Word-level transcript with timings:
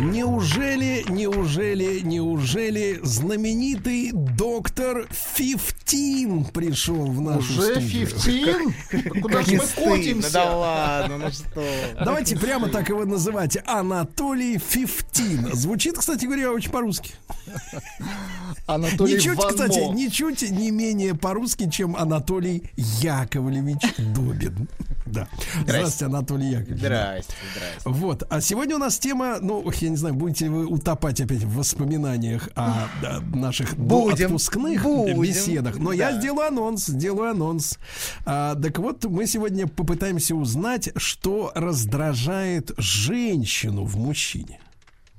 Неужели, 0.00 1.04
неужели, 1.08 2.00
неужели 2.00 3.00
знаменитый 3.02 4.10
доктор 4.12 5.06
Фифтин 5.10 6.44
пришел 6.44 7.06
в 7.06 7.20
нашу 7.20 7.52
Уже 7.52 7.80
студию? 7.80 8.74
15? 8.90 9.22
Куда 9.22 9.42
же 9.42 9.56
мы 9.56 9.66
котимся? 9.66 10.32
Да 10.32 10.56
ладно, 10.56 11.18
ну 11.18 11.30
что? 11.30 11.64
Давайте 12.04 12.36
прямо 12.36 12.68
так 12.68 12.88
его 12.88 13.04
называть. 13.04 13.56
Анатолий 13.66 14.58
Фифтин. 14.58 15.54
Звучит, 15.54 15.96
кстати 15.96 16.26
говоря, 16.26 16.52
очень 16.52 16.70
по-русски. 16.70 17.12
Анатолий 18.66 19.14
Ничуть, 19.14 19.38
кстати, 19.38 19.78
ничуть 19.94 20.50
не 20.50 20.70
менее 20.70 21.14
по-русски, 21.14 21.70
чем 21.70 21.96
Анатолий 21.96 22.70
Яковлевич 22.76 23.80
Добин. 23.98 24.68
Да. 25.06 25.28
Здравствуйте, 25.62 26.06
Анатолий 26.06 26.48
Яковлевич. 26.50 26.80
Здрасте, 26.80 27.34
здрасте. 27.54 27.80
Вот. 27.84 28.24
А 28.28 28.40
сегодня 28.40 28.74
у 28.74 28.78
нас 28.78 28.98
тема, 28.98 29.38
ну, 29.40 29.70
я 29.86 29.90
не 29.90 29.96
знаю, 29.96 30.14
будете 30.14 30.50
вы 30.50 30.66
утопать 30.66 31.20
опять 31.20 31.42
в 31.44 31.54
воспоминаниях 31.56 32.48
о, 32.54 32.88
о 33.02 33.20
наших 33.34 33.76
Будем, 33.76 34.26
отпускных 34.26 34.82
будем, 34.82 35.20
беседах. 35.20 35.78
Но 35.78 35.92
я 35.92 36.12
да. 36.12 36.18
сделаю 36.18 36.48
анонс, 36.48 36.86
сделаю 36.86 37.30
анонс. 37.30 37.78
А, 38.24 38.54
так 38.54 38.78
вот, 38.78 39.04
мы 39.04 39.26
сегодня 39.26 39.66
попытаемся 39.66 40.34
узнать, 40.34 40.90
что 40.96 41.52
раздражает 41.54 42.72
женщину 42.76 43.84
в 43.84 43.96
мужчине. 43.96 44.60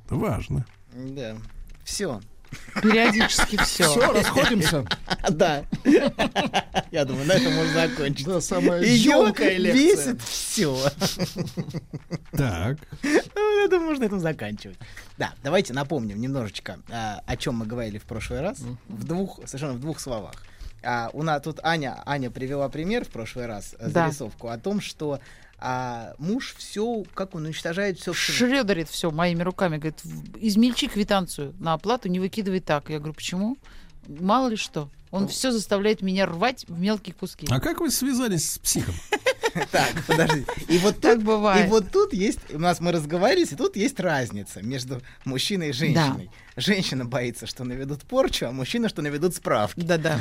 Важно. 0.09 0.66
Да. 0.94 1.36
Все. 1.84 2.19
Периодически 2.81 3.58
все. 3.58 3.90
Все, 3.90 4.12
расходимся. 4.14 4.86
Да. 5.30 5.64
Я 6.92 7.06
думаю, 7.06 7.26
на 7.26 7.34
этом 7.34 7.53
можно 7.53 7.73
закончить. 7.88 8.26
Да, 8.26 8.40
самая 8.42 8.81
Ее 8.84 9.12
ёмкая 9.12 9.58
лекция. 9.58 10.14
бесит 10.14 10.22
все. 10.22 10.78
Так. 12.31 12.78
Я 13.03 13.68
думаю, 13.70 13.88
можно 13.88 14.03
на 14.03 14.06
этом 14.08 14.20
заканчивать. 14.20 14.78
Да, 15.18 15.34
давайте 15.44 15.73
напомним 15.73 16.20
немножечко, 16.22 16.80
а, 16.90 17.22
о 17.25 17.36
чем 17.38 17.56
мы 17.56 17.66
говорили 17.66 17.98
в 17.98 18.03
прошлый 18.03 18.42
раз. 18.42 18.59
В 18.88 19.03
двух, 19.03 19.40
совершенно 19.45 19.73
в 19.73 19.80
двух 19.80 20.00
словах. 20.00 20.36
А, 20.84 21.09
у 21.14 21.23
нас 21.23 21.42
тут 21.42 21.59
Аня, 21.64 22.02
Аня 22.06 22.30
привела 22.30 22.70
пример 22.70 23.03
в 23.06 23.09
прошлый 23.09 23.48
раз, 23.48 23.75
э, 23.80 23.90
Да. 23.90 24.06
зарисовку 24.06 24.48
о 24.50 24.58
том, 24.58 24.80
что 24.80 25.20
а, 25.59 26.13
муж 26.19 26.53
все, 26.58 27.03
как 27.13 27.36
он 27.36 27.45
уничтожает 27.45 28.00
все. 28.00 28.13
Шредерит 28.13 28.89
все 28.89 29.11
моими 29.11 29.41
руками. 29.44 29.77
Говорит, 29.77 30.03
«В- 30.03 30.38
измельчи 30.39 30.88
квитанцию 30.88 31.55
на 31.59 31.73
оплату, 31.73 32.09
не 32.09 32.19
выкидывай 32.19 32.59
так. 32.59 32.89
Я 32.89 33.00
говорю, 33.00 33.13
почему? 33.13 33.58
Мало 34.08 34.50
ли 34.50 34.55
что. 34.55 34.89
Он 35.09 35.28
все 35.28 35.52
заставляет 35.52 36.02
меня 36.02 36.25
рвать 36.25 36.66
в 36.67 36.80
мелкие 36.80 37.13
куски. 37.13 37.47
А 37.50 37.59
как 37.59 37.80
вы 37.80 37.89
связались 37.91 38.52
с 38.52 38.59
психом? 38.59 38.94
Так, 39.72 39.94
подожди. 40.05 40.45
И 40.67 40.77
вот 40.80 41.00
Так 41.00 41.22
бывает. 41.22 41.66
И 41.66 41.69
вот 41.69 41.91
тут 41.91 42.13
есть, 42.13 42.39
у 42.53 42.59
нас 42.59 42.80
мы 42.80 42.91
разговаривали, 42.91 43.45
и 43.45 43.55
тут 43.55 43.75
есть 43.75 44.00
разница 44.00 44.61
между 44.61 45.02
мужчиной 45.25 45.69
и 45.69 45.72
женщиной. 45.72 46.30
Женщина 46.55 47.05
боится, 47.05 47.45
что 47.45 47.63
наведут 47.63 48.03
порчу, 48.03 48.47
а 48.47 48.52
мужчина, 48.52 48.89
что 48.89 49.02
наведут 49.02 49.35
справки. 49.35 49.80
Да-да. 49.81 50.19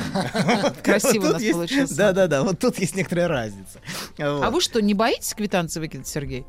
Красиво 0.83 1.29
у 1.29 1.33
нас 1.33 1.43
получилось. 1.43 1.91
Да-да-да, 1.91 2.43
вот 2.43 2.59
тут 2.59 2.79
есть 2.79 2.95
некоторая 2.95 3.29
разница. 3.29 3.81
А 4.19 4.51
вы 4.51 4.61
что, 4.61 4.81
не 4.81 4.95
боитесь 4.95 5.35
квитанции 5.35 5.81
выкидать, 5.81 6.09
Сергей? 6.09 6.45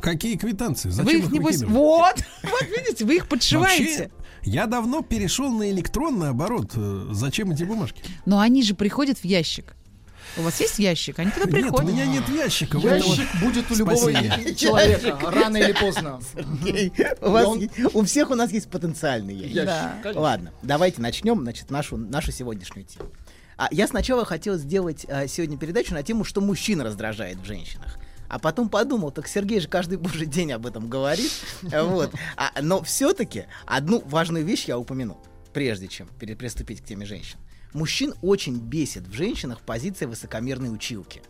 Какие 0.00 0.36
квитанции? 0.36 0.88
вы 0.88 0.94
Зачем 0.94 1.18
их, 1.18 1.26
их 1.26 1.32
небось... 1.32 1.56
выкидывать? 1.56 1.74
Вот! 1.74 2.24
Вот 2.44 2.62
видите, 2.62 3.04
вы 3.04 3.16
их 3.16 3.28
подшиваете. 3.28 3.84
Вообще, 3.84 4.10
я 4.42 4.66
давно 4.66 5.02
перешел 5.02 5.50
на 5.50 5.70
электронный 5.70 6.30
оборот. 6.30 6.72
Э, 6.74 7.08
Зачем 7.10 7.50
эти 7.50 7.64
бумажки? 7.64 8.02
Но 8.24 8.40
они 8.40 8.62
же 8.62 8.74
приходят 8.74 9.18
в 9.18 9.24
ящик. 9.24 9.74
У 10.36 10.42
вас 10.42 10.60
есть 10.60 10.78
ящик? 10.78 11.18
Они 11.18 11.30
туда 11.30 11.46
Нет, 11.46 11.54
у 11.54 11.60
приходят. 11.62 11.90
меня 11.92 12.06
нет 12.06 12.28
ящика. 12.28 12.78
Ящик 12.78 13.28
будет 13.40 13.70
у 13.70 13.74
любого 13.74 13.96
Спасибо. 13.96 14.54
человека, 14.54 15.30
рано 15.30 15.56
или 15.56 15.72
поздно. 15.72 16.20
У, 17.20 17.30
вас 17.30 17.46
он- 17.46 17.58
е- 17.58 17.70
у 17.94 18.02
всех 18.04 18.30
у 18.30 18.34
нас 18.34 18.52
есть 18.52 18.70
потенциальный 18.70 19.34
ящик. 19.34 19.54
Ящик, 19.56 19.66
Да. 19.66 19.98
конечно. 20.02 20.20
Ладно, 20.20 20.52
давайте 20.62 21.00
начнем, 21.00 21.40
значит, 21.40 21.70
нашу, 21.70 21.96
нашу 21.96 22.32
сегодняшнюю 22.32 22.86
тему. 22.86 23.10
А 23.56 23.68
я 23.72 23.86
сначала 23.88 24.24
хотел 24.24 24.56
сделать 24.56 25.04
а, 25.08 25.26
сегодня 25.26 25.58
передачу 25.58 25.92
на 25.94 26.02
тему, 26.02 26.24
что 26.24 26.40
мужчин 26.40 26.80
раздражает 26.80 27.38
в 27.38 27.44
женщинах. 27.44 27.98
А 28.28 28.38
потом 28.38 28.68
подумал, 28.68 29.10
так 29.10 29.26
Сергей 29.26 29.58
же 29.60 29.66
каждый 29.68 29.98
божий 29.98 30.26
день 30.26 30.52
об 30.52 30.64
этом 30.64 30.88
говорит. 30.88 31.32
Вот. 31.62 32.12
А, 32.36 32.52
но 32.62 32.80
все-таки 32.82 33.44
одну 33.66 34.00
важную 34.06 34.44
вещь 34.44 34.66
я 34.66 34.78
упомяну, 34.78 35.20
прежде 35.52 35.88
чем 35.88 36.08
пере- 36.18 36.36
приступить 36.36 36.80
к 36.80 36.84
теме 36.84 37.04
женщин. 37.04 37.38
Мужчин 37.72 38.14
очень 38.20 38.58
бесит 38.58 39.06
в 39.06 39.12
женщинах 39.12 39.60
позиция 39.60 40.08
высокомерной 40.08 40.74
училки, 40.74 41.22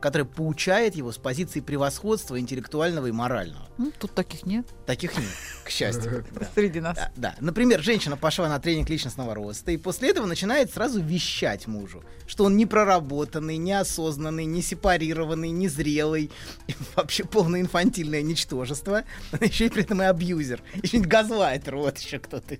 которая 0.00 0.26
поучает 0.26 0.94
его 0.94 1.12
с 1.12 1.18
позиции 1.18 1.60
превосходства 1.60 2.38
интеллектуального 2.38 3.06
и 3.06 3.12
морального. 3.12 3.68
Ну, 3.78 3.92
тут 3.98 4.12
таких 4.14 4.46
нет 4.46 4.66
Таких 4.88 5.18
нет, 5.18 5.28
к 5.64 5.68
счастью. 5.68 6.24
Среди 6.54 6.80
нас. 6.80 6.96
Да, 6.96 7.12
да. 7.14 7.34
Например, 7.40 7.82
женщина 7.82 8.16
пошла 8.16 8.48
на 8.48 8.58
тренинг 8.58 8.88
личностного 8.88 9.34
роста 9.34 9.70
и 9.70 9.76
после 9.76 10.08
этого 10.08 10.24
начинает 10.24 10.72
сразу 10.72 11.02
вещать 11.02 11.66
мужу, 11.66 12.02
что 12.26 12.44
он 12.44 12.56
не 12.56 12.64
проработанный, 12.64 13.58
неосознанный, 13.58 14.46
не 14.46 14.62
сепарированный, 14.62 15.50
не 15.50 15.68
зрелый, 15.68 16.30
и 16.68 16.74
вообще 16.96 17.24
полное 17.24 17.60
инфантильное 17.60 18.22
ничтожество, 18.22 19.04
еще 19.42 19.66
и 19.66 19.68
при 19.68 19.82
этом 19.82 20.00
и 20.00 20.06
абьюзер, 20.06 20.62
еще 20.82 20.96
и 20.96 21.00
газлайтер, 21.00 21.76
вот 21.76 21.98
еще 21.98 22.18
кто-то. 22.18 22.56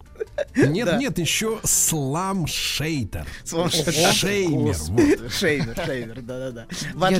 Нет, 0.54 0.98
нет, 0.98 1.18
еще 1.18 1.60
слам 1.64 2.46
шейтер. 2.46 3.26
Слам 3.42 3.70
Шеймер. 3.70 5.30
Шеймер, 5.30 5.82
шеймер, 5.86 6.20
да-да-да. 6.20 6.66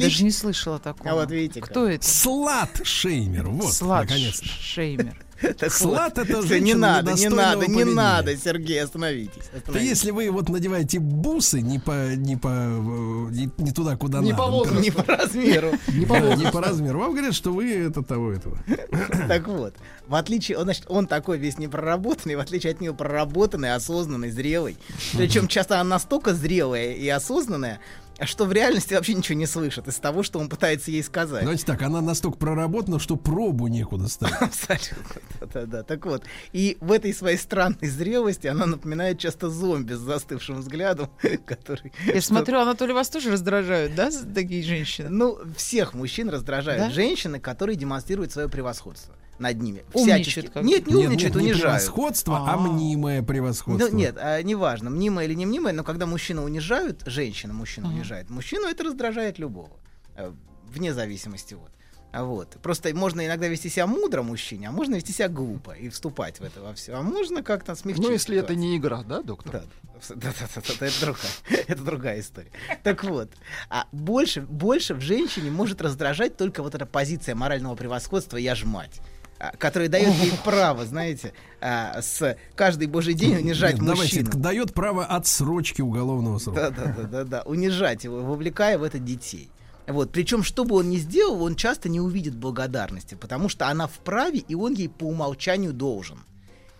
Даже 0.08 0.24
не 0.24 0.30
слышала 0.30 0.78
такого. 0.78 1.10
А 1.10 1.14
вот 1.14 1.30
видите 1.30 1.60
как. 1.60 1.70
Кто 1.70 1.88
это? 1.88 2.06
Слат 2.06 2.80
шеймер. 2.82 3.48
Вот, 3.48 3.72
Слад 3.72 4.02
наконец-то. 4.08 4.46
Шеймер. 4.46 5.16
Так 5.58 5.72
Слад 5.72 6.18
вот. 6.18 6.28
это 6.28 6.42
Всё, 6.42 6.42
Не 6.42 6.72
женщина 6.72 6.80
надо, 6.80 7.12
не 7.12 7.28
надо, 7.28 7.60
не 7.60 7.66
поведения. 7.66 7.94
надо, 7.94 8.36
Сергей, 8.36 8.82
остановитесь. 8.82 9.44
То 9.52 9.56
остановитесь. 9.58 9.88
если 9.88 10.10
вы 10.10 10.30
вот 10.32 10.48
надеваете 10.48 10.98
бусы 10.98 11.60
не 11.60 11.78
по 11.78 12.14
не 12.16 12.36
по 12.36 12.48
не, 12.48 13.48
не 13.58 13.70
туда, 13.70 13.96
куда 13.96 14.18
Не 14.18 14.32
надо, 14.32 14.42
по 14.42 14.50
возрасту. 14.50 14.82
Не 14.82 14.90
по 14.90 15.04
размеру. 15.04 15.70
Не 15.88 16.06
по 16.06 16.14
не 16.14 16.50
по 16.50 16.60
размеру. 16.60 16.98
Вам 16.98 17.12
говорят, 17.12 17.34
что 17.36 17.52
вы 17.52 17.72
это 17.72 18.02
того 18.02 18.32
этого. 18.32 18.58
Так 19.28 19.46
вот, 19.46 19.74
в 20.08 20.14
отличие, 20.16 20.58
он, 20.58 20.64
значит, 20.64 20.86
он 20.88 21.06
такой 21.06 21.38
весь 21.38 21.56
непроработанный, 21.58 22.34
в 22.34 22.40
отличие 22.40 22.72
от 22.72 22.80
нее 22.80 22.92
проработанный, 22.92 23.74
осознанный, 23.74 24.30
зрелый. 24.30 24.76
Причем 25.12 25.46
часто 25.46 25.78
она 25.80 25.90
настолько 25.90 26.34
зрелая 26.34 26.94
и 26.94 27.06
осознанная, 27.08 27.78
что 28.26 28.44
в 28.44 28.52
реальности 28.52 28.94
вообще 28.94 29.14
ничего 29.14 29.38
не 29.38 29.46
слышит 29.46 29.86
из 29.88 29.96
того, 29.96 30.22
что 30.22 30.38
он 30.38 30.48
пытается 30.48 30.90
ей 30.90 31.02
сказать. 31.02 31.42
Давайте 31.42 31.64
так, 31.64 31.80
она 31.82 32.00
настолько 32.00 32.38
проработана, 32.38 32.98
что 32.98 33.16
пробу 33.16 33.68
некуда 33.68 34.08
ставить. 34.08 34.34
Абсолютно. 34.40 35.20
Да-да-да. 35.40 35.82
Так 35.82 36.06
вот, 36.06 36.24
и 36.52 36.76
в 36.80 36.92
этой 36.92 37.14
своей 37.14 37.36
странной 37.36 37.88
зрелости 37.88 38.46
она 38.46 38.66
напоминает 38.66 39.18
часто 39.18 39.50
зомби 39.50 39.94
с 39.94 39.98
застывшим 39.98 40.60
взглядом, 40.60 41.10
который... 41.46 41.92
Я 42.06 42.20
смотрю, 42.20 42.58
Анатолий, 42.58 42.92
вас 42.92 43.08
тоже 43.08 43.30
раздражают, 43.30 43.94
да, 43.94 44.10
такие 44.34 44.62
женщины? 44.62 45.08
Ну, 45.08 45.38
всех 45.56 45.94
мужчин 45.94 46.28
раздражают 46.28 46.92
женщины, 46.92 47.38
которые 47.38 47.76
демонстрируют 47.76 48.32
свое 48.32 48.48
превосходство 48.48 49.14
над 49.38 49.60
ними. 49.60 49.84
Всячески. 49.94 50.42
как-то. 50.42 50.62
Нет, 50.62 50.86
не 50.86 50.94
нет, 51.06 51.10
не 51.10 51.26
унижают. 51.42 51.60
превосходство, 51.62 52.38
а 52.48 52.54
А. 52.54 52.56
мнимое 52.56 53.22
превосходство. 53.22 53.88
Ну, 53.88 53.96
нет, 53.96 54.16
а, 54.18 54.42
неважно, 54.42 54.90
мнимое 54.90 55.26
или 55.26 55.34
не 55.34 55.46
мнимое, 55.46 55.72
но 55.72 55.84
когда 55.84 56.06
мужчина 56.06 56.44
унижают, 56.44 57.02
женщина 57.06 57.52
мужчина 57.54 57.88
Ага. 57.88 57.96
унижает, 57.96 58.30
мужчину 58.30 58.66
это 58.68 58.84
раздражает 58.84 59.38
любого, 59.38 59.70
э, 60.16 60.32
вне 60.72 60.92
зависимости 60.94 61.54
вот. 61.54 61.70
А 62.10 62.24
Вот. 62.24 62.56
Просто 62.62 62.94
можно 62.96 63.26
иногда 63.26 63.48
вести 63.48 63.68
себя 63.68 63.86
мудро 63.86 64.22
мужчине, 64.22 64.68
а 64.68 64.72
можно 64.72 64.94
вести 64.94 65.12
себя 65.12 65.28
глупо 65.28 65.72
и 65.72 65.90
вступать 65.90 66.40
в 66.40 66.42
это 66.42 66.62
во 66.62 66.72
все. 66.72 66.94
А 66.94 67.02
можно 67.02 67.42
как-то 67.42 67.74
смягчить. 67.74 68.02
Ну, 68.02 68.10
если 68.10 68.38
это 68.38 68.54
ситуацию. 68.54 68.58
не 68.70 68.76
игра, 68.78 69.02
да, 69.02 69.20
доктор? 69.22 69.52
Да, 69.52 69.62
да, 70.08 70.16
да, 70.16 70.32
да, 70.54 70.62
да, 70.66 70.74
да, 70.80 70.86
это 70.86 71.00
другая, 71.02 71.32
это 71.68 71.82
другая 71.82 72.20
история. 72.20 72.50
Так 72.82 73.04
вот, 73.04 73.30
а 73.68 73.86
больше, 73.92 74.40
больше 74.40 74.94
в 74.94 75.02
женщине 75.02 75.50
может 75.50 75.82
раздражать 75.82 76.38
только 76.38 76.62
вот 76.62 76.74
эта 76.74 76.86
позиция 76.86 77.34
морального 77.34 77.74
превосходства 77.74 78.38
«я 78.38 78.54
ж 78.54 78.64
мать», 78.64 79.02
а, 79.38 79.56
которая 79.56 79.88
дает 79.88 80.12
ей 80.14 80.32
право, 80.44 80.84
знаете, 80.84 81.32
а, 81.60 82.00
с 82.02 82.36
каждый 82.56 82.88
божий 82.88 83.14
день 83.14 83.36
унижать 83.36 83.74
Нет, 83.74 83.84
давайте, 83.84 84.20
мужчину. 84.22 84.42
дает 84.42 84.74
право 84.74 85.04
отсрочки 85.04 85.80
уголовного 85.80 86.38
срока. 86.38 86.70
Да, 86.70 86.84
да, 86.84 86.92
да, 86.92 87.02
да, 87.02 87.24
да, 87.24 87.42
унижать 87.42 88.04
его, 88.04 88.20
вовлекая 88.20 88.78
в 88.78 88.82
это 88.82 88.98
детей. 88.98 89.50
Вот. 89.86 90.10
Причем, 90.10 90.42
что 90.42 90.64
бы 90.64 90.76
он 90.76 90.90
ни 90.90 90.96
сделал, 90.96 91.42
он 91.42 91.54
часто 91.54 91.88
не 91.88 92.00
увидит 92.00 92.34
благодарности, 92.34 93.14
потому 93.14 93.48
что 93.48 93.68
она 93.68 93.86
вправе, 93.86 94.40
и 94.40 94.54
он 94.54 94.74
ей 94.74 94.88
по 94.88 95.04
умолчанию 95.04 95.72
должен. 95.72 96.18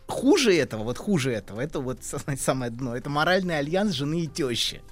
Хуже 0.06 0.54
этого, 0.54 0.82
вот 0.82 0.99
хуже 0.99 1.32
этого, 1.32 1.61
это 1.61 1.81
вот 1.81 2.02
знаете, 2.02 2.43
самое 2.43 2.70
дно, 2.70 2.96
это 2.96 3.08
моральный 3.08 3.58
альянс 3.58 3.93
жены 3.93 4.22
и 4.22 4.26
тещи. 4.26 4.82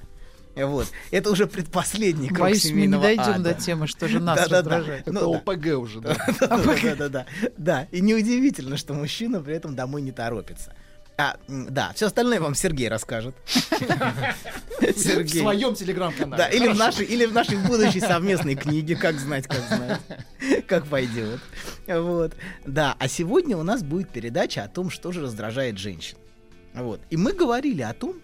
Вот. 0.57 0.89
Это 1.11 1.31
уже 1.31 1.47
предпоследний 1.47 2.29
круг 2.29 2.41
Боюсь, 2.41 2.71
мы 2.71 2.87
не 2.87 2.99
дойдем 2.99 3.23
ада. 3.23 3.39
до 3.41 3.55
темы, 3.55 3.87
что 3.87 4.09
же 4.09 4.21
нас 4.21 4.49
раздражает. 4.49 5.03
Это 5.03 5.13
Ну 5.13 5.21
да. 5.21 5.39
ОПГ 5.39 5.67
уже, 5.79 6.01
да. 6.01 6.17
Да-да-да. 6.41 7.27
Да, 7.57 7.89
и 7.93 8.01
неудивительно, 8.01 8.77
что 8.77 8.95
мужчина 8.95 9.41
при 9.41 9.55
этом 9.55 9.75
домой 9.77 10.01
не 10.03 10.13
торопится. 10.13 10.73
А, 11.19 11.37
да, 11.49 11.93
все 11.95 12.07
остальное 12.07 12.41
вам 12.41 12.55
Сергей 12.55 12.89
расскажет. 12.89 13.35
В 13.47 14.93
Сергей. 14.99 15.41
своем 15.41 15.75
телеграм-канале. 15.75 16.37
Да, 16.37 16.49
или 16.49 16.69
в, 16.69 16.77
нашей, 16.77 17.07
или 17.07 17.25
в 17.25 17.33
нашей 17.33 17.57
будущей 17.57 18.01
совместной 18.01 18.55
книге, 18.55 18.97
как 18.97 19.19
знать, 19.19 19.47
как 19.47 19.63
знать, 19.69 20.01
как 20.67 20.87
пойдет. 20.87 21.41
Вот. 21.87 22.35
Да, 22.67 22.97
а 22.99 23.09
сегодня 23.09 23.57
у 23.57 23.63
нас 23.63 23.83
будет 23.83 24.11
передача 24.11 24.63
о 24.65 24.69
том, 24.69 24.91
что 24.91 25.11
же 25.13 25.23
раздражает 25.23 25.79
женщин. 25.79 26.19
Вот. 26.75 27.01
И 27.09 27.17
мы 27.17 27.33
говорили 27.33 27.81
о 27.81 27.95
том, 27.95 28.17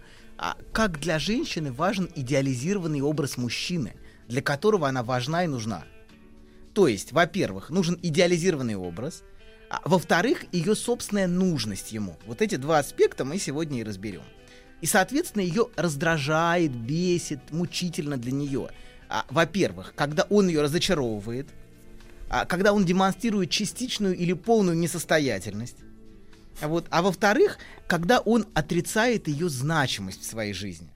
а, 0.45 0.57
как 0.73 0.99
для 0.99 1.19
женщины 1.19 1.71
важен 1.71 2.09
идеализированный 2.13 2.99
образ 2.99 3.37
мужчины, 3.37 3.93
для 4.27 4.41
которого 4.41 4.89
она 4.89 5.01
важна 5.01 5.45
и 5.45 5.47
нужна. 5.47 5.85
То 6.73 6.89
есть, 6.89 7.13
во-первых, 7.13 7.69
нужен 7.69 7.97
идеализированный 8.03 8.75
образ, 8.75 9.23
а 9.69 9.79
во-вторых, 9.85 10.43
ее 10.51 10.75
собственная 10.75 11.27
нужность 11.27 11.93
ему. 11.93 12.17
Вот 12.25 12.41
эти 12.41 12.55
два 12.55 12.79
аспекта 12.79 13.23
мы 13.23 13.39
сегодня 13.39 13.79
и 13.79 13.83
разберем. 13.85 14.23
И, 14.81 14.85
соответственно, 14.85 15.43
ее 15.43 15.69
раздражает, 15.77 16.75
бесит, 16.75 17.39
мучительно 17.51 18.17
для 18.17 18.33
нее. 18.33 18.69
А, 19.07 19.25
во-первых, 19.29 19.93
когда 19.95 20.23
он 20.23 20.49
ее 20.49 20.61
разочаровывает, 20.61 21.47
а, 22.29 22.43
когда 22.43 22.73
он 22.73 22.83
демонстрирует 22.83 23.49
частичную 23.49 24.13
или 24.13 24.33
полную 24.33 24.77
несостоятельность. 24.77 25.77
А 26.61 26.67
Вот. 26.67 26.85
А 26.89 27.01
во-вторых, 27.01 27.57
когда 27.87 28.19
он 28.19 28.45
отрицает 28.53 29.27
ее 29.27 29.49
значимость 29.49 30.21
в 30.21 30.25
своей 30.25 30.53
жизни. 30.53 30.89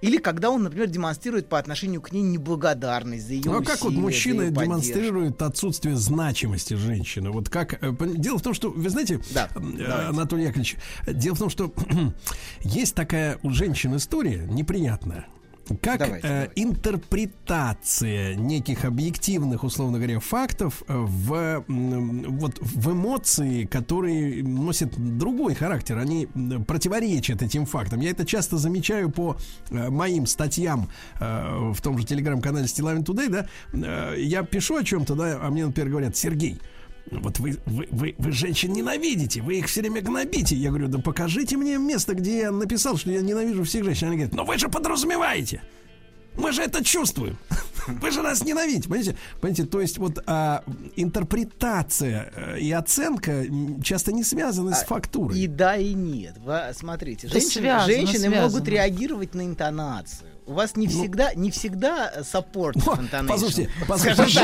Или 0.00 0.18
когда 0.18 0.50
он, 0.50 0.62
например, 0.62 0.86
демонстрирует 0.86 1.48
по 1.48 1.58
отношению 1.58 2.00
к 2.00 2.12
ней 2.12 2.22
неблагодарность 2.22 3.26
за 3.26 3.32
ее 3.32 3.42
Ну 3.50 3.58
а 3.58 3.64
как 3.64 3.80
вот 3.80 3.88
усилия, 3.88 4.00
мужчина 4.00 4.50
демонстрирует 4.50 5.42
отсутствие 5.42 5.96
значимости 5.96 6.74
женщины? 6.74 7.30
Вот 7.30 7.48
как... 7.48 7.82
э, 7.82 7.92
Дело 8.14 8.38
в 8.38 8.42
том, 8.42 8.54
что, 8.54 8.70
вы 8.70 8.88
знаете, 8.90 9.20
Да, 9.32 9.48
э, 9.56 9.60
давайте. 9.60 9.84
Анатолий 10.08 10.44
Яковлевич, 10.44 10.76
дело 11.08 11.34
в 11.34 11.38
том, 11.40 11.50
что 11.50 11.74
есть 12.60 12.94
такая 12.94 13.40
у 13.42 13.50
женщин 13.50 13.96
история 13.96 14.46
неприятная. 14.48 15.26
Как 15.82 15.98
Давайте, 15.98 16.26
э, 16.26 16.30
давайте. 16.30 16.62
интерпретация 16.62 18.34
неких 18.34 18.84
объективных, 18.84 19.64
условно 19.64 19.98
говоря, 19.98 20.20
фактов 20.20 20.82
э, 20.88 20.94
в, 20.96 21.64
вот, 21.66 22.58
в 22.60 22.92
эмоции, 22.92 23.64
которые 23.64 24.42
носят 24.42 24.94
другой 25.18 25.54
характер, 25.54 25.98
они 25.98 26.26
противоречат 26.66 27.42
этим 27.42 27.66
фактам. 27.66 28.00
Я 28.00 28.10
это 28.10 28.24
часто 28.24 28.56
замечаю 28.56 29.10
по 29.10 29.36
э, 29.70 29.90
моим 29.90 30.26
статьям 30.26 30.88
э, 31.20 31.72
в 31.72 31.80
том 31.82 31.98
же 31.98 32.04
телеграм-канале 32.04 32.66
Стилавин 32.66 33.02
Today, 33.02 33.28
да, 33.28 33.46
Э, 33.72 34.14
я 34.16 34.42
пишу 34.42 34.76
о 34.76 34.84
чем-то, 34.84 35.14
да, 35.14 35.38
а 35.42 35.50
мне, 35.50 35.66
например, 35.66 35.90
говорят, 35.90 36.16
Сергей, 36.16 36.58
вот 37.10 37.38
вы, 37.38 37.56
вы, 37.66 37.88
вы, 37.90 38.14
вы 38.18 38.32
женщин 38.32 38.72
ненавидите, 38.72 39.42
вы 39.42 39.58
их 39.58 39.66
все 39.66 39.80
время 39.80 40.00
гнобите. 40.00 40.56
Я 40.56 40.70
говорю, 40.70 40.88
да 40.88 40.98
покажите 40.98 41.56
мне 41.56 41.78
место, 41.78 42.14
где 42.14 42.38
я 42.38 42.50
написал, 42.50 42.96
что 42.96 43.10
я 43.10 43.20
ненавижу 43.20 43.64
всех 43.64 43.84
женщин. 43.84 44.08
Они 44.08 44.16
говорят, 44.16 44.34
но 44.34 44.44
вы 44.44 44.58
же 44.58 44.68
подразумеваете. 44.68 45.62
Мы 46.36 46.52
же 46.52 46.62
это 46.62 46.84
чувствуем. 46.84 47.36
Вы 47.88 48.10
же 48.12 48.22
нас 48.22 48.44
ненавидите. 48.44 48.88
Понимаете? 48.88 49.16
Понимаете, 49.40 49.64
то 49.64 49.80
есть 49.80 49.98
вот 49.98 50.22
а, 50.26 50.62
интерпретация 50.94 52.30
э, 52.36 52.60
и 52.60 52.70
оценка 52.70 53.44
часто 53.82 54.12
не 54.12 54.22
связаны 54.22 54.74
с 54.74 54.84
фактурой. 54.84 55.38
И 55.38 55.46
да, 55.46 55.76
и 55.76 55.94
нет. 55.94 56.36
Вы, 56.38 56.60
смотрите, 56.74 57.26
Да 57.26 57.32
женщины, 57.32 57.62
связано, 57.62 57.92
женщины 57.92 58.18
связано. 58.18 58.42
могут 58.42 58.68
реагировать 58.68 59.34
на 59.34 59.44
интонацию. 59.46 60.28
У 60.48 60.54
вас 60.54 60.76
не 60.76 60.88
всегда, 60.88 61.34
не 61.34 61.50
всегда 61.50 62.10
саппорт. 62.24 62.76
Послушайте, 63.28 63.70
послушайте, 63.86 64.40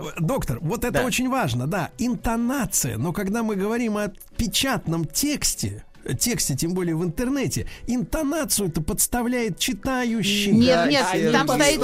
вот, 0.00 0.14
доктор, 0.20 0.58
вот 0.60 0.84
это 0.84 1.00
Да. 1.00 1.04
очень 1.04 1.28
важно, 1.28 1.66
да, 1.66 1.90
интонация, 1.98 2.96
но 2.98 3.12
когда 3.12 3.42
мы 3.42 3.56
говорим 3.56 3.96
о 3.96 4.12
печатном 4.36 5.04
тексте, 5.06 5.84
тексте, 6.14 6.54
тем 6.54 6.74
более 6.74 6.96
в 6.96 7.04
интернете, 7.04 7.66
интонацию 7.86 8.68
это 8.68 8.80
подставляет 8.82 9.58
читающий. 9.58 10.52
Нет, 10.52 10.88
нет, 10.90 11.06
Сергей. 11.12 11.32
там 11.32 11.48
стоит 11.48 11.80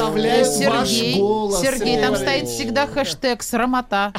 Сергей. 0.47 1.19
голос, 1.19 1.61
Сергей, 1.61 2.01
там 2.01 2.17
стоит 2.17 2.49
всегда 2.49 2.87
хэштег 2.87 3.43
срамота. 3.43 4.13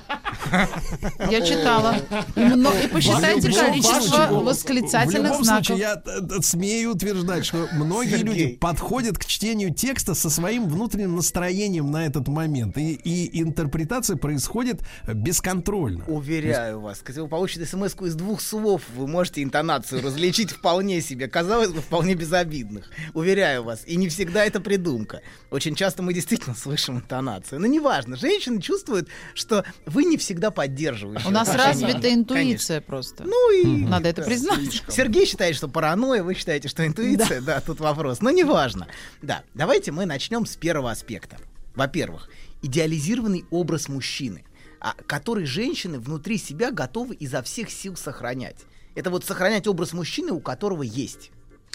Я 1.32 1.42
читала. 1.42 1.96
И, 2.36 2.88
посчитайте 2.88 3.52
количество 3.52 4.00
случае- 4.02 4.28
В 4.28 4.44
восклицательных 4.44 5.24
любом 5.32 5.44
знаков. 5.44 5.66
случае, 5.68 5.80
я 5.82 6.02
э, 6.06 6.22
э, 6.38 6.42
смею 6.42 6.92
утверждать, 6.92 7.46
что 7.46 7.68
многие 7.74 8.18
Сергей. 8.18 8.24
люди 8.26 8.48
подходят 8.58 9.18
к 9.18 9.26
чтению 9.26 9.74
текста 9.74 10.14
со 10.14 10.30
своим 10.30 10.68
внутренним 10.68 11.16
настроением 11.16 11.92
на 11.92 12.06
этот 12.06 12.28
момент. 12.28 12.78
И, 12.78 12.94
и 12.94 13.42
интерпретация 13.42 14.18
происходит 14.18 14.82
бесконтрольно. 15.08 16.04
Уверяю 16.08 16.82
вас, 16.82 17.04
если 17.08 17.22
вы 17.22 17.28
получите 17.28 17.66
смс 17.66 17.96
из 18.02 18.16
двух 18.16 18.42
слов, 18.42 18.82
вы 18.96 19.08
можете 19.08 19.42
интонацию 19.44 19.95
различить 20.02 20.52
вполне 20.52 21.02
себе, 21.02 21.28
казалось 21.28 21.70
бы, 21.70 21.82
вполне 21.82 22.16
безобидных. 22.16 22.90
Уверяю 23.14 23.64
вас. 23.64 23.84
И 23.86 23.96
не 23.96 24.10
всегда 24.10 24.46
это 24.46 24.60
придумка. 24.60 25.22
Очень 25.52 25.76
часто 25.76 26.04
мы 26.04 26.14
действительно 26.14 26.56
слышим 26.56 26.98
интонацию. 26.98 27.60
Но 27.60 27.68
неважно, 27.68 28.16
женщины 28.16 28.62
чувствуют, 28.62 29.10
что 29.34 29.66
вы 29.86 30.06
не 30.06 30.18
всегда 30.18 30.52
поддерживаете. 30.52 31.28
У 31.28 31.32
нас 31.32 31.54
развита 31.54 32.14
интуиция 32.14 32.82
просто. 32.82 33.24
Ну 33.26 33.52
и 33.52 33.86
Надо 33.86 34.10
это 34.10 34.22
признать. 34.24 34.84
Сергей 34.90 35.26
считает, 35.26 35.56
что 35.56 35.68
паранойя, 35.68 36.24
вы 36.24 36.36
считаете, 36.36 36.68
что 36.68 36.86
интуиция, 36.86 37.42
да, 37.42 37.62
тут 37.62 37.80
вопрос. 37.80 38.22
Но 38.22 38.32
неважно. 38.32 38.88
Да, 39.22 39.44
давайте 39.54 39.92
мы 39.92 40.06
начнем 40.06 40.46
с 40.46 40.56
первого 40.56 40.92
аспекта. 40.92 41.38
Во-первых, 41.76 42.30
идеализированный 42.62 43.46
образ 43.52 43.90
мужчины, 43.90 44.44
а, 44.80 44.94
который 45.08 45.46
женщины 45.46 46.00
внутри 46.00 46.38
себя 46.38 46.72
готовы 46.72 47.16
изо 47.16 47.42
всех 47.42 47.70
сил 47.70 47.96
сохранять. 47.96 48.58
Это 48.96 49.10
вот 49.10 49.26
сохранять 49.26 49.68
образ 49.68 49.94
мужчины, 49.94 50.32
у 50.32 50.40
которого 50.40 50.82
есть. 50.84 51.32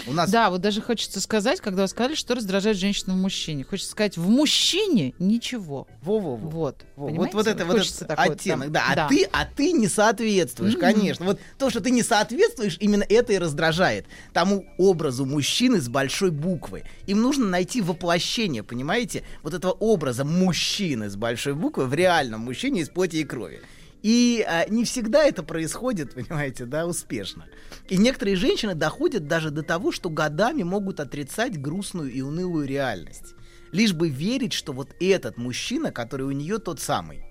У 0.06 0.12
нас 0.14 0.30
Да, 0.30 0.48
вот 0.48 0.62
даже 0.62 0.80
хочется 0.80 1.20
сказать, 1.20 1.60
когда 1.60 1.82
вы 1.82 1.88
сказали, 1.88 2.14
что 2.14 2.34
раздражает 2.34 2.78
женщину 2.78 3.12
в 3.14 3.18
мужчине. 3.18 3.64
Хочется 3.64 3.90
сказать, 3.90 4.16
в 4.16 4.30
мужчине 4.30 5.12
ничего. 5.18 5.86
Во-во-во. 6.00 6.36
Вот. 6.48 6.84
Во, 6.96 7.02
Вот, 7.02 7.08
Понимаете? 7.10 7.36
вот 7.36 7.46
это 7.46 7.64
вот 7.66 7.76
этот 7.76 8.08
такой 8.08 8.26
оттенок, 8.30 8.64
там- 8.64 8.72
да. 8.72 8.84
А 9.04 9.08
ты, 9.08 9.28
а 9.30 9.44
ты 9.44 9.72
не 9.72 9.88
соответствуешь, 9.88 10.76
конечно. 10.76 11.26
Вот 11.26 11.38
то, 11.58 11.68
что 11.68 11.80
ты 11.80 11.90
не 11.90 12.02
соответствуешь, 12.02 12.78
именно 12.80 13.04
это 13.06 13.34
и 13.34 13.38
раздражает 13.38 14.06
тому 14.32 14.64
образу 14.78 15.26
мужчины 15.26 15.82
с 15.82 15.88
большой 15.90 16.30
буквы. 16.30 16.84
Им 17.06 17.20
нужно 17.20 17.46
найти 17.46 17.82
воплощение, 17.82 18.62
понимаете, 18.62 19.22
вот 19.42 19.52
этого 19.52 19.72
образа 19.72 20.24
мужчины 20.24 21.10
с 21.10 21.16
большой 21.16 21.52
буквы 21.52 21.84
в 21.84 21.92
реальном 21.92 22.40
мужчине 22.40 22.80
из 22.80 22.88
плоти 22.88 23.16
и 23.16 23.24
крови. 23.24 23.60
И 24.02 24.44
а, 24.46 24.68
не 24.68 24.84
всегда 24.84 25.24
это 25.24 25.42
происходит, 25.42 26.14
понимаете, 26.14 26.64
да, 26.64 26.86
успешно. 26.86 27.46
И 27.88 27.96
некоторые 27.96 28.36
женщины 28.36 28.74
доходят 28.74 29.26
даже 29.26 29.50
до 29.50 29.62
того, 29.62 29.92
что 29.92 30.10
годами 30.10 30.62
могут 30.62 31.00
отрицать 31.00 31.60
грустную 31.60 32.10
и 32.10 32.20
унылую 32.20 32.66
реальность. 32.66 33.34
Лишь 33.72 33.92
бы 33.92 34.08
верить, 34.08 34.52
что 34.52 34.72
вот 34.72 34.94
этот 35.00 35.36
мужчина, 35.36 35.92
который 35.92 36.26
у 36.26 36.32
нее 36.32 36.58
тот 36.58 36.80
самый. 36.80 37.24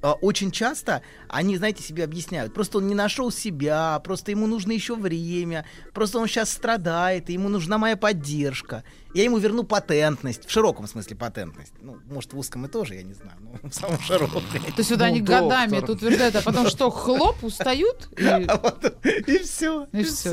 А, 0.00 0.12
Очень 0.12 0.50
часто 0.50 1.02
они, 1.28 1.56
знаете, 1.56 1.82
себе 1.82 2.04
объясняют, 2.04 2.54
просто 2.54 2.78
он 2.78 2.86
не 2.86 2.94
нашел 2.94 3.30
себя, 3.30 3.98
просто 4.00 4.30
ему 4.30 4.46
нужно 4.46 4.72
еще 4.72 4.94
время, 4.94 5.66
просто 5.92 6.18
он 6.18 6.28
сейчас 6.28 6.50
страдает, 6.50 7.28
и 7.28 7.32
ему 7.32 7.48
нужна 7.48 7.78
моя 7.78 7.96
поддержка. 7.96 8.84
Я 9.14 9.24
ему 9.24 9.38
верну 9.38 9.64
патентность, 9.64 10.46
в 10.46 10.50
широком 10.50 10.86
смысле 10.86 11.16
патентность. 11.16 11.72
Ну, 11.80 11.98
может, 12.10 12.32
в 12.32 12.38
узком 12.38 12.66
и 12.66 12.68
тоже, 12.68 12.94
я 12.96 13.02
не 13.02 13.14
знаю, 13.14 13.38
но 13.40 13.68
в 13.68 13.72
самом 13.72 13.98
широком. 14.00 14.42
То 14.52 14.58
есть 14.78 14.90
вот 14.90 14.98
Ну, 15.00 15.04
они 15.04 15.20
годами 15.20 15.70
доктор. 15.70 15.84
это 15.84 15.92
утверждают, 15.92 16.36
а 16.36 16.42
потом 16.42 16.68
что, 16.68 16.90
хлоп, 16.90 17.42
устают? 17.42 18.08
И 18.18 18.18
А 18.18 19.42
все. 19.42 19.86
И 19.92 20.02
все, 20.04 20.32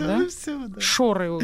да. 0.68 0.80
шоры 0.80 1.40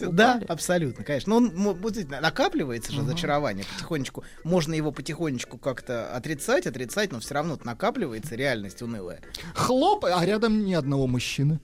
Да, 0.00 0.40
абсолютно, 0.48 1.04
конечно. 1.04 1.30
Но 1.30 1.36
он 1.36 1.80
накапливается 2.20 2.92
же 2.92 3.00
разочарование 3.00 3.64
потихонечку. 3.74 4.24
Можно 4.44 4.74
его 4.74 4.92
потихонечку 4.92 5.58
как-то 5.58 6.14
отрицать, 6.14 6.66
отрицать, 6.66 7.12
но 7.12 7.20
все 7.20 7.34
равно 7.34 7.58
накапливается 7.64 8.34
реальность 8.34 8.82
унылая. 8.82 9.20
Хлоп, 9.54 10.04
а 10.04 10.24
рядом 10.24 10.64
ни 10.64 10.74
одного 10.74 11.06
мужчины. 11.06 11.60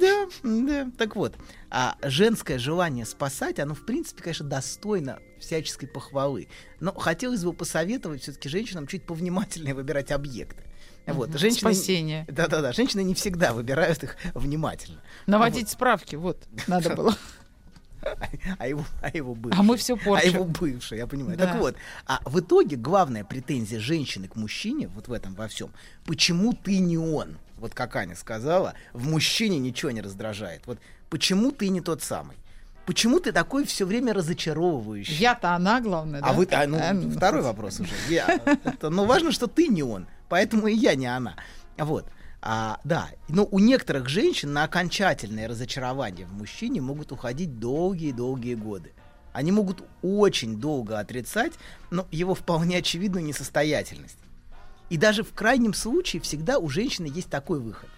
Да, 0.00 0.26
да. 0.42 0.90
Так 0.96 1.16
вот, 1.16 1.34
а 1.70 1.96
женское 2.02 2.58
желание 2.58 3.04
спасать, 3.04 3.58
оно, 3.58 3.74
в 3.74 3.84
принципе, 3.84 4.22
конечно, 4.22 4.46
достойно 4.46 5.18
всяческой 5.38 5.88
похвалы. 5.88 6.48
Но 6.80 6.92
хотелось 6.92 7.44
бы 7.44 7.52
посоветовать 7.52 8.22
все-таки 8.22 8.48
женщинам 8.48 8.86
чуть 8.86 9.04
повнимательнее 9.04 9.74
выбирать 9.74 10.12
объекты. 10.12 10.62
Вот, 11.06 11.30
женщины... 11.38 11.72
Спасение. 11.72 12.24
Да-да-да, 12.28 12.72
женщины 12.72 13.02
не 13.02 13.14
всегда 13.14 13.52
выбирают 13.52 14.02
их 14.02 14.16
внимательно. 14.34 15.00
Наводить 15.26 15.68
справки, 15.68 16.16
вот, 16.16 16.42
надо 16.66 16.94
было. 16.96 17.16
а 18.58 18.66
его, 18.68 18.84
а 19.02 19.16
его 19.16 19.34
бывший. 19.34 19.58
А 19.58 19.62
мы 19.62 19.76
все 19.76 19.94
А 19.94 19.98
порчим. 19.98 20.34
его 20.34 20.44
бывший, 20.44 20.98
я 20.98 21.06
понимаю. 21.06 21.36
Да. 21.38 21.46
Так 21.46 21.60
вот, 21.60 21.76
а 22.06 22.20
в 22.24 22.40
итоге 22.40 22.76
главная 22.76 23.24
претензия 23.24 23.80
женщины 23.80 24.28
к 24.28 24.36
мужчине, 24.36 24.88
вот 24.88 25.08
в 25.08 25.12
этом 25.12 25.34
во 25.34 25.48
всем, 25.48 25.72
почему 26.04 26.52
ты 26.52 26.78
не 26.78 26.98
он? 26.98 27.38
Вот 27.58 27.74
как 27.74 27.96
Аня 27.96 28.14
сказала, 28.14 28.74
в 28.92 29.08
мужчине 29.08 29.58
ничего 29.58 29.90
не 29.90 30.00
раздражает. 30.00 30.66
Вот 30.66 30.78
почему 31.08 31.52
ты 31.52 31.68
не 31.68 31.80
тот 31.80 32.02
самый? 32.02 32.36
Почему 32.84 33.18
ты 33.18 33.32
такой 33.32 33.64
все 33.64 33.84
время 33.84 34.14
разочаровывающий? 34.14 35.14
Я-то 35.16 35.54
она, 35.54 35.80
главное, 35.80 36.20
да? 36.20 36.28
А 36.28 36.32
вы, 36.32 36.46
а, 36.52 36.66
ну, 36.66 36.78
А, 36.80 36.92
ну, 36.92 37.10
второй 37.10 37.42
вопрос 37.42 37.80
уже. 37.80 37.90
Я, 38.08 38.40
это, 38.64 38.90
но 38.90 39.04
важно, 39.04 39.32
что 39.32 39.48
ты 39.48 39.66
не 39.66 39.82
он, 39.82 40.06
поэтому 40.28 40.68
и 40.68 40.74
я 40.74 40.94
не 40.94 41.06
она. 41.06 41.34
Вот. 41.76 42.06
А, 42.42 42.78
да, 42.84 43.08
но 43.28 43.48
у 43.50 43.58
некоторых 43.58 44.08
женщин 44.08 44.52
на 44.52 44.62
окончательное 44.62 45.48
разочарование 45.48 46.26
в 46.26 46.32
мужчине 46.34 46.80
могут 46.80 47.10
уходить 47.10 47.58
долгие-долгие 47.58 48.54
годы. 48.54 48.92
Они 49.32 49.50
могут 49.50 49.82
очень 50.02 50.60
долго 50.60 51.00
отрицать, 51.00 51.54
но 51.90 52.06
его 52.12 52.36
вполне 52.36 52.78
очевидную 52.78 53.24
несостоятельность. 53.24 54.16
И 54.88 54.96
даже 54.96 55.22
в 55.22 55.32
крайнем 55.32 55.74
случае 55.74 56.22
всегда 56.22 56.58
у 56.58 56.68
женщины 56.68 57.06
есть 57.06 57.28
такой 57.28 57.58
выход. 57.58 57.88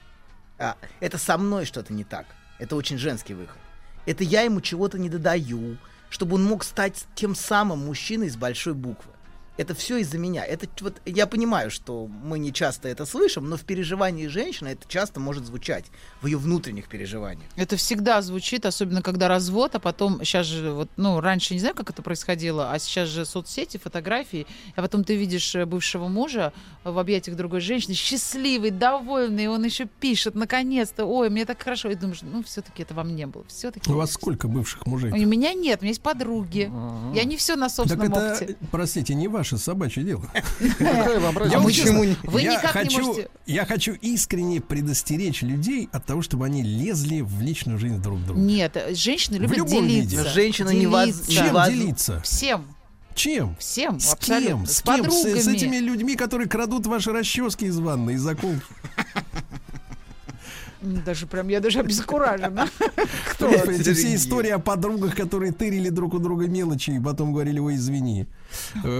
А, 0.59 0.77
это 1.01 1.19
со 1.19 1.37
мной 1.37 1.65
что-то 1.65 1.93
не 1.93 2.05
так. 2.05 2.27
Это 2.59 2.77
очень 2.77 2.99
женский 2.99 3.35
выход. 3.35 3.59
Это 4.07 4.25
я 4.25 4.43
ему 4.43 4.61
чего-то 4.61 4.99
не 4.99 5.09
додаю, 5.09 5.77
чтобы 6.09 6.37
он 6.37 6.45
мог 6.45 6.65
стать 6.65 7.07
тем 7.15 7.35
самым 7.35 7.87
мужчиной 7.87 8.31
с 8.31 8.37
большой 8.37 8.75
буквы. 8.75 9.13
Это 9.59 9.75
все 9.75 9.97
из-за 9.99 10.19
меня. 10.19 10.45
Это 10.45 10.67
вот 10.81 11.03
я 11.05 11.27
понимаю, 11.27 11.71
что 11.71 12.07
мы 12.07 12.39
не 12.39 12.53
часто 12.53 12.89
это 12.89 13.05
слышим, 13.05 13.49
но 13.51 13.57
в 13.57 13.63
переживании 13.65 14.29
женщины 14.29 14.69
это 14.69 14.89
часто 14.89 15.19
может 15.19 15.45
звучать 15.47 15.87
в 16.23 16.27
ее 16.27 16.39
внутренних 16.39 16.89
переживаниях. 16.89 17.51
Это 17.57 17.77
всегда 17.77 18.23
звучит, 18.23 18.65
особенно 18.65 19.03
когда 19.03 19.27
развод, 19.27 19.75
а 19.75 19.81
потом 19.81 20.25
сейчас 20.25 20.47
же 20.47 20.71
вот, 20.73 20.89
ну, 20.97 21.21
раньше 21.21 21.55
не 21.55 21.61
знаю, 21.61 21.75
как 21.75 21.91
это 21.91 22.03
происходило, 22.03 22.71
а 22.73 22.79
сейчас 22.79 23.09
же 23.09 23.27
соцсети, 23.27 23.79
фотографии, 23.79 24.47
а 24.77 24.83
потом 24.83 25.03
ты 25.03 25.17
видишь 25.17 25.55
э, 25.57 25.67
бывшего 25.67 26.07
мужа 26.07 26.53
в 26.85 26.97
объятиях 26.97 27.37
другой 27.37 27.61
женщины, 27.61 27.95
счастливый, 27.95 28.71
довольный, 28.71 29.45
и 29.45 29.49
он 29.49 29.65
еще 29.65 29.87
пишет, 29.87 30.37
наконец-то, 30.37 31.05
ой, 31.05 31.31
мне 31.31 31.45
так 31.45 31.61
хорошо, 31.61 31.91
и 31.91 31.97
думаешь, 31.97 32.23
ну, 32.23 32.45
все-таки 32.45 32.83
это 32.85 32.95
во 32.95 33.03
мне 33.03 33.27
было, 33.27 33.45
все-таки. 33.49 33.91
У 33.91 33.97
вас 33.97 34.13
сколько 34.13 34.47
бывших 34.47 34.87
мужей? 34.87 35.11
У 35.11 35.17
меня 35.27 35.53
нет, 35.53 35.81
у 35.81 35.83
меня 35.83 35.91
есть 35.91 36.03
подруги. 36.03 36.71
Я 37.13 37.25
не 37.25 37.37
все 37.37 37.57
на 37.57 37.67
Так 37.67 37.75
собственном 37.75 38.13
это, 38.13 38.37
опыте. 38.37 38.57
простите, 38.71 39.15
не 39.15 39.27
ваше 39.53 39.63
собачье 39.65 40.03
дело. 40.05 40.25
Я 40.61 41.61
почему 41.61 42.05
Вы 42.25 42.43
я 42.43 42.53
никак 42.55 42.75
не 42.75 42.81
хочу, 42.85 43.07
можете- 43.07 43.29
Я 43.47 43.65
хочу 43.67 43.93
искренне 43.95 44.61
предостеречь 44.61 45.43
людей 45.43 45.89
от 45.93 46.05
того, 46.05 46.23
чтобы 46.23 46.47
они 46.47 46.63
лезли 46.63 47.21
в 47.21 47.41
личную 47.41 47.79
жизнь 47.79 48.01
друг 48.01 48.25
друга. 48.25 48.41
Нет, 48.41 48.77
женщины 48.93 49.37
любят 49.37 49.67
делиться. 49.67 50.17
Но 50.25 50.29
женщину 50.29 50.71
не 50.71 50.81
Делиться. 50.81 51.31
Чем 51.33 51.55
делиться? 51.69 52.21
Всем, 52.23 52.67
Чем? 53.15 53.57
всем, 53.59 54.01
С 54.01 54.13
абсолютно. 54.13 54.49
кем? 54.49 54.67
С, 54.67 54.73
С 54.77 54.83
кем? 54.83 54.97
С, 54.97 55.07
подругами. 55.09 55.41
с 55.41 55.47
этими 55.49 55.77
людьми, 55.77 56.17
которые 56.17 56.49
крадут 56.49 56.87
ваши 56.87 57.13
расчески 57.13 57.67
из 57.67 57.79
ванны, 57.79 58.13
из 58.13 58.21
заколки. 58.23 58.63
Даже 60.81 61.27
прям, 61.27 61.49
я 61.49 61.59
даже 61.61 61.81
обескуражена. 61.81 62.69
Кто? 63.33 63.49
Эти 63.49 63.93
все 63.95 64.15
истории 64.15 64.51
о 64.51 64.61
подругах, 64.61 65.17
которые 65.17 65.51
тырили 65.53 65.89
друг 65.89 66.15
у 66.15 66.19
друга 66.21 66.47
мелочи 66.47 66.91
и 66.93 67.01
потом 67.01 67.33
говорили, 67.33 67.59
ой, 67.59 67.75
извини. 67.75 68.27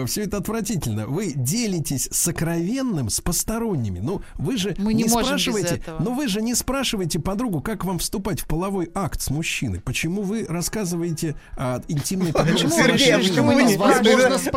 Все 0.07 0.25
это 0.25 0.39
отвратительно. 0.39 1.07
Вы 1.07 1.33
делитесь 1.35 2.09
сокровенным 2.11 3.11
с 3.11 3.21
посторонними. 3.21 4.01
Ну, 4.01 4.23
вы 4.35 4.57
же 4.57 4.75
Мы 4.79 4.95
не 4.95 5.05
без 5.05 5.13
спрашиваете, 5.13 5.83
но 6.01 6.13
вы 6.13 6.29
же 6.29 6.43
не 6.43 6.55
спрашиваете 6.55 7.19
подругу, 7.19 7.61
как 7.61 7.85
вам 7.85 7.99
вступать 7.99 8.41
в 8.41 8.47
половой 8.47 8.91
акт 8.95 9.21
с 9.21 9.31
мужчиной. 9.31 9.81
Почему 9.81 10.23
вы 10.23 10.47
рассказываете 10.49 11.35
о 11.57 11.81
интимной 11.89 12.33
подробности 12.33 12.77
Сергей, 12.77 13.15
а 13.15 13.19
почему 13.19 13.53
вы 13.53 13.63
не 13.65 13.75
спрашиваете? 13.75 14.51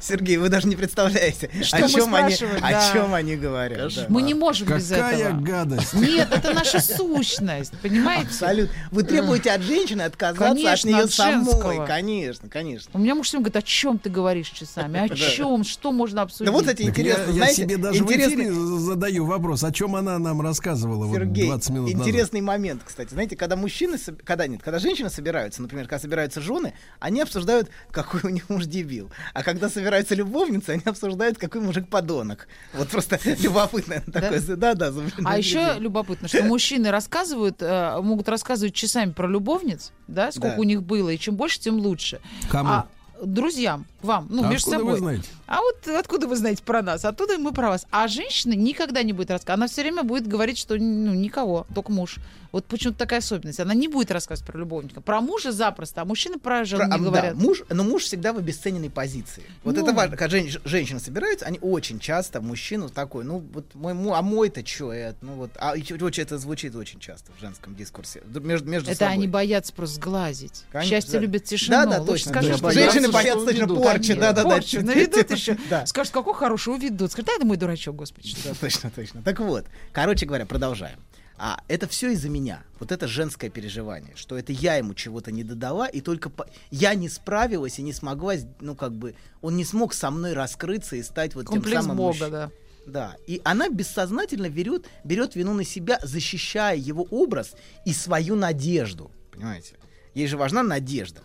Сергей. 0.00 0.36
Конечно. 0.36 0.42
Вы 0.42 0.48
даже 0.48 0.68
не 0.68 0.76
представляете, 0.76 1.50
о 1.72 1.88
чем 1.88 2.14
они, 2.14 2.34
о 2.62 2.92
чем 2.92 3.14
они 3.14 3.36
говорят. 3.36 3.92
Мы 4.08 4.22
не 4.22 4.34
можем 4.34 4.68
без 4.68 4.88
Какая 4.88 5.28
этого. 5.28 5.40
гадость. 5.40 5.94
Нет, 5.94 6.28
это 6.30 6.52
наша 6.52 6.80
сущность, 6.80 7.72
понимаете? 7.82 8.26
Абсолютно. 8.28 8.74
Вы 8.90 9.02
требуете 9.02 9.50
от 9.50 9.62
женщины 9.62 10.02
отказаться 10.02 10.54
Конечно, 10.54 10.70
от 10.70 10.84
нее 10.84 11.08
самой. 11.08 11.44
женского. 11.44 11.86
Конечно, 11.86 12.48
конечно. 12.66 12.90
У 12.94 12.98
меня 12.98 13.14
муж 13.14 13.26
всем 13.28 13.40
говорит, 13.40 13.56
о 13.56 13.62
чем 13.62 13.98
ты 13.98 14.10
говоришь 14.10 14.48
часами? 14.48 15.00
О 15.00 15.08
чем? 15.14 15.64
Что 15.64 15.92
можно 15.92 16.22
обсудить? 16.22 16.46
Да 16.46 16.52
вот 16.52 16.66
эти 16.66 16.82
Так 16.82 16.90
интересно, 16.90 17.22
я, 17.22 17.26
я 17.26 17.32
знаете, 17.32 17.62
себе 17.62 17.76
даже 17.76 18.04
в 18.04 18.06
интересный, 18.06 18.44
эфире 18.44 18.52
задаю 18.54 19.24
вопрос, 19.24 19.64
о 19.64 19.72
чем 19.72 19.96
она 19.96 20.18
нам 20.18 20.40
рассказывала 20.40 21.12
Сергей, 21.12 21.44
вот 21.46 21.56
20 21.56 21.70
минут 21.70 21.92
назад. 21.92 22.08
интересный 22.08 22.40
момент, 22.40 22.82
кстати. 22.84 23.10
Знаете, 23.10 23.36
когда 23.36 23.56
мужчины, 23.56 23.98
когда 24.24 24.46
нет, 24.46 24.62
когда 24.62 24.78
женщины 24.78 25.10
собираются, 25.10 25.62
например, 25.62 25.86
когда 25.86 26.00
собираются 26.00 26.40
жены, 26.40 26.74
они 27.00 27.20
обсуждают, 27.20 27.70
какой 27.90 28.20
у 28.24 28.28
них 28.28 28.48
муж 28.48 28.66
дебил. 28.66 29.10
А 29.34 29.42
когда 29.42 29.68
собираются 29.68 30.14
любовницы, 30.14 30.70
они 30.70 30.82
обсуждают, 30.84 31.38
какой 31.38 31.60
мужик 31.60 31.88
подонок. 31.88 32.48
Вот 32.74 32.88
просто 32.88 33.18
любопытно 33.40 34.02
такое. 34.12 34.40
Да, 34.56 34.74
да. 34.74 34.92
А 35.24 35.38
еще 35.38 35.74
любопытно, 35.78 36.28
что 36.28 36.42
мужчины 36.44 36.90
рассказывают, 36.90 37.56
э, 37.60 38.00
могут 38.00 38.28
рассказывать 38.28 38.74
часами 38.74 39.12
про 39.12 39.28
любовниц, 39.28 39.92
да, 40.08 40.30
сколько 40.32 40.56
Да. 40.56 40.60
у 40.60 40.64
них 40.64 40.82
было, 40.82 41.10
и 41.10 41.18
чем 41.18 41.36
больше, 41.36 41.60
тем 41.60 41.76
лучше. 41.78 42.20
Кому? 42.50 42.70
А 42.70 42.86
друзьям, 43.24 43.86
вам, 44.02 44.26
ну, 44.30 44.44
А 44.44 44.48
между 44.50 44.70
собой. 44.70 44.92
вы 44.92 44.98
знаете? 44.98 45.24
А 45.46 45.60
вот 45.60 45.86
откуда 45.88 46.26
вы 46.26 46.36
знаете 46.36 46.62
про 46.62 46.82
нас? 46.82 47.04
Оттуда 47.04 47.38
мы 47.38 47.52
про 47.52 47.68
вас. 47.70 47.86
А 47.90 48.08
женщина 48.08 48.52
никогда 48.54 49.02
не 49.02 49.12
будет 49.12 49.30
рассказывать. 49.30 49.58
Она 49.60 49.68
все 49.68 49.82
время 49.82 50.02
будет 50.02 50.26
говорить, 50.26 50.58
что 50.58 50.76
ну, 50.76 51.14
никого, 51.14 51.66
только 51.74 51.92
муж. 51.92 52.16
Вот 52.52 52.64
почему-то 52.66 52.98
такая 52.98 53.18
особенность. 53.18 53.60
Она 53.60 53.74
не 53.74 53.86
будет 53.86 54.10
рассказывать 54.10 54.50
про 54.50 54.58
любовника. 54.58 55.00
Про 55.00 55.20
мужа 55.20 55.52
запросто, 55.52 56.00
а 56.00 56.04
мужчины 56.04 56.38
про 56.38 56.64
жену 56.64 56.84
Про- 56.88 56.98
не 56.98 57.04
да, 57.04 57.10
говорят. 57.10 57.34
муж, 57.34 57.62
но 57.68 57.84
муж 57.84 58.04
всегда 58.04 58.32
в 58.32 58.38
обесцененной 58.38 58.88
позиции. 58.88 59.42
Вот 59.62 59.76
Ну. 59.76 59.82
это 59.82 59.92
важно. 59.92 60.16
Когда 60.16 60.38
женщ- 60.38 60.58
женщины 60.64 60.98
собираются, 60.98 61.44
они 61.44 61.58
очень 61.60 61.98
часто 61.98 62.40
мужчину 62.40 62.88
такой, 62.88 63.24
ну 63.24 63.44
вот 63.52 63.74
мой, 63.74 63.92
а 63.92 64.22
мой-то 64.22 64.66
что 64.66 64.92
это, 64.92 65.18
ну 65.20 65.34
вот, 65.34 65.50
а 65.58 65.72
очень 65.72 66.22
это 66.22 66.38
звучит 66.38 66.74
очень 66.74 66.98
часто 66.98 67.30
в 67.36 67.40
женском 67.40 67.74
дискурсе 67.76 68.22
между 68.26 68.68
между 68.70 68.90
Это 68.90 69.00
собой. 69.00 69.14
они 69.14 69.28
боятся 69.28 69.72
просто 69.74 69.96
сглазить. 69.96 70.64
Конечно, 70.72 70.90
Счастье 70.96 71.12
да. 71.14 71.18
любит 71.18 71.44
тишину. 71.44 71.76
Да, 71.76 71.84
да, 71.86 71.98
Лучше 72.00 72.12
точно. 72.24 72.30
скажи, 72.30 72.48
Да, 72.48 72.54
что 72.56 72.64
боятся, 72.64 72.92
Женщины 72.92 73.12
боятся 73.12 73.44
точно 73.46 73.68
порчи, 73.68 74.14
да, 74.14 74.32
да, 74.32 74.42
да. 74.44 74.60
Наведут 74.82 75.30
еще. 75.36 75.56
Да. 75.70 75.86
Скажут, 75.86 76.12
какой 76.12 76.34
хороший, 76.34 76.74
уведут. 76.74 77.12
Скажут, 77.12 77.26
да, 77.28 77.32
это 77.36 77.46
мой 77.46 77.56
дурачок, 77.56 77.96
господи. 77.96 78.34
Да, 78.44 78.52
точно, 78.60 78.90
точно. 78.90 79.22
Так 79.22 79.40
вот, 79.40 79.64
короче 79.92 80.26
говоря, 80.26 80.46
продолжаем. 80.46 80.98
А 81.38 81.60
это 81.68 81.86
все 81.86 82.12
из-за 82.12 82.30
меня. 82.30 82.62
Вот 82.80 82.92
это 82.92 83.06
женское 83.06 83.50
переживание, 83.50 84.14
что 84.16 84.38
это 84.38 84.52
я 84.52 84.76
ему 84.76 84.94
чего-то 84.94 85.30
не 85.30 85.44
додала, 85.44 85.86
и 85.86 86.00
только 86.00 86.30
по- 86.30 86.46
я 86.70 86.94
не 86.94 87.10
справилась 87.10 87.78
и 87.78 87.82
не 87.82 87.92
смогла, 87.92 88.34
ну 88.60 88.74
как 88.74 88.92
бы, 88.94 89.14
он 89.42 89.54
не 89.56 89.64
смог 89.66 89.92
со 89.92 90.10
мной 90.10 90.32
раскрыться 90.32 90.96
и 90.96 91.02
стать 91.02 91.34
вот 91.34 91.42
тем 91.46 91.56
Комплекс 91.56 91.82
самым 91.82 91.96
Бога, 91.98 92.06
мужчиной. 92.08 92.30
да. 92.30 92.50
Да, 92.86 93.16
и 93.26 93.42
она 93.44 93.68
бессознательно 93.68 94.48
берет, 94.48 94.86
берет 95.04 95.34
вину 95.34 95.52
на 95.54 95.64
себя, 95.64 95.98
защищая 96.04 96.76
его 96.76 97.02
образ 97.10 97.52
и 97.84 97.92
свою 97.92 98.34
надежду. 98.36 99.10
Понимаете? 99.32 99.74
Ей 100.14 100.28
же 100.28 100.36
важна 100.38 100.62
надежда. 100.62 101.20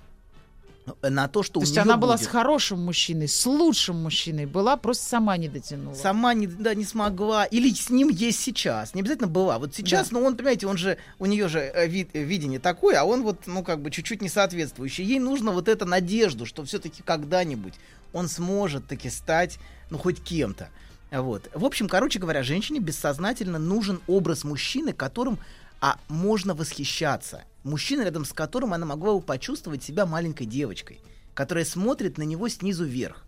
Ну, 0.85 0.95
На 1.09 1.27
то, 1.27 1.43
что 1.43 1.53
То 1.55 1.59
у 1.59 1.63
есть 1.63 1.77
она 1.77 1.95
была 1.95 2.15
будет. 2.17 2.25
с 2.25 2.27
хорошим 2.27 2.83
мужчиной, 2.83 3.27
с 3.27 3.45
лучшим 3.45 4.01
мужчиной, 4.01 4.47
была, 4.47 4.77
просто 4.77 5.05
сама 5.07 5.37
не 5.37 5.47
дотянула. 5.47 5.93
Сама 5.93 6.33
не, 6.33 6.47
да, 6.47 6.73
не 6.73 6.85
смогла. 6.85 7.45
Или 7.45 7.71
с 7.71 7.91
ним 7.91 8.09
есть 8.09 8.39
сейчас. 8.39 8.95
Не 8.95 9.01
обязательно 9.01 9.27
была. 9.27 9.59
Вот 9.59 9.75
сейчас, 9.75 10.09
Да. 10.09 10.17
но 10.19 10.25
он, 10.25 10.35
понимаете, 10.35 10.65
он 10.65 10.77
же, 10.77 10.97
у 11.19 11.27
нее 11.27 11.47
же 11.49 11.59
э, 11.59 11.87
вид- 11.87 12.09
э, 12.13 12.23
видение 12.23 12.59
такое, 12.59 12.99
а 12.99 13.03
он 13.03 13.21
вот, 13.21 13.45
ну, 13.45 13.63
как 13.63 13.79
бы 13.81 13.91
чуть-чуть 13.91 14.21
не 14.23 14.29
соответствующий. 14.29 15.05
Ей 15.05 15.19
нужно 15.19 15.51
вот 15.51 15.67
эта 15.67 15.85
надежду, 15.85 16.47
что 16.47 16.65
все-таки 16.65 17.03
когда-нибудь 17.03 17.75
он 18.11 18.27
сможет 18.27 18.87
таки 18.87 19.09
стать, 19.11 19.59
ну, 19.91 19.99
хоть 19.99 20.21
кем-то. 20.23 20.69
Вот. 21.11 21.49
В 21.53 21.63
общем, 21.63 21.87
короче 21.89 22.17
говоря, 22.19 22.41
женщине 22.41 22.79
бессознательно 22.79 23.59
нужен 23.59 24.01
образ 24.07 24.43
мужчины, 24.43 24.93
которым 24.93 25.37
а, 25.79 25.97
можно 26.07 26.55
восхищаться. 26.55 27.43
Мужчина, 27.63 28.03
рядом 28.03 28.25
с 28.25 28.33
которым 28.33 28.73
она 28.73 28.85
могла 28.85 29.13
бы 29.13 29.21
почувствовать 29.21 29.83
себя 29.83 30.05
маленькой 30.05 30.45
девочкой, 30.45 30.99
которая 31.33 31.65
смотрит 31.65 32.17
на 32.17 32.23
него 32.23 32.49
снизу 32.49 32.85
вверх. 32.85 33.23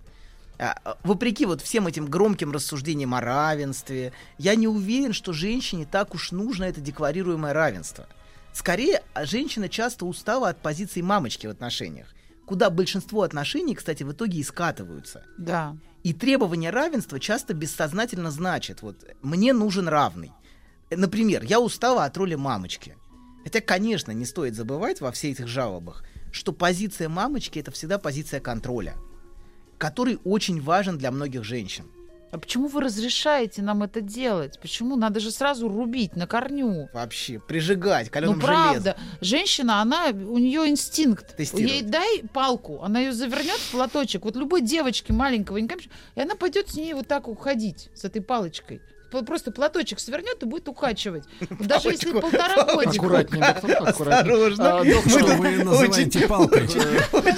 А, 0.59 0.79
а, 0.83 0.97
Вопреки 1.03 1.45
вот 1.45 1.61
всем 1.61 1.87
этим 1.87 2.05
громким 2.05 2.51
рассуждениям 2.51 3.13
о 3.13 3.21
равенстве, 3.21 4.13
я 4.37 4.55
не 4.55 4.67
уверен, 4.67 5.13
что 5.13 5.33
женщине 5.33 5.87
так 5.89 6.13
уж 6.13 6.31
нужно 6.31 6.65
это 6.65 6.81
декларируемое 6.81 7.53
равенство. 7.53 8.07
Скорее, 8.53 9.03
а, 9.13 9.25
женщина 9.25 9.67
часто 9.67 10.05
устала 10.05 10.49
от 10.49 10.61
позиции 10.61 11.01
мамочки 11.01 11.47
в 11.47 11.51
отношениях, 11.51 12.07
куда 12.45 12.69
большинство 12.69 13.23
отношений, 13.23 13.75
кстати, 13.75 14.03
в 14.03 14.11
итоге 14.11 14.39
и 14.39 14.43
скатываются. 14.43 15.23
Да. 15.37 15.75
И 16.03 16.13
требование 16.13 16.69
равенства 16.69 17.19
часто 17.19 17.53
бессознательно 17.53 18.29
значит, 18.29 18.81
вот, 18.81 18.97
мне 19.21 19.53
нужен 19.53 19.87
равный. 19.87 20.31
Например, 20.91 21.43
я 21.43 21.59
устала 21.59 22.05
от 22.05 22.15
роли 22.17 22.35
мамочки. 22.35 22.95
Хотя, 23.43 23.61
конечно, 23.61 24.11
не 24.11 24.25
стоит 24.25 24.55
забывать 24.55 25.01
во 25.01 25.11
всех 25.11 25.33
этих 25.33 25.47
жалобах, 25.47 26.03
что 26.31 26.53
позиция 26.53 27.09
мамочки 27.09 27.59
это 27.59 27.71
всегда 27.71 27.97
позиция 27.99 28.39
контроля, 28.39 28.95
который 29.77 30.19
очень 30.23 30.61
важен 30.61 30.97
для 30.97 31.11
многих 31.11 31.43
женщин. 31.43 31.85
А 32.31 32.39
почему 32.39 32.67
вы 32.67 32.81
разрешаете 32.81 33.61
нам 33.61 33.83
это 33.83 34.01
делать? 34.01 34.59
Почему? 34.59 34.95
Надо 34.95 35.19
же 35.19 35.29
сразу 35.29 35.67
рубить 35.67 36.15
на 36.15 36.25
корню. 36.25 36.89
Вообще, 36.91 37.37
прижигать 37.37 38.07
Ну, 38.07 38.11
каленым 38.11 38.39
правда, 38.39 38.97
женщина, 39.21 39.81
она, 39.81 40.07
у 40.07 40.39
нее 40.39 40.67
инстинкт. 40.67 41.37
Тестирует. 41.37 41.69
Ей 41.69 41.81
дай 41.83 42.23
палку, 42.33 42.81
она 42.81 43.01
ее 43.01 43.13
завернет 43.13 43.59
в 43.59 43.71
платочек. 43.73 44.25
Вот 44.25 44.35
любой 44.35 44.61
девочке 44.61 45.13
маленького, 45.13 45.57
и 45.57 46.19
она 46.19 46.33
пойдет 46.33 46.71
с 46.71 46.75
ней 46.75 46.95
вот 46.95 47.07
так 47.07 47.27
уходить, 47.27 47.89
с 47.93 48.03
этой 48.03 48.23
палочкой. 48.23 48.81
Просто 49.21 49.51
платочек 49.51 49.99
свернет 49.99 50.41
и 50.41 50.45
будет 50.45 50.67
укачивать. 50.67 51.23
Даже 51.59 51.89
если 51.89 52.11
полтора 52.19 52.63
годика. 52.73 52.91
Аккуратнее, 53.05 53.41
доктор, 53.61 53.87
аккуратнее. 53.89 54.33
Осторожно. 54.33 54.79
А, 54.79 54.83
доктор, 54.83 55.11
Что 55.11 55.25
вы 55.35 55.63
называете 55.63 56.27
палкой? 56.27 56.61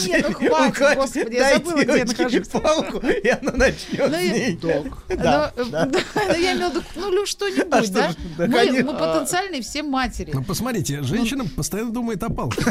Нет, 0.05 0.25
ну 0.29 0.33
хватит, 0.49 0.97
господи, 0.97 1.33
я 1.35 1.53
забыла, 1.55 1.81
где 1.83 1.97
я 1.97 2.05
нахожусь. 2.05 2.47
палку, 2.47 2.97
и 3.07 3.27
она 3.29 3.51
начнет 3.51 4.09
Ну 4.11 4.19
и-. 4.19 4.51
Док. 4.55 5.03
Да, 5.09 5.51
Ну, 5.57 5.65
да. 5.65 5.85
да, 5.85 5.99
ну, 6.15 6.33
я 6.35 6.53
имела 6.53 6.69
в 6.69 6.75
виду, 6.75 6.83
ну, 6.95 7.25
что-нибудь, 7.25 7.67
А 7.71 7.83
что 7.83 7.93
да? 7.93 8.11
Мы, 8.37 8.53
конечно. 8.53 8.91
мы 8.91 8.97
потенциальные 8.97 9.61
все 9.61 9.83
матери. 9.83 10.31
Ну, 10.33 10.43
посмотрите, 10.43 11.01
женщина 11.03 11.45
постоянно 11.55 11.91
думает 11.91 12.23
о 12.23 12.29
палке. 12.29 12.63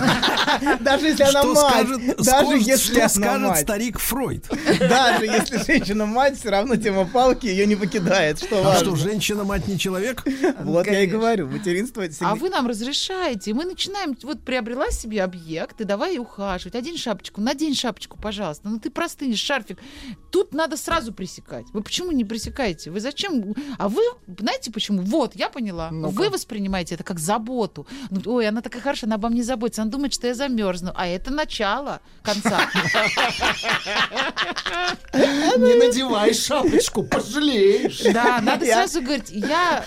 Даже 0.80 1.06
если 1.08 1.23
она 1.25 1.40
Что 1.42 1.54
мать, 1.54 1.70
скажет, 1.70 2.06
даже 2.16 2.25
скажет- 2.25 2.66
если 2.66 2.92
что 2.92 3.00
она 3.00 3.08
скажет 3.08 3.49
мать, 3.49 3.61
старик 3.61 3.99
Фройд? 3.99 4.44
даже 4.80 5.25
если 5.26 5.62
женщина 5.64 6.06
мать, 6.06 6.38
все 6.38 6.50
равно 6.50 6.76
тема 6.76 7.04
палки 7.06 7.46
ее 7.46 7.66
не 7.66 7.76
покидает, 7.76 8.38
что 8.38 8.66
А 8.70 8.76
что, 8.76 8.94
важно. 8.95 9.11
женщина-мать 9.11 9.69
не 9.69 9.79
человек? 9.79 10.25
Вот 10.65 10.87
я 10.87 11.03
и 11.03 11.07
говорю, 11.07 11.49
материнство 11.49 12.05
А 12.21 12.35
вы 12.35 12.49
нам 12.49 12.67
разрешаете. 12.67 13.53
Мы 13.55 13.65
начинаем, 13.65 14.17
вот 14.23 14.41
приобрела 14.41 14.91
себе 14.91 15.23
объект, 15.23 15.81
и 15.81 15.85
давай 15.85 16.19
ухаживать. 16.19 16.75
Одень 16.75 16.97
шапочку, 16.97 17.41
надень 17.41 17.75
шапочку, 17.75 18.19
пожалуйста. 18.19 18.69
Ну 18.69 18.79
ты 18.79 18.91
простынешь, 18.91 19.41
шарфик. 19.41 19.79
Тут 20.31 20.55
надо 20.55 20.77
сразу 20.77 21.13
пресекать. 21.13 21.67
Вы 21.73 21.83
почему 21.83 22.13
не 22.13 22.25
пресекаете? 22.25 22.91
Вы 22.91 23.01
зачем? 23.01 23.55
А 23.79 23.89
вы, 23.89 24.03
знаете 24.39 24.73
почему? 24.73 25.03
Вот, 25.03 25.35
я 25.35 25.49
поняла. 25.49 25.91
Вы 25.91 26.31
воспринимаете 26.31 26.95
это 26.95 27.05
как 27.05 27.19
заботу. 27.19 27.87
Ну, 28.11 28.21
Ой, 28.27 28.49
она 28.49 28.61
такая 28.61 28.83
хорошая, 28.83 29.09
она 29.09 29.17
обо 29.17 29.29
мне 29.29 29.43
заботится. 29.43 29.83
Она 29.83 29.91
думает, 29.91 30.15
что 30.15 30.27
я 30.27 30.35
замерзну. 30.35 30.93
А 30.95 31.07
это 31.07 31.31
начало 31.31 32.01
конца. 32.23 32.71
Не 35.15 35.75
надевай 35.75 36.35
шапочку, 36.35 37.05
пожалеешь. 37.05 38.03
Да, 38.13 38.41
надо 38.41 38.65
сразу 38.88 39.05
говорить, 39.05 39.31
я 39.31 39.85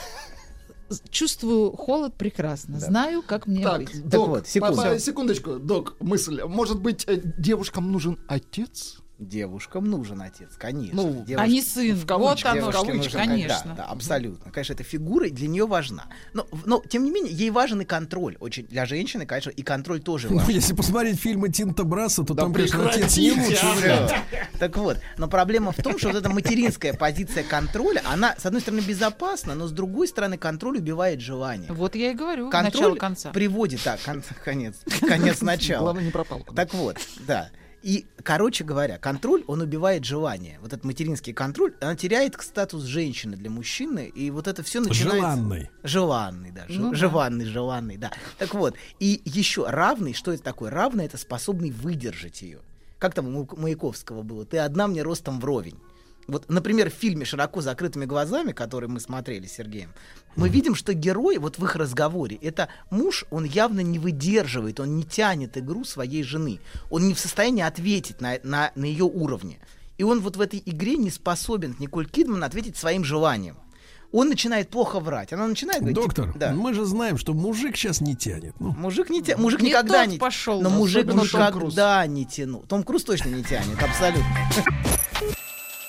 чувствую 1.10 1.72
холод 1.74 2.14
прекрасно, 2.16 2.80
знаю, 2.80 3.22
как 3.22 3.46
мне 3.48 3.64
Так, 3.64 3.82
быть. 3.82 4.08
док, 4.08 4.28
вот, 4.30 4.48
секунду. 4.48 4.78
папа, 4.78 5.00
секундочку, 5.00 5.60
док, 5.60 5.96
мысль. 6.00 6.42
Может 6.44 6.80
быть, 6.82 7.04
э, 7.08 7.22
девушкам 7.38 7.92
нужен 7.92 8.20
отец? 8.28 9.00
Девушкам 9.20 9.86
нужен 9.86 10.22
отец, 10.22 10.50
конечно. 10.60 10.96
Ну, 11.02 11.24
Девушке- 11.26 11.36
А 11.38 11.48
не 11.48 11.62
сын. 11.64 11.96
в 11.96 12.06
кавычках, 12.06 12.54
вот 12.54 12.62
оно, 12.62 12.72
в 12.72 12.74
кавычках, 12.86 13.14
конечно. 13.14 13.62
Да, 13.66 13.74
да, 13.76 13.84
абсолютно. 13.86 14.52
Конечно, 14.52 14.74
эта 14.74 14.84
фигура 14.84 15.28
для 15.30 15.48
нее 15.48 15.66
важна. 15.66 16.06
Но, 16.34 16.46
но, 16.66 16.84
тем 16.88 17.04
не 17.04 17.10
менее, 17.10 17.34
ей 17.34 17.50
важен 17.50 17.82
и 17.82 17.86
контроль. 17.86 18.38
Очень 18.40 18.68
для 18.68 18.86
женщины, 18.86 19.26
конечно, 19.26 19.50
и 19.50 19.64
контроль 19.64 20.02
тоже 20.02 20.30
Ну, 20.30 20.38
важен. 20.38 20.54
если 20.54 20.76
посмотреть 20.76 21.20
фильмы 21.20 21.50
Тинта 21.50 21.84
Браса, 21.84 22.24
то 22.24 22.36
Да 22.36 22.44
там, 22.44 22.54
конечно, 22.54 22.88
отец 22.88 23.18
не 23.18 23.32
лучше. 23.32 24.22
Так 24.60 24.78
вот, 24.78 24.98
но 25.18 25.28
проблема 25.28 25.72
в 25.72 25.78
том, 25.78 25.98
что 25.98 26.10
вот 26.10 26.18
эта 26.18 26.30
материнская 26.30 26.94
позиция 26.94 27.44
контроля, 27.44 28.04
она, 28.06 28.36
с 28.38 28.46
одной 28.46 28.62
стороны, 28.62 28.82
безопасна, 28.82 29.56
но 29.56 29.66
с 29.68 29.72
другой 29.72 30.08
стороны, 30.08 30.38
контроль 30.38 30.78
убивает 30.78 31.22
желание. 31.22 31.72
Вот 31.72 31.96
я 31.96 32.12
и 32.12 32.14
говорю, 32.14 32.52
Контроль 32.52 32.82
начало 32.84 32.96
конца. 32.98 33.30
приводит, 33.32 33.82
так, 33.82 34.00
кон- 34.02 34.22
конец, 34.46 34.76
конец 35.02 35.42
начала. 35.42 35.82
Главное, 35.86 36.04
не 36.06 36.12
пропал. 36.12 36.46
Так 36.56 36.74
вот, 36.76 36.98
да. 37.26 37.50
И, 37.88 38.06
короче 38.22 38.66
говоря, 38.66 38.98
контроль, 38.98 39.46
он 39.48 39.62
убивает 39.62 40.04
желание. 40.04 40.60
Вот 40.60 40.74
этот 40.74 40.84
материнский 40.84 41.32
контроль, 41.32 41.74
она 41.80 41.96
теряет 41.96 42.36
статус 42.42 42.84
женщины 42.84 43.38
для 43.38 43.50
мужчины, 43.50 44.12
и 44.14 44.30
вот 44.30 44.50
это 44.50 44.62
все 44.62 44.82
начинается... 44.82 45.22
Желанный. 45.22 45.70
Желанный, 45.84 46.52
да. 46.52 46.66
жел- 46.68 46.82
Ну 46.82 46.92
да. 46.92 46.98
Желанный, 46.98 47.46
желанный, 47.46 47.96
да. 47.96 48.12
Так 48.40 48.54
вот, 48.56 48.76
и 49.00 49.22
еще 49.24 49.66
равный, 49.70 50.12
что 50.14 50.34
это 50.34 50.44
такое? 50.44 50.70
Равный 50.70 51.06
это 51.06 51.18
способный 51.18 51.72
выдержать 51.72 52.42
ее. 52.42 52.60
Как 53.00 53.14
там 53.14 53.28
у 53.34 53.44
Маяк- 53.44 53.58
Маяковского 53.58 54.22
было? 54.22 54.44
Ты 54.44 54.58
одна 54.58 54.88
мне 54.88 55.02
ростом 55.02 55.40
вровень. 55.40 55.80
Вот, 56.28 56.50
например, 56.50 56.90
в 56.90 56.94
фильме 56.94 57.24
«Широко 57.24 57.62
закрытыми 57.62 58.06
глазами», 58.06 58.52
который 58.52 58.90
мы 58.90 59.00
смотрели 59.00 59.48
с 59.48 59.54
Сергеем, 59.54 59.94
мы 60.36 60.50
видим, 60.50 60.76
что 60.76 60.94
герой 60.94 61.38
вот 61.38 61.58
в 61.58 61.64
их 61.64 61.76
разговоре, 61.76 62.38
это 62.42 62.68
муж, 62.90 63.26
он 63.32 63.46
явно 63.46 63.80
не 63.80 63.98
выдерживает, 63.98 64.80
он 64.80 64.98
не 64.98 65.04
тянет 65.04 65.58
игру 65.58 65.86
своей 65.86 66.24
жены. 66.24 66.60
Он 66.90 67.08
не 67.08 67.14
в 67.14 67.20
состоянии 67.20 67.64
ответить 67.64 68.20
на, 68.20 68.38
на, 68.44 68.72
на 68.76 68.86
ее 68.86 69.06
уровне. 69.06 69.60
И 69.98 70.04
он 70.04 70.20
вот 70.20 70.36
в 70.36 70.42
этой 70.42 70.62
игре 70.66 70.96
не 70.98 71.10
способен, 71.10 71.76
Николь 71.80 72.08
Кидман, 72.08 72.44
ответить 72.44 72.78
своим 72.78 73.04
желанием. 73.04 73.58
Он 74.12 74.30
начинает 74.30 74.70
плохо 74.70 75.00
врать. 75.00 75.34
Она 75.34 75.48
начинает 75.48 75.80
говорить... 75.80 75.96
Доктор, 75.96 76.28
типа, 76.28 76.40
да. 76.40 76.54
мы 76.54 76.74
же 76.74 76.86
знаем, 76.86 77.18
что 77.18 77.34
мужик 77.34 77.76
сейчас 77.76 78.00
не 78.00 78.16
тянет. 78.16 78.56
Ну, 78.60 78.70
Мужик 78.70 79.10
не 79.10 79.22
тянет. 79.22 79.42
Мужик 79.42 79.62
Не 79.62 79.70
никогда 79.70 80.04
тот 80.04 80.12
не 80.14 80.18
пошел, 80.18 80.62
Но 80.62 80.70
мужик 80.70 81.08
Том 81.08 81.20
никогда 81.20 82.08
не 82.08 82.26
тянул. 82.26 82.64
Том 82.64 82.84
Круз 82.84 83.04
точно 83.04 83.30
не 83.30 83.44
тянет, 83.44 83.82
абсолютно. 83.82 84.24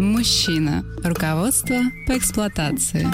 Мужчина. 0.00 0.82
Руководство 1.04 1.76
по 2.06 2.16
эксплуатации. 2.16 3.06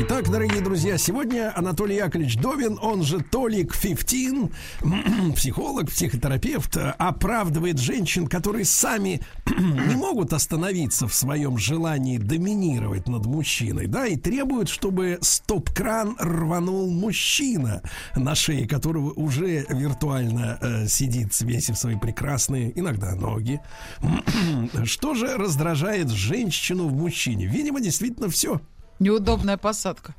Итак, 0.00 0.30
дорогие 0.30 0.62
друзья, 0.62 0.96
сегодня 0.96 1.52
Анатолий 1.54 1.96
Яковлевич 1.96 2.38
Довин, 2.38 2.78
он 2.80 3.02
же 3.02 3.20
Толик 3.20 3.78
15, 3.78 4.50
психолог, 5.36 5.90
психотерапевт, 5.90 6.78
оправдывает 6.96 7.78
женщин, 7.78 8.26
которые 8.26 8.64
сами 8.64 9.20
не 9.46 9.96
могут 9.96 10.32
остановиться 10.32 11.06
в 11.06 11.14
своем 11.14 11.58
желании 11.58 12.16
доминировать 12.16 13.06
над 13.06 13.26
мужчиной, 13.26 13.86
да, 13.86 14.06
и 14.06 14.16
требуют, 14.16 14.70
чтобы 14.70 15.18
стоп-кран 15.20 16.16
рванул 16.18 16.90
мужчина, 16.90 17.82
на 18.16 18.34
шее 18.34 18.66
которого 18.66 19.12
уже 19.12 19.66
виртуально 19.68 20.58
э, 20.60 20.86
сидит, 20.88 21.34
свесив 21.34 21.76
свои 21.76 21.96
прекрасные, 21.96 22.72
иногда 22.78 23.14
ноги. 23.14 23.60
Что 24.84 25.14
же 25.14 25.36
раздражает 25.36 26.13
женщину 26.14 26.88
в 26.88 26.92
мужчине? 26.92 27.46
Видимо, 27.46 27.80
действительно 27.80 28.28
все. 28.28 28.60
Неудобная 28.98 29.56
посадка. 29.56 30.14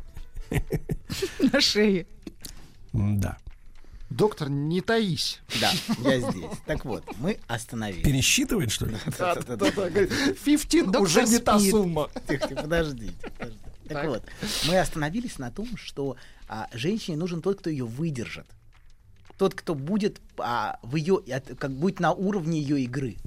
На 1.40 1.62
шее. 1.62 2.08
Да. 2.94 3.38
Доктор, 4.10 4.50
не 4.50 4.82
таись. 4.82 5.42
Да, 5.60 5.72
я 6.10 6.20
здесь. 6.20 6.46
Так 6.66 6.86
вот, 6.86 7.04
мы 7.18 7.40
остановились. 7.48 8.06
Пересчитывает, 8.06 8.72
что 8.72 8.86
ли? 8.86 8.98
Да-да-да. 9.18 9.72
15 9.72 10.86
Доктор 10.86 11.02
уже 11.02 11.24
не 11.24 11.40
та 11.40 11.60
сумма. 11.60 12.10
Тихо, 12.28 12.50
подождите, 12.50 13.14
подождите. 13.38 13.66
Так 13.88 14.06
вот, 14.08 14.24
мы 14.68 14.80
остановились 14.80 15.38
на 15.38 15.52
том, 15.52 15.68
что 15.76 16.18
а, 16.48 16.68
женщине 16.72 17.18
нужен 17.18 17.42
тот, 17.42 17.60
кто 17.60 17.70
ее 17.70 17.86
выдержит. 17.86 18.46
Тот, 19.38 19.54
кто 19.54 19.76
будет 19.76 20.22
а, 20.38 20.80
в 20.82 20.96
ее, 20.96 21.22
как 21.58 21.72
будет 21.72 22.00
на 22.00 22.14
уровне 22.14 22.60
ее 22.60 22.82
игры. 22.82 23.18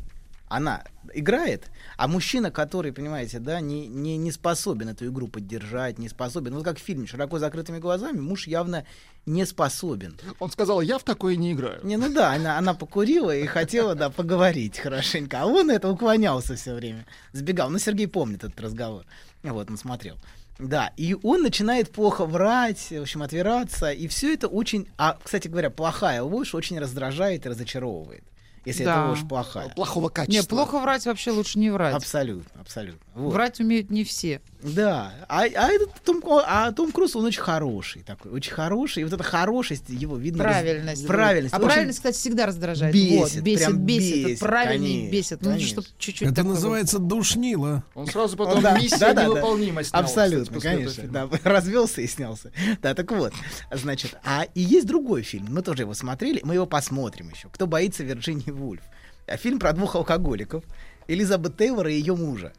Она 0.48 0.84
играет, 1.14 1.70
а 1.96 2.08
мужчина, 2.08 2.50
который, 2.50 2.92
понимаете, 2.92 3.38
да, 3.38 3.61
не, 3.61 3.87
не, 3.87 4.16
не 4.16 4.32
способен 4.32 4.88
эту 4.88 5.06
игру 5.06 5.28
поддержать, 5.28 5.98
не 5.98 6.08
способен. 6.08 6.54
Ну, 6.54 6.62
как 6.62 6.78
в 6.78 6.82
фильме 6.82 7.06
«Широко 7.06 7.38
закрытыми 7.38 7.78
глазами», 7.78 8.18
муж 8.18 8.46
явно 8.46 8.84
не 9.26 9.44
способен. 9.44 10.18
Он 10.38 10.50
сказал, 10.50 10.80
я 10.80 10.98
в 10.98 11.04
такое 11.04 11.37
не 11.37 11.52
играю. 11.52 11.80
Не, 11.84 11.96
ну 11.96 12.12
да, 12.12 12.32
она, 12.32 12.58
она 12.58 12.74
покурила 12.74 13.34
и 13.34 13.46
хотела, 13.46 13.94
да, 13.94 14.11
поговорить 14.11 14.78
хорошенько. 14.78 15.42
А 15.42 15.46
он 15.46 15.70
это 15.70 15.90
уклонялся 15.90 16.56
все 16.56 16.74
время. 16.74 17.06
Сбегал. 17.32 17.70
Ну, 17.70 17.78
Сергей 17.78 18.08
помнит 18.08 18.44
этот 18.44 18.61
разговор. 18.61 19.04
Вот, 19.42 19.70
он 19.70 19.76
смотрел. 19.76 20.16
Да, 20.58 20.92
и 20.96 21.16
он 21.22 21.42
начинает 21.42 21.90
плохо 21.90 22.24
врать, 22.24 22.88
в 22.90 23.00
общем, 23.00 23.22
отвираться, 23.22 23.92
и 23.92 24.08
все 24.08 24.34
это 24.34 24.48
очень... 24.48 24.88
А, 24.96 25.16
кстати 25.22 25.46
говоря, 25.46 25.70
плохая 25.70 26.20
ложь 26.22 26.52
очень 26.52 26.80
раздражает 26.80 27.46
и 27.46 27.48
разочаровывает, 27.48 28.24
если 28.68 28.85
Да. 28.85 28.92
эта 29.00 29.09
ложь 29.09 29.26
плохая. 29.28 29.68
Плохого 29.70 30.09
качества. 30.09 30.42
Не, 30.42 30.46
плохо 30.46 30.78
врать 30.81 31.04
вообще 31.07 31.31
лучше 31.33 31.59
не 31.59 31.70
врать. 31.70 31.94
Абсолютно, 31.94 32.61
абсолютно. 32.61 33.00
Вот. 33.14 33.33
Врать 33.33 33.59
умеют 33.61 33.90
не 33.90 34.04
все. 34.04 34.40
Да, 34.62 35.12
а, 35.28 35.42
а 35.42 35.68
этот 35.72 35.92
Том, 36.04 36.22
а 36.46 36.70
Том 36.72 36.92
Круз, 36.92 37.14
он 37.16 37.24
очень 37.24 37.40
хороший 37.42 38.02
такой, 38.02 38.31
очень 38.33 38.52
хороший, 38.52 39.00
и 39.00 39.04
вот 39.04 39.12
эта 39.12 39.22
хорошесть 39.22 39.85
его 39.88 40.16
видно... 40.16 40.44
раз- 40.44 40.54
Правильность. 40.54 41.07
Правильность. 41.07 41.54
А 41.54 41.59
правильность, 41.61 41.98
кстати, 41.98 42.16
всегда 42.16 42.46
раздражает. 42.46 42.92
бесит, 42.94 43.35
вот, 43.37 43.42
бесит, 43.42 43.64
прям 43.66 43.78
бесит. 43.78 44.14
бесит, 44.14 44.37
Это 44.37 44.44
правильный 44.44 44.88
конечно, 44.94 45.12
бесит. 45.12 45.38
Ну, 45.42 45.50
конечно. 45.50 45.68
чтобы 45.68 45.87
чуть-чуть 45.98 46.28
Это 46.28 46.35
такого- 46.37 46.54
называется 46.54 46.98
душнило. 46.98 47.85
Он 47.94 48.07
сразу 48.07 48.37
потом 48.37 48.62
Да, 48.62 48.78
миссия 48.78 49.14
да, 49.14 49.24
невыполнима 49.24 49.83
Абсолютно, 49.92 50.57
кстати, 50.59 50.74
конечно. 50.76 51.04
Да, 51.09 51.28
развелся 51.44 52.00
и 52.00 52.07
снялся. 52.07 52.50
Да, 52.83 52.94
так 52.94 53.11
вот, 53.12 53.33
значит, 53.72 54.16
а 54.24 54.44
и 54.54 54.61
есть 54.61 54.87
другой 54.87 55.22
фильм. 55.22 55.46
Мы 55.50 55.62
тоже 55.62 55.83
его 55.83 55.94
смотрели, 55.94 56.40
мы 56.44 56.54
его 56.54 56.66
посмотрим 56.66 57.31
еще. 57.31 57.48
Кто 57.48 57.66
боится 57.66 58.02
Вирджинии 58.02 58.50
Вульф? 58.59 58.83
А 59.27 59.37
Фильм 59.37 59.59
про 59.59 59.73
двух 59.73 59.94
алкоголиков, 59.97 60.64
Элизабет 61.07 61.57
Тейлор 61.57 61.87
и 61.88 61.94
ее 61.94 62.14
мужа. 62.16 62.53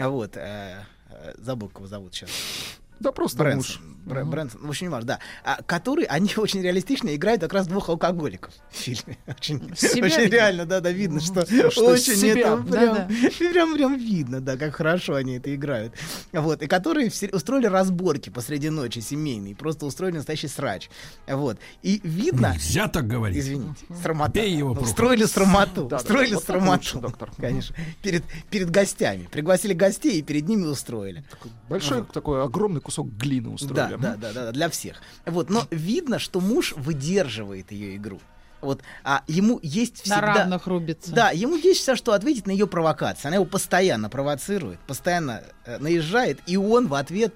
А 0.00 0.08
Вот. 0.08 0.36
э, 0.36 0.80
э, 1.10 1.34
Забыл, 1.38 1.68
кого 1.68 1.86
зовут 1.86 2.14
сейчас. 2.14 2.30
Да 3.00 3.12
просто 3.12 3.38
Брэнсон. 3.38 3.76
муж. 3.82 3.92
Бр- 4.06 4.24
Брэнсон, 4.24 4.60
в 4.62 4.68
общем, 4.68 4.86
не 4.86 4.90
важно, 4.92 5.06
да. 5.08 5.18
А, 5.44 5.60
которые, 5.64 6.06
они 6.06 6.30
очень 6.36 6.62
реалистично 6.62 7.14
играют 7.16 7.40
как 7.40 7.52
раз 7.52 7.66
двух 7.66 7.88
алкоголиков 7.88 8.54
в 8.70 8.76
фильме. 8.76 9.18
Очень, 9.26 9.74
Себя 9.76 10.04
очень 10.06 10.20
видно. 10.22 10.34
реально, 10.34 10.64
да, 10.66 10.80
да, 10.80 10.92
видно, 10.92 11.20
что, 11.20 11.44
Что 11.70 11.86
очень 11.90 12.14
себя, 12.14 12.40
это 12.52 12.56
да, 12.58 13.08
прям, 13.08 13.30
прям, 13.52 13.74
прям 13.74 13.96
видно, 13.98 14.40
да, 14.40 14.56
как 14.56 14.76
хорошо 14.76 15.14
они 15.16 15.38
это 15.38 15.52
играют. 15.54 15.92
Вот, 16.32 16.62
и 16.62 16.68
которые 16.68 17.10
все- 17.10 17.28
устроили 17.30 17.66
разборки 17.66 18.30
посреди 18.30 18.70
ночи 18.70 19.00
семейные, 19.00 19.56
просто 19.56 19.86
устроили 19.86 20.16
настоящий 20.18 20.48
срач. 20.48 20.88
Вот, 21.26 21.58
и 21.82 22.00
видно... 22.04 22.52
Нельзя 22.54 22.86
так 22.86 23.08
говорить. 23.08 23.38
Извините, 23.38 23.84
срамота. 24.00 24.30
Бей 24.32 24.54
его 24.56 24.72
Ну. 24.74 24.82
Устроили 24.82 25.24
срамоту. 25.24 25.82
Да, 25.84 25.88
да, 25.88 25.96
устроили 25.96 26.34
вот 26.34 26.44
так 26.46 26.56
срамоту. 26.56 26.72
лучше, 26.78 26.98
доктор. 27.00 27.30
Конечно. 27.36 27.74
Перед, 28.02 28.22
перед 28.50 28.70
гостями. 28.70 29.28
Пригласили 29.32 29.72
гостей 29.74 30.20
и 30.20 30.22
перед 30.22 30.46
ними 30.48 30.66
устроили. 30.66 31.24
Большой 31.68 32.04
такой 32.04 32.42
огромный 32.44 32.80
кусок 32.86 33.08
глины 33.16 33.48
устроили. 33.50 33.96
Да, 33.96 34.14
да, 34.14 34.16
да, 34.16 34.32
да, 34.32 34.44
да, 34.44 34.52
для 34.52 34.68
всех. 34.68 34.96
Вот, 35.26 35.50
но 35.50 35.66
видно, 35.72 36.20
что 36.20 36.40
муж 36.40 36.72
выдерживает 36.76 37.72
ее 37.72 37.96
игру. 37.96 38.20
Вот, 38.60 38.80
а 39.02 39.22
ему 39.26 39.58
есть 39.62 40.02
всегда... 40.02 40.20
На 40.20 40.34
равных 40.34 40.66
рубится. 40.68 41.12
Да, 41.12 41.30
ему 41.30 41.56
есть 41.56 41.80
все, 41.80 41.96
что 41.96 42.12
ответить 42.12 42.46
на 42.46 42.52
ее 42.52 42.66
провокации. 42.68 43.26
Она 43.26 43.36
его 43.36 43.44
постоянно 43.44 44.08
провоцирует, 44.08 44.78
постоянно 44.86 45.42
э, 45.64 45.78
наезжает, 45.78 46.38
и 46.46 46.56
он 46.56 46.86
в 46.86 46.94
ответ, 46.94 47.34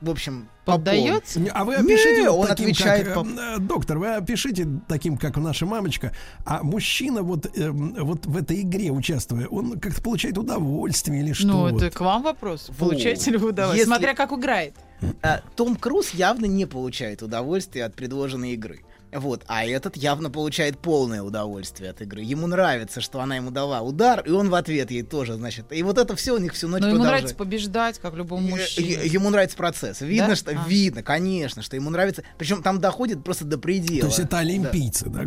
в 0.00 0.08
общем. 0.08 0.48
Поддается? 0.64 1.40
Не, 1.40 1.48
А 1.50 1.64
вы 1.64 1.74
Не, 1.74 1.80
опишите 1.80 2.30
вот 2.30 2.38
он 2.42 2.46
таким, 2.46 2.66
отвечает 2.66 3.08
как, 3.08 3.14
по- 3.14 3.26
э, 3.28 3.58
доктор, 3.58 3.98
вы 3.98 4.14
опишите 4.14 4.66
таким, 4.88 5.18
как 5.18 5.36
наша 5.36 5.66
мамочка, 5.66 6.12
а 6.46 6.62
мужчина 6.62 7.22
вот, 7.22 7.46
эм, 7.58 7.94
вот 7.98 8.26
в 8.26 8.36
этой 8.36 8.60
игре 8.62 8.90
участвуя, 8.92 9.48
он 9.48 9.80
как-то 9.80 10.00
получает 10.00 10.38
удовольствие 10.38 11.20
или 11.20 11.32
что? 11.32 11.48
Ну, 11.48 11.60
вот? 11.70 11.82
это 11.82 11.90
к 11.96 12.00
вам 12.00 12.22
вопрос. 12.22 12.68
Вот. 12.68 12.78
Получаете 12.78 13.32
ли 13.32 13.36
вы 13.38 13.48
удовольствие? 13.48 13.80
Если- 13.80 13.90
Смотря 13.92 14.14
как 14.14 14.32
играет. 14.32 14.74
А, 15.22 15.40
Том 15.56 15.76
Круз 15.76 16.10
явно 16.14 16.46
не 16.46 16.66
получает 16.66 17.22
удовольствия 17.22 17.84
от 17.84 17.94
предложенной 17.94 18.52
игры. 18.52 18.80
Вот, 19.12 19.44
а 19.46 19.66
этот 19.66 19.98
явно 19.98 20.30
получает 20.30 20.78
полное 20.78 21.22
удовольствие 21.22 21.90
от 21.90 22.00
игры. 22.00 22.22
Ему 22.22 22.46
нравится, 22.46 23.02
что 23.02 23.20
она 23.20 23.36
ему 23.36 23.50
дала 23.50 23.82
удар, 23.82 24.22
и 24.26 24.30
он 24.30 24.48
в 24.48 24.54
ответ 24.54 24.90
ей 24.90 25.02
тоже, 25.02 25.34
значит. 25.34 25.66
И 25.70 25.82
вот 25.82 25.98
это 25.98 26.16
все 26.16 26.34
у 26.34 26.38
них 26.38 26.54
всю 26.54 26.66
ночь 26.66 26.80
Но 26.80 26.88
ему 26.88 27.04
нравится 27.04 27.34
побеждать, 27.34 27.98
как 27.98 28.14
любому 28.14 28.48
мужчине. 28.48 29.00
Ему 29.04 29.28
нравится 29.28 29.54
процесс. 29.58 30.00
Видно, 30.00 30.28
Да? 30.28 30.36
что 30.36 30.52
А. 30.52 30.66
видно, 30.66 31.02
конечно, 31.02 31.60
что 31.60 31.76
ему 31.76 31.90
нравится. 31.90 32.22
Причем 32.38 32.62
там 32.62 32.80
доходит 32.80 33.22
просто 33.22 33.44
до 33.44 33.58
предела. 33.58 34.00
То 34.00 34.06
есть 34.06 34.18
это 34.18 34.38
олимпийцы, 34.38 35.10
да? 35.10 35.24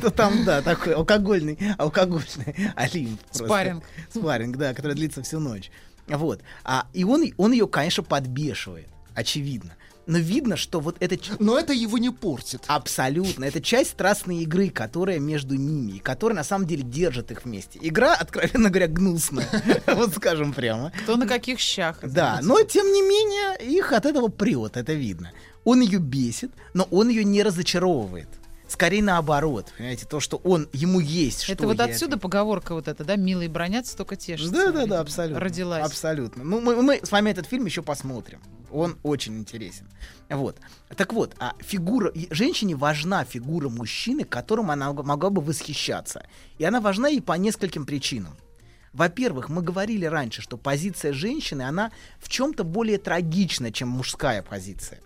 То 0.00 0.10
там, 0.10 0.44
да, 0.44 0.60
такой 0.60 0.94
алкогольный, 0.94 1.56
алкогольный 1.78 2.72
олимп. 2.74 3.20
просто. 3.26 3.44
Спарринг. 3.44 3.84
Спарринг, 4.12 4.56
да, 4.56 4.74
который 4.74 4.94
длится 4.94 5.22
всю 5.22 5.38
ночь. 5.38 5.70
Вот. 6.08 6.40
А, 6.64 6.86
и 6.92 7.04
он, 7.04 7.24
он 7.36 7.52
ее, 7.52 7.66
конечно, 7.68 8.02
подбешивает, 8.02 8.88
очевидно. 9.14 9.76
Но 10.06 10.18
видно, 10.18 10.56
что 10.56 10.80
вот 10.80 10.96
это 10.98 11.16
Но 11.38 11.58
это 11.58 11.72
его 11.72 11.96
не 11.96 12.10
портит. 12.10 12.64
абсолютно, 12.66 13.44
это 13.44 13.60
часть 13.60 13.90
страстной 13.90 14.38
игры, 14.38 14.68
которая 14.70 15.20
между 15.20 15.54
ними, 15.54 15.92
и 15.92 15.98
которая 16.00 16.36
на 16.36 16.44
самом 16.44 16.66
деле 16.66 16.82
держит 16.82 17.30
их 17.30 17.44
вместе. 17.44 17.78
Игра, 17.80 18.14
откровенно 18.20 18.68
говоря, 18.68 18.88
гнусная, 18.88 19.48
вот 19.86 20.14
скажем 20.14 20.52
прямо. 20.52 20.92
Кто 21.04 21.16
на 21.16 21.26
каких 21.28 21.60
щах. 21.60 21.98
Да, 22.02 22.40
но 22.42 22.60
тем 22.62 22.92
не 22.92 23.00
менее 23.02 23.56
их 23.76 23.92
от 23.92 24.06
этого 24.06 24.28
прет, 24.28 24.76
это 24.76 24.92
видно. 24.92 25.30
Он 25.64 25.80
ее 25.80 26.00
бесит, 26.00 26.50
но 26.74 26.88
он 26.90 27.08
ее 27.08 27.22
не 27.22 27.44
разочаровывает. 27.44 28.28
Скорее 28.72 29.02
наоборот, 29.02 29.70
понимаете, 29.76 30.06
то, 30.06 30.18
что 30.18 30.38
он 30.38 30.66
ему 30.72 30.98
есть 30.98 31.42
что 31.42 31.52
Это 31.52 31.66
вот 31.66 31.78
отсюда 31.78 32.16
поговорка 32.16 32.72
вот 32.72 32.88
эта, 32.88 33.04
да, 33.04 33.16
милые 33.16 33.50
бронятся, 33.50 33.94
только 33.94 34.16
тешатся. 34.16 34.50
Да, 34.50 34.72
да, 34.72 34.80
видимо, 34.80 34.86
да, 34.86 35.00
абсолютно. 35.00 35.40
Родилась. 35.40 35.84
Абсолютно. 35.84 36.42
Ну, 36.42 36.58
мы, 36.62 36.80
мы 36.80 37.00
с 37.02 37.12
вами 37.12 37.28
этот 37.28 37.46
фильм 37.46 37.66
еще 37.66 37.82
посмотрим. 37.82 38.40
Он 38.70 38.96
очень 39.02 39.36
интересен. 39.36 39.90
Вот. 40.30 40.56
Так 40.96 41.12
вот, 41.12 41.34
а 41.38 41.52
фигура 41.60 42.12
женщине 42.30 42.74
важна 42.74 43.26
фигура 43.26 43.68
мужчины, 43.68 44.24
которым 44.24 44.70
она 44.70 44.90
могла 44.94 45.28
бы 45.28 45.42
восхищаться. 45.42 46.26
И 46.56 46.64
она 46.64 46.80
важна 46.80 47.08
ей 47.08 47.20
по 47.20 47.34
нескольким 47.34 47.84
причинам. 47.84 48.38
Во-первых, 48.94 49.50
мы 49.50 49.60
говорили 49.60 50.06
раньше, 50.06 50.40
что 50.40 50.56
позиция 50.56 51.12
женщины, 51.12 51.60
она 51.60 51.92
в 52.18 52.30
чем-то 52.30 52.64
более 52.64 52.96
трагична, 52.96 53.70
чем 53.70 53.88
мужская 53.90 54.42
позиция. 54.42 55.00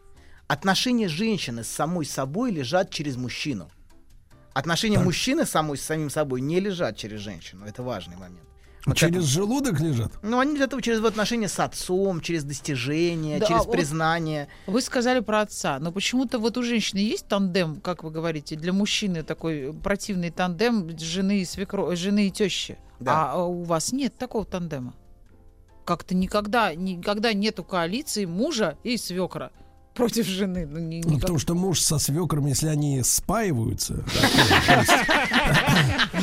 Отношения 0.48 1.08
женщины 1.08 1.64
с 1.64 1.68
самой 1.68 2.04
собой 2.06 2.52
лежат 2.52 2.90
через 2.90 3.16
мужчину. 3.16 3.68
Отношения 4.54 4.98
мужчины 4.98 5.44
с 5.44 5.50
самой, 5.50 5.76
с 5.76 5.82
самим 5.82 6.08
собой 6.08 6.40
не 6.40 6.60
лежат 6.60 6.96
через 6.96 7.20
женщину. 7.20 7.66
Это 7.66 7.82
важный 7.82 8.16
момент. 8.16 8.40
Мы 8.86 8.92
к 8.94 8.96
Через 8.98 9.14
этому- 9.14 9.26
желудок 9.26 9.80
лежат? 9.80 10.12
ну, 10.22 10.38
они 10.38 10.54
для 10.54 10.66
этого 10.66 10.80
через 10.80 11.02
отношения 11.04 11.48
с 11.48 11.58
отцом, 11.58 12.20
через 12.20 12.44
достижения, 12.44 13.40
Да, 13.40 13.46
через 13.46 13.62
а 13.62 13.64
вот- 13.64 13.72
признание. 13.72 14.46
Вы 14.68 14.80
сказали 14.80 15.18
про 15.18 15.40
отца, 15.40 15.80
но 15.80 15.90
почему-то 15.90 16.38
вот 16.38 16.56
у 16.56 16.62
женщины 16.62 17.00
есть 17.00 17.26
тандем, 17.26 17.80
как 17.80 18.04
вы 18.04 18.12
говорите, 18.12 18.54
для 18.54 18.72
мужчины 18.72 19.24
такой 19.24 19.74
противный 19.74 20.30
тандем 20.30 20.96
жены 20.96 21.40
и 21.40 21.44
свекро... 21.44 21.96
жены 21.96 22.28
и 22.28 22.30
тещи. 22.30 22.78
Да. 23.00 23.32
А 23.32 23.44
у 23.44 23.64
вас 23.64 23.92
нет 23.92 24.16
такого 24.16 24.44
тандема? 24.46 24.94
Как-то 25.84 26.14
никогда, 26.14 26.72
никогда 26.72 27.32
нету 27.32 27.64
коалиции 27.64 28.24
мужа 28.24 28.78
и 28.84 28.96
свекра 28.96 29.50
против 29.96 30.26
жены. 30.26 30.66
Ну, 30.70 30.78
ни- 30.78 31.00
Ну, 31.02 31.08
никак- 31.10 31.20
потому 31.22 31.38
что 31.38 31.54
муж 31.54 31.80
со 31.80 31.98
свекром, 31.98 32.46
если 32.46 32.68
они 32.68 33.02
спаиваются, 33.02 34.04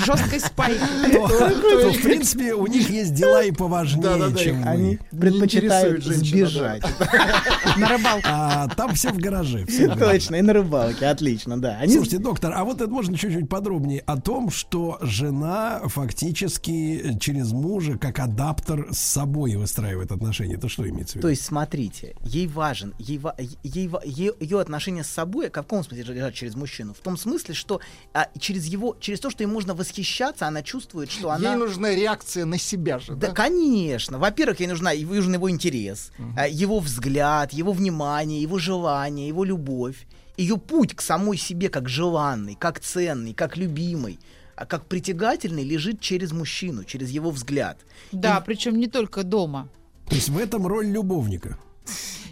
жесткой 0.06 0.40
спайке. 0.40 0.80
то, 1.12 1.92
в 1.92 2.02
принципе, 2.02 2.54
у 2.54 2.68
них 2.68 2.90
есть 2.90 3.14
дела 3.14 3.44
и 3.44 3.52
поважнее, 3.52 4.36
чем. 4.38 4.68
Они 4.68 5.00
Не 5.12 5.20
предпочитают 5.20 6.04
сбежать. 6.04 6.84
На 7.78 7.88
рыбалку. 7.88 8.22
А 8.30 8.68
там 8.70 8.94
все 8.94 9.10
в 9.12 9.18
гараже. 9.18 9.66
Точно, 9.98 10.36
и 10.36 10.42
на 10.42 10.54
рыбалке, 10.54 11.08
отлично, 11.08 11.60
да. 11.60 11.80
Слушайте, 11.86 12.18
доктор, 12.20 12.54
а 12.56 12.64
вот 12.64 12.82
это 12.82 12.90
можно 12.90 13.18
чуть-чуть 13.18 13.50
подробнее 13.50 14.02
о 14.06 14.20
том, 14.20 14.50
что 14.52 14.98
жена 15.02 15.82
фактически 15.86 17.18
через 17.20 17.52
мужа 17.52 17.98
как 17.98 18.20
адаптер 18.20 18.88
с 18.92 19.00
собой 19.00 19.56
выстраивает 19.56 20.12
отношения. 20.12 20.56
Это 20.56 20.70
что 20.70 20.88
имеется 20.88 21.14
в 21.14 21.16
виду? 21.16 21.22
То 21.24 21.30
есть, 21.30 21.44
смотрите, 21.46 22.16
ей 22.24 22.48
важен, 22.48 22.94
ей, 23.00 23.18
ва- 23.18 23.36
ей, 23.64 23.88
ва- 23.88 24.02
е- 24.06 24.34
ее 24.40 24.60
отношения 24.60 25.04
с 25.04 25.08
собой, 25.10 25.48
в 25.50 25.52
каком 25.52 25.84
смысле 25.84 26.04
лежат 26.14 26.34
через 26.34 26.56
мужчину? 26.56 26.94
В 26.94 27.00
том 27.00 27.18
смысле, 27.18 27.54
что 27.54 27.80
а, 28.14 28.28
через 28.40 28.66
его, 28.66 28.96
через 29.00 29.20
то, 29.20 29.30
что 29.30 29.44
ей 29.44 29.48
можно 29.48 29.74
восхищаться, 29.74 30.48
она 30.48 30.62
чувствует, 30.64 31.10
что 31.12 31.32
она... 31.32 31.52
Ей 31.52 31.56
нужна 31.58 31.92
реакция 31.96 32.46
на 32.46 32.58
себя 32.58 33.00
же, 33.00 33.16
Да, 33.16 33.28
да? 33.28 33.34
конечно. 33.34 34.18
Во-первых, 34.20 34.60
ей 34.60 34.68
нужна, 34.68 34.92
ей 34.92 35.06
нужен 35.06 35.34
его 35.34 35.50
интерес, 35.50 36.12
а, 36.38 36.48
его 36.48 36.80
взгляд, 36.80 37.54
его 37.54 37.72
внимание, 37.72 38.42
его 38.42 38.60
желание, 38.60 39.28
его 39.28 39.44
любовь. 39.44 40.06
Ее 40.36 40.58
путь 40.58 40.96
к 40.96 41.02
самой 41.02 41.38
себе 41.38 41.70
как 41.70 41.88
желанный, 41.88 42.56
как 42.56 42.80
ценный, 42.80 43.34
как 43.34 43.56
любимый, 43.56 44.20
а 44.56 44.66
как 44.66 44.86
притягательный 44.88 45.64
лежит 45.64 46.00
через 46.02 46.32
мужчину, 46.32 46.84
через 46.84 47.10
его 47.12 47.30
взгляд. 47.32 47.78
Да, 48.12 48.42
причем 48.42 48.80
не 48.80 48.88
только 48.88 49.24
дома. 49.24 49.70
То 50.10 50.16
есть 50.16 50.30
в 50.30 50.38
этом 50.38 50.66
роль 50.68 50.88
любовника. 50.88 51.58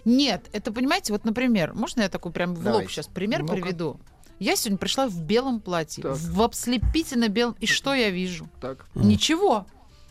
Нет, 0.06 0.46
это, 0.54 0.72
понимаете, 0.72 1.14
вот, 1.14 1.26
например, 1.26 1.74
можно 1.74 2.02
я 2.02 2.10
такой 2.10 2.32
прям 2.32 2.56
в 2.56 2.68
лоб 2.68 2.90
сейчас 2.90 3.08
пример 3.08 3.42
Ну-ка. 3.44 3.54
приведу? 3.54 4.00
Я 4.40 4.56
сегодня 4.56 4.78
пришла 4.80 5.08
в 5.08 5.22
белом 5.22 5.60
платье, 5.60 6.02
Так. 6.02 6.18
в 6.18 6.42
ослепительно 6.44 7.28
белом, 7.28 7.56
и 7.60 7.68
что 7.68 7.94
я 7.94 8.10
вижу? 8.10 8.50
Так. 8.60 8.88
Ничего. 8.96 9.68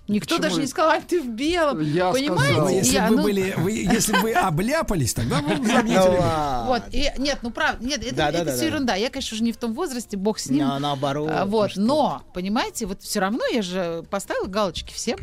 Никто 0.07 0.37
Почему? 0.37 0.49
даже 0.49 0.61
не 0.63 0.67
сказал, 0.67 0.91
«Ай, 0.91 1.03
ты 1.03 1.21
в 1.21 1.29
белом. 1.29 1.81
Я 1.81 2.11
Понимаете? 2.11 2.53
сказал. 2.55 2.69
Если 2.69 2.95
Я, 2.95 3.09
бы 3.09 3.17
ну, 3.17 3.23
были, 3.23 3.55
вы, 3.57 3.71
если 3.73 4.21
бы 4.21 4.33
обляпались, 4.33 5.15
тогда 5.15 5.41
вы 5.41 5.55
бы 5.55 5.65
заметили. 5.67 6.21
Ну. 6.21 6.65
Вот, 6.67 6.83
и, 6.91 7.13
нет, 7.19 7.39
ну 7.43 7.51
правда, 7.53 7.85
нет, 7.85 8.05
это, 8.05 8.15
Да, 8.17 8.29
это 8.31 8.45
да, 8.45 8.57
да. 8.57 8.65
ерунда. 8.65 8.95
Я, 8.97 9.09
конечно, 9.11 9.37
уже 9.37 9.45
не 9.45 9.53
в 9.53 9.57
том 9.57 9.73
возрасте, 9.73 10.17
бог 10.17 10.41
с 10.41 10.51
ним. 10.51 10.67
На- 10.67 10.81
наоборот. 10.81 11.31
А, 11.33 11.45
ну 11.45 11.51
вот, 11.53 11.71
что 11.73 11.81
но, 11.81 12.23
понимаете, 12.35 12.87
вот 12.87 13.03
все 13.03 13.21
равно 13.21 13.45
я 13.53 13.63
же 13.63 14.05
поставила 14.11 14.47
галочки 14.47 14.93
всем. 14.93 15.19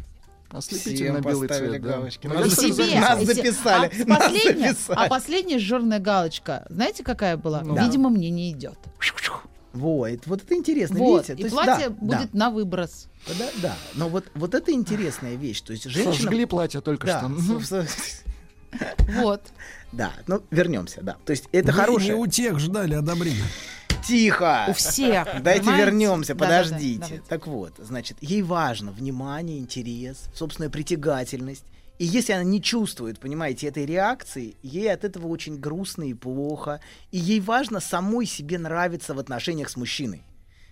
Ослепительно 0.50 1.20
Всем 1.20 1.30
белый 1.30 1.48
цвет, 1.50 1.72
да. 1.72 1.78
галочки. 1.80 2.28
Ну, 2.28 2.34
Нас 2.36 2.56
себе. 2.56 3.00
Нас 3.00 3.24
записали. 3.24 3.92
А, 4.04 4.06
Нас 4.08 4.18
последняя, 4.20 4.70
записали. 4.70 4.98
а 4.98 5.10
последняя 5.10 5.60
жирная 5.60 6.00
галочка, 6.00 6.66
знаете, 6.70 7.04
какая 7.04 7.38
была? 7.38 7.62
Да. 7.62 7.84
Видимо, 7.84 8.10
мне 8.10 8.30
не 8.30 8.52
идет. 8.52 8.78
Вот, 9.74 10.26
вот 10.26 10.44
это 10.44 10.56
интересно, 10.56 10.98
Вот, 10.98 11.28
видите? 11.30 11.34
То 11.36 11.40
и 11.40 11.44
есть, 11.44 11.56
платье 11.56 11.90
да, 11.90 11.96
будет 11.96 12.34
на 12.34 12.50
выброс. 12.50 13.08
Да, 13.28 13.34
да, 13.38 13.50
да. 13.62 13.76
Но 13.94 14.10
вот, 14.10 14.26
вот 14.34 14.56
это 14.56 14.72
интересная 14.72 15.36
вещь. 15.36 15.62
То 15.62 15.74
есть 15.74 15.84
женщина... 15.84 16.16
Сожгли 16.16 16.46
платье 16.46 16.82
только 16.82 17.06
Да, 17.06 17.30
что. 17.62 17.86
Вот. 19.22 19.42
да, 19.92 20.14
ну 20.26 20.42
вернемся, 20.50 21.02
да. 21.04 21.18
То 21.26 21.32
есть 21.32 21.48
это 21.52 21.72
хорошее. 21.72 22.16
не 22.16 22.16
у 22.16 22.26
тех 22.26 22.60
ждали 22.60 22.96
одобрения. 22.96 23.44
Тихо! 24.06 24.66
У 24.70 24.74
всех. 24.74 25.42
Дайте 25.42 25.62
понимаете? 25.62 25.86
вернемся, 25.86 26.36
Да-да-да, 26.36 26.64
подождите. 26.64 27.00
давайте. 27.00 27.22
Так 27.28 27.48
вот, 27.48 27.74
значит, 27.78 28.18
ей 28.22 28.42
важно 28.42 28.92
внимание, 28.92 29.60
интерес, 29.60 30.30
собственная 30.34 30.70
притягательность. 30.70 31.64
И 32.00 32.06
если 32.06 32.34
она 32.34 32.44
не 32.44 32.62
чувствует, 32.62 33.20
понимаете, 33.20 33.68
этой 33.68 33.86
реакции, 33.86 34.56
ей 34.62 34.92
от 34.94 35.04
этого 35.04 35.28
очень 35.28 35.58
грустно 35.60 36.04
и 36.04 36.14
плохо. 36.14 36.80
И 37.12 37.18
ей 37.18 37.40
важно 37.40 37.80
самой 37.80 38.26
себе 38.26 38.60
нравиться 38.60 39.14
в 39.14 39.20
отношениях 39.20 39.70
с 39.70 39.76
мужчиной. 39.78 40.22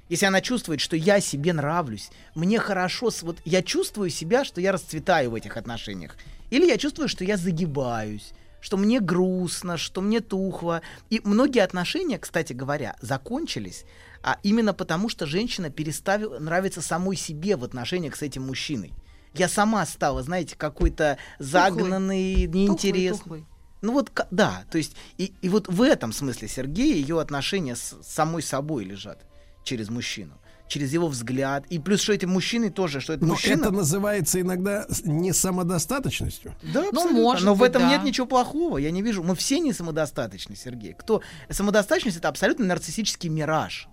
Если 0.08 0.28
она 0.28 0.40
чувствует, 0.40 0.82
что 0.82 0.96
я 0.96 1.20
себе 1.20 1.52
нравлюсь, 1.52 2.12
мне 2.36 2.60
хорошо, 2.60 3.10
вот 3.24 3.38
я 3.44 3.64
чувствую 3.64 4.12
себя, 4.12 4.46
что 4.46 4.62
я 4.62 4.72
расцветаю 4.72 5.32
в 5.32 5.36
этих 5.36 5.58
отношениях. 5.58 6.16
Или 6.52 6.68
я 6.68 6.78
чувствую, 6.78 7.10
что 7.10 7.24
я 7.24 7.38
загибаюсь, 7.38 8.34
что 8.66 8.78
мне 8.78 9.00
грустно, 9.00 9.78
что 9.78 10.02
мне 10.02 10.22
тухло. 10.22 10.82
И 11.12 11.22
многие 11.24 11.60
отношения, 11.60 12.18
кстати 12.18 12.52
говоря, 12.52 12.96
закончились 13.00 13.86
а 14.28 14.40
именно 14.42 14.74
потому, 14.74 15.08
что 15.08 15.28
женщина 15.28 15.70
перестала 15.70 16.40
нравиться 16.40 16.82
самой 16.82 17.16
себе 17.16 17.56
в 17.58 17.64
отношениях 17.64 18.16
с 18.16 18.24
этим 18.24 18.48
мужчиной. 18.48 18.92
Я 19.36 19.48
сама 19.48 19.86
стала, 19.86 20.24
знаете, 20.24 20.56
какой-то 20.58 21.20
загнанный, 21.38 22.48
неинтересный. 22.48 23.20
тухлый. 23.20 23.46
Ну 23.84 23.94
вот, 23.94 24.12
да, 24.32 24.64
то 24.72 24.80
есть, 24.80 24.96
и, 25.20 25.32
и 25.44 25.50
вот 25.50 25.68
в 25.68 25.80
этом 25.80 26.12
смысле 26.12 26.48
Сергея 26.48 26.96
ее 26.96 27.22
отношения 27.22 27.76
с 27.76 28.00
самой 28.02 28.42
собой 28.42 28.86
лежат 28.86 29.20
через 29.64 29.90
мужчину, 29.90 30.40
через 30.68 30.94
его 30.94 31.08
взгляд. 31.08 31.66
И 31.70 31.80
плюс, 31.80 32.02
что 32.02 32.14
эти 32.14 32.26
мужчины 32.26 32.70
тоже, 32.70 33.00
что 33.00 33.14
это 33.14 33.24
Но 33.26 33.34
мужчина... 33.34 33.62
это 33.62 33.72
называется 33.72 34.42
иногда 34.42 34.86
не 35.04 35.34
самодостаточностью. 35.34 36.56
Да, 36.64 36.82
Ну, 36.84 36.90
абсолютно. 36.90 37.22
может 37.22 37.46
Но 37.46 37.54
в 37.54 37.60
быть, 37.60 37.70
этом 37.70 37.84
да. 37.84 37.90
нет 37.90 38.04
ничего 38.04 38.26
плохого. 38.28 38.78
Я 38.78 38.92
не 38.92 39.02
вижу. 39.02 39.24
Мы 39.24 39.36
все 39.36 39.60
не 39.60 39.74
самодостаточны, 39.74 40.56
Сергей. 40.56 40.94
Кто? 40.94 41.22
Самодостаточность 41.50 42.18
это 42.18 42.30
абсолютно 42.30 42.66
нарциссический 42.66 43.30
мираж. 43.30 43.88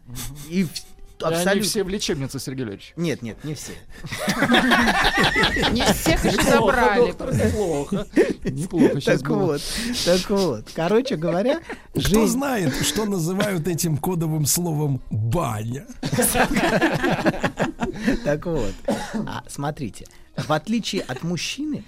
И 0.49 0.67
И 1.23 1.25
они 1.25 1.37
абсолютно. 1.37 1.69
все 1.69 1.85
в 1.85 1.89
лечебнице, 1.89 2.39
Сергей 2.39 2.65
Леонидович. 2.65 2.93
Нет, 2.97 3.23
нет, 3.23 3.43
не 3.45 3.55
все. 3.55 3.73
Не 5.71 5.85
всех 5.93 6.25
еще 6.25 6.43
забрали. 6.43 7.11
Неплохо. 7.11 8.07
Неплохо. 8.45 9.01
Сейчас 9.01 9.23
было. 9.23 9.37
вот, 9.37 9.63
так 10.05 10.31
вот. 10.31 10.71
Короче 10.75 11.17
говоря, 11.17 11.61
Кто 11.95 12.27
знает, 12.27 12.75
что 12.83 13.05
называют 13.05 13.67
этим 13.69 13.97
кодовым 13.97 14.47
словом 14.47 15.01
баня? 15.11 15.87
Так 18.25 18.47
вот, 18.47 18.73
а, 19.27 19.45
смотрите, 19.49 20.07
в 20.37 20.51
отличие 20.53 21.03
от 21.03 21.23
мужчины, 21.23 21.85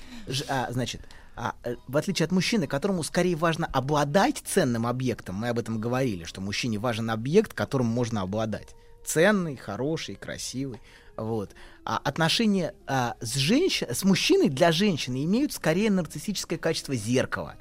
а, 0.48 0.68
значит, 0.70 1.00
а, 1.36 1.54
э, 1.64 1.76
в 1.88 1.96
отличие 1.96 2.26
от 2.26 2.32
мужчины, 2.32 2.66
которому 2.66 3.02
скорее 3.02 3.36
важно 3.36 3.66
обладать 3.66 4.42
ценным 4.44 4.86
объектом, 4.86 5.36
мы 5.36 5.48
об 5.48 5.58
этом 5.58 5.80
говорили, 5.80 6.24
что 6.24 6.40
мужчине 6.40 6.78
важен 6.78 7.10
объект, 7.10 7.52
которым 7.54 7.86
можно 7.86 8.22
обладать. 8.22 8.74
Ценный, 9.04 9.56
хороший, 9.56 10.14
красивый. 10.16 10.80
Вот. 11.16 11.50
А 11.84 11.98
отношения 11.98 12.74
а, 12.86 13.14
с, 13.20 13.34
женщин, 13.36 13.86
с 13.92 14.02
мужчиной 14.04 14.48
для 14.48 14.72
женщины 14.72 15.24
имеют 15.24 15.52
скорее 15.52 15.90
нарциссическое 15.90 16.58
качество 16.58 16.94
зеркала. 16.94 17.54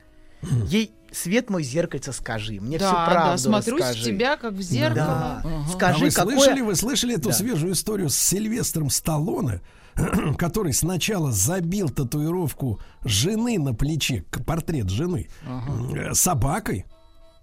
Ей 0.67 0.91
свет 1.11 1.49
мой 1.49 1.63
зеркальце 1.63 2.11
скажи, 2.11 2.59
мне 2.59 2.77
всю 2.77 2.87
Да, 2.89 3.05
правду 3.05 3.31
да, 3.31 3.37
смотрюсь 3.37 3.81
в 3.81 3.87
расскажи». 3.87 4.05
тебя, 4.05 4.35
как 4.37 4.53
в 4.53 4.61
зеркало. 4.61 5.41
Да. 5.43 5.43
а 5.45 5.69
Скажи, 5.71 6.05
вы 6.05 6.11
какое... 6.11 6.35
слышали, 6.37 6.61
вы 6.61 6.75
слышали 6.75 7.15
эту 7.15 7.29
Да. 7.29 7.35
свежую 7.35 7.73
историю 7.73 8.09
с 8.09 8.15
Сильвестром 8.15 8.89
Сталлоне, 8.89 9.61
который 10.37 10.73
сначала 10.73 11.31
забил 11.31 11.89
татуировку 11.89 12.79
жены 13.05 13.59
на 13.59 13.73
плече, 13.73 14.25
портрет 14.45 14.89
жены, 14.89 15.29
э, 15.95 16.13
собакой 16.13 16.85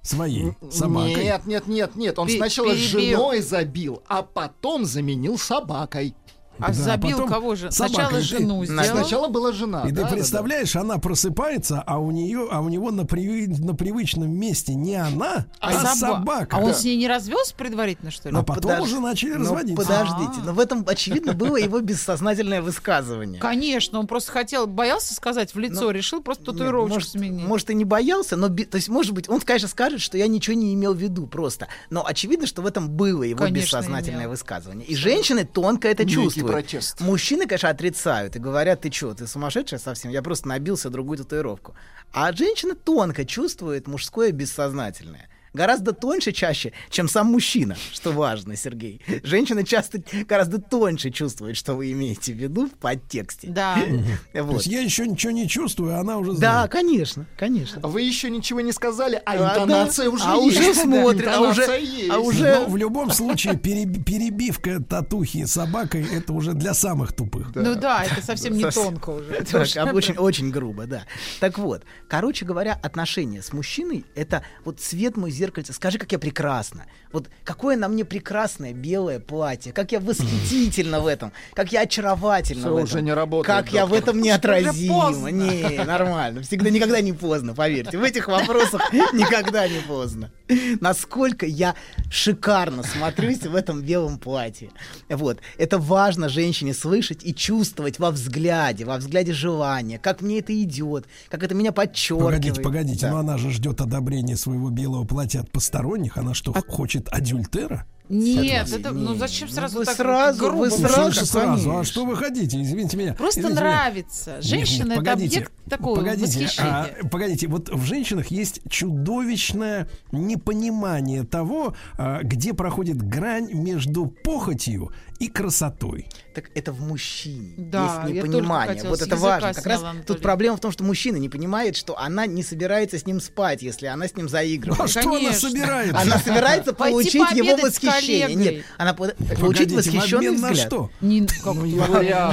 своей, 0.03 0.53
собакой. 0.71 1.25
Нет, 1.25 1.47
нет, 1.47 1.67
нет, 1.67 1.97
нет. 1.97 2.19
Он 2.19 2.27
Пе- 2.27 2.37
сначала 2.37 2.73
перебил. 2.75 2.89
женой 3.19 3.41
забил, 3.41 4.03
а 4.07 4.23
потом 4.23 4.85
заменил 4.85 5.39
собакой. 5.39 6.15
А 6.63 6.69
Да, 6.69 6.73
забил 6.73 7.19
потом 7.19 7.29
кого 7.31 7.55
же? 7.55 7.71
Сначала 7.71 8.21
жену 8.21 8.63
А 8.63 8.67
сделал. 8.67 8.85
сначала 8.99 9.29
была 9.29 9.53
жена. 9.53 9.83
И 9.89 9.93
да, 9.93 10.03
ты 10.05 10.09
да, 10.11 10.15
представляешь, 10.15 10.77
она 10.77 10.99
просыпается, 10.99 11.83
а 11.87 11.99
у 11.99 12.11
нее, 12.11 12.49
а 12.51 12.61
у 12.61 12.69
него 12.69 12.91
на, 12.91 13.03
приви- 13.03 13.49
на 13.63 13.75
привычном 13.75 14.31
месте 14.31 14.75
не 14.75 14.95
она, 14.97 15.47
а, 15.61 15.73
Соба- 15.73 15.95
собака. 15.97 16.57
А 16.57 16.61
он 16.61 16.75
с 16.75 16.85
ней 16.85 16.97
не 16.97 17.09
развелся 17.09 17.55
предварительно, 17.55 18.11
что 18.11 18.31
ли? 18.31 18.37
А 18.37 18.43
потом 18.43 18.73
подож- 18.73 18.83
уже 18.83 19.01
начали 19.01 19.35
Ну, 19.35 19.41
разводиться. 19.41 19.77
подождите, 19.83 20.41
но 20.45 20.53
в 20.53 20.61
этом, 20.61 20.85
очевидно, 20.87 21.33
было 21.33 21.57
его 21.57 21.81
бессознательное 21.81 22.63
высказывание. 22.63 23.41
Конечно, 23.41 23.99
он 23.99 24.07
просто 24.07 24.33
хотел, 24.33 24.67
боялся 24.67 25.15
сказать 25.15 25.55
в 25.55 25.59
лицо, 25.59 25.83
Ну, 25.85 25.91
решил 25.91 26.23
просто 26.23 26.43
Нет, 26.45 26.53
татуировочку 26.53 26.95
может, 26.95 27.09
сменить. 27.11 27.47
может, 27.47 27.71
и 27.71 27.75
не 27.75 27.85
боялся, 27.85 28.37
но, 28.37 28.49
то 28.49 28.77
есть, 28.77 28.89
может 28.89 29.13
быть, 29.13 29.29
он, 29.29 29.41
конечно, 29.41 29.69
скажет, 29.69 30.01
что 30.01 30.17
я 30.19 30.27
ничего 30.27 30.57
не 30.57 30.75
имел 30.75 30.95
в 30.95 30.99
виду 30.99 31.27
просто. 31.27 31.69
Но 31.91 32.05
очевидно, 32.07 32.47
что 32.47 32.63
в 32.63 32.67
этом 32.67 32.89
было 32.91 33.23
его 33.23 33.39
Конечно, 33.45 33.79
бессознательное 33.79 34.21
имел. 34.21 34.31
высказывание. 34.31 34.87
И 34.87 34.95
женщины 34.95 35.45
тонко 35.45 35.89
это 35.89 36.05
Некий 36.05 36.15
чувствуют. 36.51 36.63
протест. 36.63 37.01
Мужчины, 37.01 37.47
конечно, 37.47 37.69
отрицают 37.69 38.37
и 38.37 38.39
говорят, 38.39 38.83
ты 38.83 38.91
что, 38.93 39.15
ты 39.15 39.27
сумасшедшая 39.27 39.81
совсем? 39.81 40.11
Я 40.11 40.23
просто 40.23 40.49
набился 40.49 40.91
другую 40.91 41.19
татуировку. 41.19 41.75
А 42.13 42.33
женщина 42.33 42.75
тонко 42.75 43.25
чувствует 43.25 43.87
мужское 43.87 44.33
бессознательное. 44.33 45.29
Гораздо 45.53 45.93
тоньше 45.93 46.31
чаще, 46.33 46.73
чем 46.91 47.09
сам 47.09 47.27
мужчина, 47.29 47.77
что 47.93 48.13
важно, 48.13 48.55
Сергей. 48.57 49.01
Женщина 49.25 49.65
часто 49.65 50.01
гораздо 50.29 50.61
тоньше 50.61 51.11
чувствует, 51.11 51.57
что 51.57 51.75
вы 51.75 51.91
имеете 51.91 52.33
в 52.33 52.37
виду 52.37 52.67
в 52.69 52.71
подтексте. 52.73 53.49
Да. 53.49 53.77
То 54.33 54.45
Вот. 54.45 54.55
есть 54.55 54.67
я 54.69 54.81
еще 54.81 55.09
ничего 55.09 55.33
не 55.33 55.49
чувствую, 55.49 55.97
а 55.97 56.01
она 56.01 56.19
уже 56.19 56.33
Да, 56.33 56.37
знает. 56.37 56.71
конечно, 56.71 57.27
конечно. 57.37 57.81
да. 57.81 57.89
Вы 57.89 58.03
еще 58.03 58.31
ничего 58.31 58.61
не 58.61 58.71
сказали, 58.73 59.21
а, 59.27 59.33
А, 59.33 59.39
да. 59.39 59.55
интонация 59.65 60.09
уже 60.09 60.23
А 60.25 60.37
есть. 60.37 60.59
уже 60.59 60.75
Да, 60.75 60.83
смотрит, 60.83 61.27
а 61.29 61.41
уже- 61.41 61.63
интонация 61.63 61.79
есть. 61.79 62.11
а 62.11 62.19
уже- 62.21 62.55
Но 62.61 62.67
в 62.67 62.77
любом 62.77 63.11
случае 63.11 63.55
переб- 63.55 64.05
перебивка 64.05 64.81
татухи 64.81 65.47
собакой 65.47 66.07
это 66.13 66.33
уже 66.33 66.53
для 66.53 66.75
самых 66.75 67.13
тупых. 67.13 67.51
Ну 67.57 67.75
да, 67.75 68.05
это 68.05 68.25
совсем 68.25 68.55
не 68.57 68.71
тонко 68.71 69.11
уже. 69.11 69.43
Так, 69.45 69.67
а 69.79 69.85
очень, 69.93 70.17
очень 70.17 70.51
грубо, 70.51 70.87
да. 70.87 71.07
Так 71.41 71.59
вот, 71.59 71.83
короче 72.09 72.45
говоря, 72.45 72.79
отношения 72.81 73.43
с 73.43 73.53
мужчиной 73.53 74.05
это 74.15 74.45
вот 74.65 74.81
свет 74.81 75.17
мой 75.17 75.31
зеркальце. 75.41 75.73
Скажи, 75.73 75.99
как 75.99 76.13
я 76.13 76.19
прекрасна. 76.19 76.85
Вот 77.13 77.29
какое 77.45 77.77
на 77.77 77.89
мне 77.89 78.05
прекрасное 78.05 78.73
белое 78.73 79.19
платье, 79.21 79.73
как 79.73 79.91
я 79.93 80.01
восхитительна 80.01 81.01
в 81.01 81.07
этом, 81.07 81.33
как 81.55 81.73
я 81.73 81.81
очаровательна 81.83 82.61
Всё, 82.61 82.71
в 82.73 82.77
этом. 82.77 82.85
уже 82.85 83.03
не 83.03 83.13
работает, 83.13 83.47
Как 83.47 83.73
я 83.73 83.87
в 83.87 83.91
доктор. 83.91 84.09
этом 84.11 84.23
неотразима. 84.23 85.31
Не, 85.31 85.85
нормально. 85.85 86.43
Всегда 86.43 86.71
никогда 86.71 87.01
не 87.01 87.13
поздно, 87.13 87.55
поверьте. 87.55 87.99
В 87.99 88.03
этих 88.03 88.29
вопросах 88.29 88.93
никогда 88.93 89.67
не 89.67 89.81
поздно. 89.81 90.31
Насколько 90.81 91.47
я 91.47 91.75
шикарно 92.11 92.83
смотрюсь 92.83 93.43
в 93.43 93.55
этом 93.55 93.83
белом 93.83 94.19
платье. 94.19 94.71
Вот. 95.09 95.39
Это 95.59 95.79
важно 95.79 96.29
женщине 96.29 96.75
слышать 96.75 97.21
и 97.25 97.35
чувствовать 97.35 97.99
во 97.99 98.11
взгляде, 98.11 98.85
во 98.85 98.97
взгляде 98.97 99.33
желания, 99.33 99.99
как 99.99 100.23
мне 100.23 100.39
это 100.41 100.59
идет, 100.63 101.07
как 101.29 101.43
это 101.43 101.55
меня 101.55 101.73
подчеркивает. 101.73 102.37
Погодите, 102.37 102.61
погодите, 102.63 103.07
Да. 103.07 103.13
но 103.13 103.19
она 103.19 103.39
же 103.39 103.51
ждет 103.51 103.81
одобрения 103.81 104.37
своего 104.37 104.71
белого 104.71 105.05
платья 105.05 105.41
от 105.41 105.51
посторонних. 105.51 106.17
Она 106.17 106.35
что, 106.35 106.53
хочет 106.69 107.09
адюльтера? 107.11 107.87
Нет, 108.09 108.67
Смотрите, 108.67 108.89
это, 108.89 108.91
ну 108.91 109.15
зачем 109.15 109.49
ну 109.49 109.55
сразу 109.55 109.79
вы 109.79 109.85
так 109.85 109.97
сразу, 109.97 110.39
грубо? 110.41 110.57
вы 110.63 110.71
сразу, 110.73 111.25
сразу? 111.27 111.79
А 111.79 111.85
что 111.85 112.05
вы 112.05 112.17
хотите? 112.17 112.61
Извините 112.61 112.97
меня. 112.97 113.15
Просто 113.15 113.39
извините 113.41 113.61
меня. 113.63 113.71
нравится. 113.73 114.31
Нет, 114.35 114.45
Женщина 114.45 114.83
нет, 114.83 114.93
это 114.93 114.97
погодите, 114.97 115.37
объект 115.39 115.53
такого 115.71 115.97
погодите, 115.97 116.49
а, 116.59 116.89
погодите, 117.11 117.47
вот 117.47 117.69
в 117.71 117.85
женщинах 117.85 118.27
есть 118.29 118.61
чудовищное 118.69 119.89
непонимание 120.13 121.25
того, 121.25 121.75
а, 121.99 122.23
где 122.23 122.53
проходит 122.55 123.03
грань 123.03 123.53
между 123.53 124.07
похотью 124.07 124.93
и 125.19 125.29
красотой. 125.29 126.07
Так 126.35 126.51
это 126.55 126.73
в 126.73 126.81
мужчине. 126.81 127.55
Да, 127.59 128.05
есть 128.07 128.17
непонимание. 128.17 128.83
Вот 128.85 129.03
это 129.03 129.17
важно. 129.17 129.53
Как 129.53 129.67
раз 129.67 129.83
тут 130.07 130.23
проблема 130.23 130.57
в 130.57 130.61
том, 130.61 130.73
что 130.73 130.83
мужчина 130.85 131.17
не 131.17 131.29
понимает, 131.29 131.77
что 131.77 131.99
она 131.99 132.27
не 132.27 132.43
собирается 132.43 132.99
с 132.99 133.05
ним 133.07 133.21
спать, 133.21 133.63
если 133.63 133.87
она 133.87 134.09
с 134.09 134.17
ним 134.17 134.29
заигрывает. 134.29 134.81
А 134.81 134.89
что 134.89 135.01
она 135.01 135.19
конечно. 135.19 135.49
собирается? 135.51 135.99
Она 135.99 136.19
собирается 136.19 136.73
получить 136.73 137.15
его 137.33 137.57
восхищение. 137.57 138.35
Нет, 138.35 138.65
она 138.79 138.95
по- 138.95 139.09
получить 139.39 139.73
восхищенный 139.73 140.31
на 140.39 140.51
взгляд. 140.51 140.67
что? 140.69 140.91
Ну, 141.01 141.27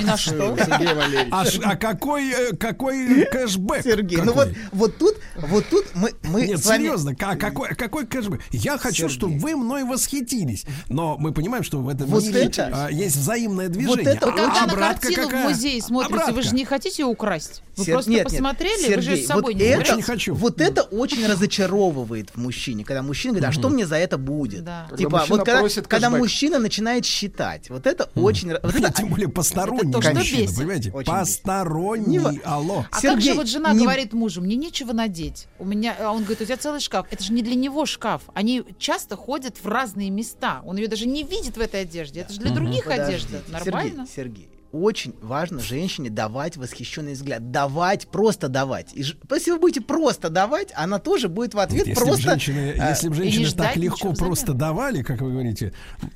на 0.02 0.18
что. 0.18 0.56
Сергей 0.58 0.94
Валерьевич. 0.94 1.28
А, 1.32 1.46
ш- 1.46 1.62
а 1.64 1.76
какой, 1.76 2.30
э, 2.32 2.56
какой 2.56 3.27
кэшбэк? 3.32 3.84
Сергей, 3.84 4.18
ну 4.18 4.34
Какой? 4.34 4.46
вот, 4.48 4.56
вот 4.72 4.98
тут, 4.98 5.16
вот 5.36 5.66
тут 5.70 5.86
мы, 5.96 6.12
мы 6.24 6.46
Нет, 6.48 6.60
с 6.60 6.66
вами... 6.66 6.84
серьезно, 6.84 7.16
ка- 7.16 7.36
какой, 7.36 7.70
какой 7.76 8.06
кэшбэк? 8.06 8.42
Я 8.52 8.78
хочу, 8.78 9.10
чтобы 9.10 9.38
вы 9.40 9.56
мной 9.56 9.84
восхитились. 9.84 10.66
Но 10.90 11.18
мы 11.18 11.32
понимаем, 11.34 11.64
что 11.64 11.80
в 11.80 11.90
этом 11.90 12.08
Вот 12.08 12.24
мире 12.24 12.44
это- 12.46 12.70
а, 12.74 12.90
есть 12.92 13.16
взаимное 13.16 13.70
движение. 13.70 14.06
это 14.16 14.26
Вы 14.28 14.32
когда 14.34 14.52
а 14.64 14.66
на 14.68 14.74
обратка 14.74 15.02
картину 15.08 15.28
в 15.28 15.32
какая? 15.32 15.50
музее 15.50 15.82
смотрите, 15.82 16.14
вы 16.14 16.20
же 16.24 16.32
Обратка. 16.32 16.56
не 16.56 16.66
хотите 16.66 17.04
ее 17.04 17.08
украсть? 17.08 17.62
Вы 17.76 17.86
Сер- 17.86 17.94
просто 17.94 18.12
нет, 18.12 18.20
нет, 18.26 18.32
посмотрели, 18.34 18.96
вы 18.96 19.02
же 19.02 19.10
Сергей, 19.12 19.24
с 19.24 19.28
собой 19.28 19.54
вот 19.54 19.62
не 19.62 19.68
это, 19.68 19.96
не 19.96 20.02
хочу. 20.02 20.34
Вот 20.34 20.62
это 20.62 20.82
очень 20.82 21.26
разочаровывает 21.28 22.32
в 22.34 22.38
мужчине, 22.38 22.84
когда 22.84 23.04
мужчина 23.04 23.36
говорит, 23.36 23.50
а 23.50 23.52
что 23.60 23.70
мне 23.70 23.86
за 23.86 23.98
это 23.98 24.18
будет? 24.18 24.64
Да. 24.64 24.86
Когда 24.90 24.98
Типа, 24.98 25.18
мужчина 25.20 25.62
вот 25.62 25.88
когда, 25.88 26.10
мужчина 26.10 26.60
начинает 26.60 27.06
считать, 27.06 27.70
вот 27.70 27.86
это 27.86 28.10
очень... 28.16 28.50
Вот 28.52 28.64
это, 28.76 28.92
Тем 28.94 29.10
более 29.10 29.28
посторонний 29.30 29.92
Это 29.96 30.14
мужчина, 30.16 30.52
понимаете? 30.58 30.92
Посторонний, 30.92 32.42
алло. 32.44 32.86
А 32.92 33.02
как 33.02 33.17
Сергей, 33.22 33.34
же 33.34 33.38
вот 33.38 33.48
жена 33.48 33.74
не- 33.74 33.80
говорит 33.80 34.14
мужу, 34.14 34.42
мне 34.42 34.56
нечего 34.56 34.94
надеть. 34.94 35.48
У 35.60 35.66
меня, 35.66 35.96
а 36.00 36.12
он 36.12 36.20
говорит, 36.24 36.42
у 36.42 36.46
тебя 36.46 36.58
целый 36.58 36.80
шкаф. 36.80 37.08
Это 37.10 37.24
же 37.24 37.34
не 37.34 37.42
для 37.42 37.56
него 37.56 37.86
шкаф. 37.86 38.24
Они 38.34 38.64
часто 38.80 39.16
ходят 39.16 39.58
в 39.58 39.68
разные 39.68 40.10
места. 40.10 40.62
Он 40.66 40.78
ее 40.78 40.88
даже 40.88 41.08
не 41.08 41.24
видит 41.24 41.58
в 41.58 41.62
этой 41.62 41.82
одежде. 41.82 42.22
Это 42.22 42.34
же 42.34 42.40
для 42.40 42.52
других 42.52 42.86
Подождите, 42.86 43.38
одежда. 43.38 43.52
Нормально? 43.52 44.08
Сергей, 44.08 44.44
Сергей, 44.46 44.50
очень 44.82 45.14
важно 45.22 45.60
женщине 45.60 46.10
давать 46.10 46.58
восхищенный 46.58 47.14
взгляд. 47.14 47.52
Давать, 47.52 48.08
просто 48.08 48.48
давать. 48.48 48.94
И 48.94 49.04
ж- 49.04 49.16
если 49.32 49.52
вы 49.52 49.60
будете 49.60 49.82
просто 49.82 50.30
давать, 50.30 50.70
она 50.76 51.00
тоже 51.00 51.28
будет 51.28 51.54
в 51.54 51.60
ответ 51.60 51.88
Если 51.88 52.00
бы 52.00 52.06
просто... 52.06 52.30
женщины, 52.32 52.76
а, 52.80 52.90
если 52.90 53.10
бы 53.10 53.16
и 53.16 53.20
не 53.20 53.32
женщины 53.32 53.58
так 53.64 53.76
легко 53.76 54.14
просто 54.14 54.54
давали, 54.54 55.04
как 55.04 55.22
вы 55.22 55.32
говорите, 55.32 55.74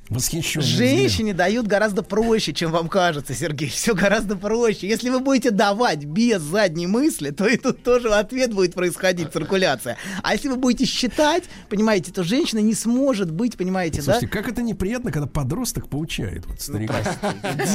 восхищенные. 0.09 0.67
Женщине 0.67 1.33
дают 1.33 1.67
гораздо 1.67 2.03
проще, 2.03 2.53
чем 2.53 2.71
вам 2.71 2.87
кажется, 2.89 3.33
Сергей. 3.33 3.69
Все 3.69 3.93
гораздо 3.93 4.35
проще. 4.35 4.87
Если 4.87 5.09
вы 5.09 5.19
будете 5.19 5.51
давать 5.51 6.05
без 6.05 6.41
задней 6.41 6.87
мысли, 6.87 7.31
то 7.31 7.47
и 7.47 7.57
тут 7.57 7.83
тоже 7.83 8.09
в 8.09 8.13
ответ 8.13 8.53
будет 8.53 8.73
происходить 8.73 9.31
циркуляция. 9.31 9.97
А 10.23 10.33
если 10.33 10.49
вы 10.49 10.55
будете 10.57 10.85
считать, 10.85 11.43
понимаете, 11.69 12.11
то 12.11 12.23
женщина 12.23 12.59
не 12.59 12.73
сможет 12.73 13.31
быть, 13.31 13.57
понимаете, 13.57 14.01
Слушайте, 14.01 14.27
да? 14.27 14.31
как 14.33 14.51
это 14.51 14.61
неприятно, 14.61 15.11
когда 15.11 15.27
подросток 15.27 15.87
поучает 15.89 16.45
вот 16.45 16.61
старика. 16.61 16.95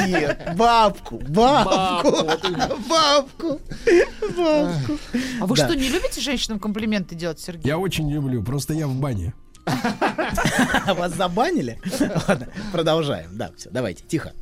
Дед, 0.06 0.54
бабку, 0.76 1.18
бабку, 1.28 2.10
бабку, 2.88 3.60
бабку. 4.36 5.10
А 5.40 5.46
вы 5.46 5.56
что, 5.56 5.74
не 5.74 5.88
любите 5.88 6.20
женщинам 6.20 6.58
комплименты 6.58 7.14
делать, 7.14 7.40
Сергей? 7.40 7.66
Я 7.66 7.78
очень 7.78 8.10
люблю, 8.10 8.42
просто 8.42 8.74
я 8.74 8.86
в 8.86 8.94
бане. 8.94 9.34
Вас 10.86 11.14
забанили? 11.14 11.80
Ладно, 12.28 12.48
продолжаем. 12.72 13.30
Да, 13.32 13.50
все, 13.56 13.70
давайте, 13.70 14.04
тихо. 14.06 14.32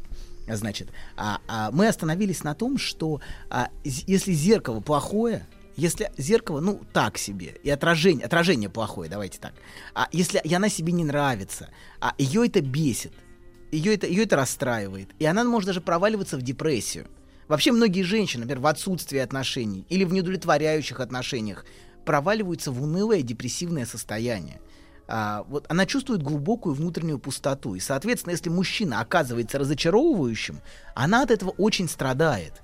Значит, 0.47 0.89
а, 1.17 1.39
а, 1.49 1.71
мы 1.71 1.89
остановились 1.89 2.45
на 2.45 2.55
том, 2.55 2.77
что 2.77 3.21
а, 3.49 3.71
если 3.83 4.33
зеркало 4.33 4.81
плохое, 4.81 5.47
если 5.77 6.13
зеркало, 6.19 6.61
ну, 6.61 6.83
так 6.93 7.17
себе, 7.17 7.57
и 7.63 7.71
отражение, 7.71 8.27
отражение 8.27 8.69
плохое, 8.69 9.09
давайте 9.09 9.39
так, 9.39 9.55
а 9.95 10.09
если 10.13 10.41
и 10.45 10.53
она 10.53 10.69
себе 10.69 10.93
не 10.93 11.05
нравится, 11.05 11.71
а 11.99 12.15
ее 12.19 12.47
это 12.47 12.61
бесит, 12.61 13.13
ее 13.75 13.95
это, 13.95 14.07
ее 14.07 14.25
это 14.25 14.37
расстраивает, 14.37 15.09
и 15.19 15.25
она 15.25 15.45
может 15.45 15.67
даже 15.69 15.81
проваливаться 15.81 16.37
в 16.37 16.43
депрессию. 16.43 17.07
Вообще 17.49 17.73
многие 17.73 18.03
женщины, 18.03 18.43
например, 18.43 18.63
в 18.63 18.67
отсутствии 18.67 19.19
отношений 19.19 19.85
или 19.91 20.05
в 20.05 20.13
неудовлетворяющих 20.13 21.01
отношениях 21.01 21.67
проваливаются 22.05 22.71
в 22.71 22.83
унылое 22.83 23.23
депрессивное 23.23 23.87
состояние. 23.87 24.61
А, 25.07 25.45
вот 25.49 25.67
она 25.69 25.85
чувствует 25.85 26.23
глубокую 26.23 26.75
внутреннюю 26.75 27.19
пустоту. 27.19 27.75
И, 27.75 27.81
соответственно, 27.81 28.33
если 28.33 28.49
мужчина 28.49 29.01
оказывается 29.01 29.59
разочаровывающим, 29.59 30.61
она 30.95 31.23
от 31.23 31.31
этого 31.31 31.51
очень 31.51 31.89
страдает. 31.89 32.63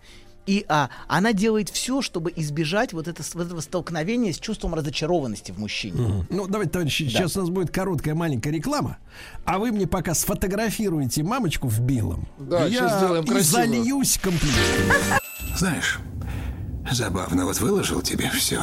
И 0.50 0.66
а, 0.68 0.90
она 1.06 1.32
делает 1.32 1.68
все, 1.68 2.02
чтобы 2.02 2.32
избежать 2.34 2.92
вот, 2.92 3.06
это, 3.06 3.22
вот 3.34 3.46
этого 3.46 3.60
столкновения 3.60 4.32
с 4.32 4.38
чувством 4.40 4.74
разочарованности 4.74 5.52
в 5.52 5.58
мужчине. 5.60 6.00
Мгм. 6.00 6.26
Ну, 6.28 6.48
давайте, 6.48 6.72
товарищи, 6.72 7.04
сейчас 7.04 7.36
у 7.36 7.42
нас 7.42 7.50
будет 7.50 7.70
короткая 7.70 8.16
маленькая 8.16 8.50
реклама, 8.50 8.98
а 9.44 9.60
вы 9.60 9.70
мне 9.70 9.86
пока 9.86 10.12
сфотографируете 10.12 11.22
мамочку 11.22 11.68
в 11.68 11.78
белом. 11.78 12.26
Да, 12.36 12.66
я 12.66 12.88
сделаем 12.88 13.22
и 13.22 13.28
красиво. 13.28 13.62
зальюсь 13.62 14.18
комплиментами. 14.18 15.20
Знаешь, 15.56 16.00
забавно, 16.90 17.44
вот 17.44 17.60
выложил 17.60 18.02
тебе 18.02 18.28
все. 18.30 18.60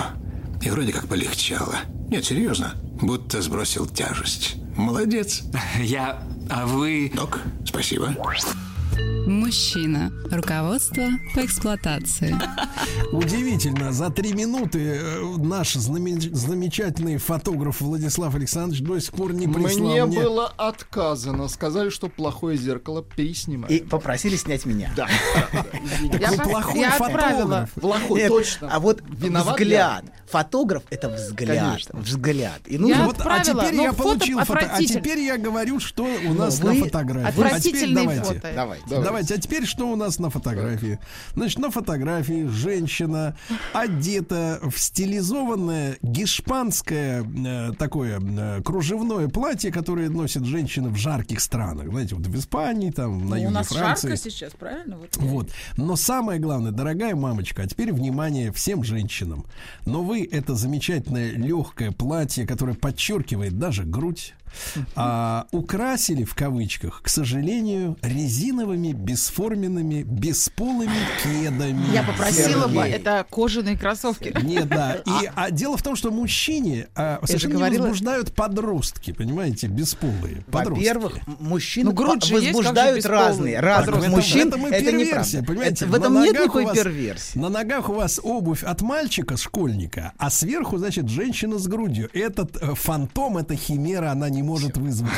И 0.61 0.69
вроде 0.69 0.91
как 0.91 1.07
полегчало. 1.07 1.75
Нет, 2.09 2.25
серьезно. 2.25 2.73
Будто 3.01 3.41
сбросил 3.41 3.85
тяжесть. 3.85 4.57
Молодец. 4.75 5.43
Я... 5.79 6.21
А 6.49 6.65
вы... 6.65 7.13
Док, 7.15 7.39
спасибо. 7.63 8.13
Мужчина. 9.27 10.09
Руководство 10.31 11.03
по 11.35 11.45
эксплуатации. 11.45 12.33
Удивительно, 13.11 13.91
за 13.91 14.09
три 14.09 14.31
минуты 14.31 14.79
э, 14.79 15.21
наш 15.37 15.75
знаме- 15.75 16.33
замечательный 16.33 17.17
фотограф 17.17 17.81
Владислав 17.81 18.33
Александрович 18.35 18.81
до 18.81 18.99
сих 18.99 19.11
пор 19.11 19.33
не 19.33 19.47
прислал 19.47 19.89
Мне 19.89 20.05
мне... 20.05 20.21
было 20.21 20.47
отказано. 20.55 21.49
Сказали, 21.49 21.89
что 21.89 22.07
плохое 22.07 22.57
зеркало 22.57 23.03
переснимать. 23.03 23.69
И 23.69 23.79
попросили 23.79 24.37
снять 24.37 24.65
меня. 24.65 24.91
Да. 24.95 25.07
Я, 26.19 26.31
Такой 26.31 26.51
плохой 26.51 26.79
я 26.79 26.91
фотограф. 26.91 27.71
Плохой, 27.73 28.27
точно. 28.27 28.69
А 28.71 28.79
вот 28.79 29.01
взгляд. 29.01 30.05
Фотограф 30.29 30.83
это 30.89 31.09
взгляд. 31.09 31.57
Конечно. 31.57 31.99
Взгляд. 31.99 32.61
И 32.65 32.73
Я 32.73 32.79
нужно 32.79 33.05
Вот, 33.05 33.21
а 33.25 33.39
теперь 33.39 33.73
но 33.73 33.83
я 33.83 33.93
получил 33.93 34.39
фото, 34.39 34.71
а 34.73 34.79
теперь 34.83 35.19
я 35.19 35.37
говорю, 35.37 35.79
что 35.79 36.03
у 36.03 36.33
нас 36.33 36.59
вы 36.59 36.73
на 36.73 36.85
фотографии. 36.85 37.27
А 37.27 37.31
теперь 37.31 37.45
Отвратительные 37.45 38.05
давайте. 38.05 38.23
фото. 38.23 38.51
Давайте. 38.55 38.85
Давайте. 39.17 39.35
а 39.35 39.37
теперь 39.37 39.65
что 39.65 39.89
у 39.89 39.95
нас 39.95 40.19
на 40.19 40.29
фотографии? 40.29 40.99
Значит, 41.35 41.59
на 41.59 41.71
фотографии 41.71 42.47
женщина 42.47 43.35
одета 43.73 44.59
в 44.63 44.77
стилизованное 44.79 45.97
гешпанское 46.01 47.23
э, 47.23 47.71
такое 47.77 48.19
э, 48.21 48.61
кружевное 48.63 49.27
платье, 49.27 49.71
которое 49.71 50.09
носят 50.09 50.45
женщины 50.45 50.89
в 50.89 50.95
жарких 50.97 51.39
странах. 51.39 51.87
Знаете, 51.89 52.15
вот 52.15 52.27
в 52.27 52.35
Испании, 52.37 52.91
там, 52.91 53.19
на 53.19 53.23
Ну, 53.25 53.31
у 53.31 53.35
юге 53.37 53.49
нас 53.49 53.67
Франции. 53.67 54.09
жарко 54.09 54.23
сейчас, 54.29 54.53
правильно? 54.53 54.97
Вот. 54.97 55.17
Вот. 55.17 55.49
Но 55.77 55.95
самое 55.95 56.39
главное, 56.39 56.71
дорогая 56.71 57.15
мамочка, 57.15 57.63
а 57.63 57.67
теперь 57.67 57.91
внимание 57.93 58.51
всем 58.51 58.83
женщинам. 58.83 59.45
Но 59.85 60.03
вы 60.03 60.27
это 60.29 60.55
замечательное 60.55 61.31
легкое 61.31 61.91
платье, 61.91 62.45
которое 62.45 62.73
подчеркивает 62.75 63.57
даже 63.57 63.83
грудь, 63.83 64.33
а, 64.95 65.47
украсили 65.51 66.23
в 66.23 66.35
кавычках, 66.35 67.01
к 67.03 67.09
сожалению, 67.09 67.97
резиновыми, 68.01 68.93
бесформенными, 68.93 70.03
бесполыми 70.03 70.91
кедами. 71.23 71.93
Я 71.93 72.03
попросила 72.03 72.67
бы, 72.67 72.75
Сергей. 72.75 72.91
это 72.93 73.25
кожаные 73.29 73.77
кроссовки. 73.77 74.35
Нет, 74.43 74.67
да. 74.67 74.95
И, 75.05 75.29
а 75.35 75.51
дело 75.51 75.77
в 75.77 75.83
том, 75.83 75.95
что 75.95 76.11
мужчине 76.11 76.87
а, 76.95 77.19
совершенно 77.25 77.51
не 77.53 77.57
говорила. 77.57 77.81
возбуждают 77.83 78.33
подростки, 78.33 79.11
понимаете, 79.11 79.67
бесполые. 79.67 80.43
Подростки. 80.51 80.79
Во-первых, 80.87 81.17
мужчины 81.39 81.91
Ну, 81.91 82.05
возбуждают 82.05 83.05
разные, 83.05 83.59
разных 83.59 84.07
мужчин. 84.09 84.47
Это 84.49 84.57
мы 84.57 84.69
перверсия, 84.71 85.43
понимаете? 85.43 85.85
Это- 85.85 85.87
в 85.87 85.95
этом 85.95 86.13
На 86.13 86.23
нет 86.23 86.33
ногах 86.33 86.43
никакой 86.45 86.63
у 86.63 86.67
вас- 86.67 86.77
перверсии. 86.77 87.37
На 87.37 87.49
ногах 87.49 87.89
у 87.89 87.93
вас 87.93 88.19
обувь 88.23 88.63
от 88.63 88.81
мальчика, 88.81 89.37
школьника, 89.37 90.13
а 90.17 90.29
сверху, 90.29 90.77
значит, 90.77 91.07
женщина 91.09 91.57
с 91.57 91.67
грудью. 91.67 92.09
Этот 92.13 92.57
э, 92.61 92.73
фантом, 92.75 93.37
эта 93.37 93.55
химера, 93.55 94.11
она 94.11 94.29
не 94.29 94.43
может 94.47 94.77
вызвать. 94.77 95.11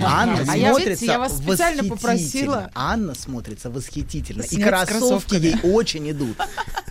Анна 0.00 0.40
А 0.48 0.56
я, 0.56 0.68
смотрится 0.70 0.90
видите, 0.90 1.06
я 1.06 1.18
вас 1.18 1.36
специально 1.38 1.82
восхитительно. 1.82 1.96
попросила. 1.96 2.70
Анна 2.74 3.14
смотрится 3.14 3.70
восхитительно. 3.70 4.42
И 4.42 4.46
Снять 4.48 4.88
с 4.88 4.92
кроссовки 4.92 5.34
ей 5.34 5.56
очень 5.62 6.10
идут. 6.10 6.36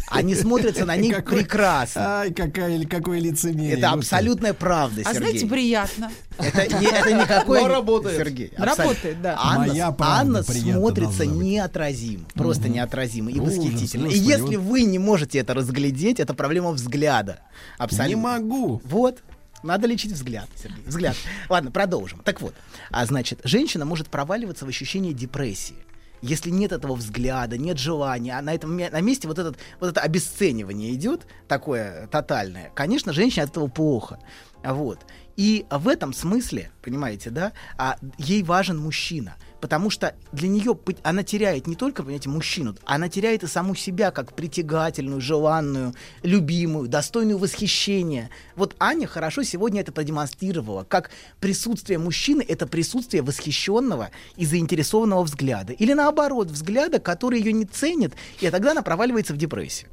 Они 0.10 0.36
смотрятся 0.36 0.86
на 0.86 0.97
них 0.97 1.15
Какой- 1.15 1.38
прекрасно. 1.39 2.19
Ай, 2.21 2.34
какая, 2.34 2.84
какое 2.86 3.19
лицемерие. 3.19 3.73
Это 3.77 3.82
господи. 3.91 3.99
абсолютная 3.99 4.54
правда, 4.54 5.01
А 5.06 5.13
знаете, 5.13 5.39
Сергей. 5.39 5.49
приятно. 5.49 6.12
Это 6.38 6.67
не, 6.80 6.86
это 6.88 7.13
никакой... 7.13 7.62
Но 7.62 7.67
работает. 7.69 8.17
Сергей, 8.17 8.47
абсолютно. 8.58 8.84
Работает, 8.84 9.21
да. 9.21 9.36
Анна, 9.39 9.67
Моя 9.67 9.95
Анна 9.99 10.43
смотрится 10.43 11.25
неотразимо. 11.25 12.25
Просто 12.34 12.67
неотразимо 12.67 13.32
и 13.32 13.39
Ужас, 13.39 13.56
восхитительно. 13.58 14.08
и 14.08 14.10
господи, 14.19 14.27
если 14.30 14.56
вот- 14.58 14.65
вы 14.65 14.84
не 14.84 14.99
можете 14.99 15.39
это 15.39 15.54
разглядеть, 15.54 16.19
это 16.19 16.34
проблема 16.34 16.71
взгляда. 16.71 17.39
Абсолютно. 17.77 18.10
Не 18.10 18.15
могу. 18.15 18.82
Вот. 18.84 19.19
Надо 19.63 19.88
лечить 19.88 20.12
взгляд, 20.12 20.50
Сергей. 20.56 20.84
Взгляд. 20.86 21.15
Ладно, 21.50 21.71
продолжим. 21.71 22.19
Так 22.19 22.41
вот, 22.41 22.56
а 22.89 23.06
значит, 23.06 23.39
женщина 23.43 23.86
может 23.86 24.10
проваливаться 24.10 24.65
в 24.65 24.69
ощущение 24.69 25.13
депрессии. 25.13 25.76
Если 26.21 26.52
нет 26.52 26.71
этого 26.71 26.93
взгляда, 26.93 27.58
нет 27.58 27.80
желания, 27.80 28.38
а 28.38 28.41
на 28.41 28.54
этом 28.54 28.78
на 28.78 29.02
месте 29.02 29.28
вот, 29.28 29.39
этот, 29.39 29.58
вот 29.80 29.89
это 29.89 30.02
обесценивание 30.02 30.93
идет, 30.93 31.26
такое 31.47 32.08
тотальное, 32.08 32.71
конечно, 32.76 33.12
женщине 33.12 33.43
от 33.43 33.52
этого 33.52 33.67
плохо. 33.67 34.19
Вот. 34.63 35.00
И 35.36 35.65
в 35.71 35.88
этом 35.88 36.13
смысле, 36.13 36.71
понимаете, 36.84 37.32
да, 37.32 37.54
а, 37.78 37.97
ей 38.19 38.43
важен 38.43 38.78
мужчина. 38.78 39.36
Потому 39.62 39.91
что 39.91 40.15
для 40.32 40.50
нее 40.50 40.78
она 41.04 41.24
теряет 41.24 41.67
не 41.67 41.76
только, 41.76 42.02
понимаете, 42.02 42.30
мужчину, 42.30 42.76
она 42.84 43.08
теряет 43.10 43.43
и 43.43 43.47
саму 43.47 43.76
себя 43.76 44.10
как 44.12 44.34
притягательную, 44.34 45.21
желанную, 45.21 45.93
любимую, 46.24 46.89
достойную 46.89 47.38
восхищения. 47.38 48.32
Вот 48.56 48.76
Аня 48.80 49.08
хорошо 49.08 49.43
сегодня 49.43 49.82
это 49.82 49.91
продемонстрировала, 49.91 50.84
как 50.84 51.12
присутствие 51.39 52.00
мужчины— 52.00 52.43
это 52.47 52.65
присутствие 52.65 53.21
восхищенного 53.21 54.10
и 54.36 54.45
заинтересованного 54.45 55.24
взгляда. 55.24 55.74
Или 55.74 55.93
наоборот, 55.93 56.50
взгляда, 56.50 57.00
который 57.00 57.39
ее 57.39 57.54
не 57.54 57.65
ценит, 57.65 58.13
и 58.39 58.50
тогда 58.50 58.71
она 58.71 58.82
проваливается 58.82 59.34
в 59.34 59.38
депрессию. 59.38 59.91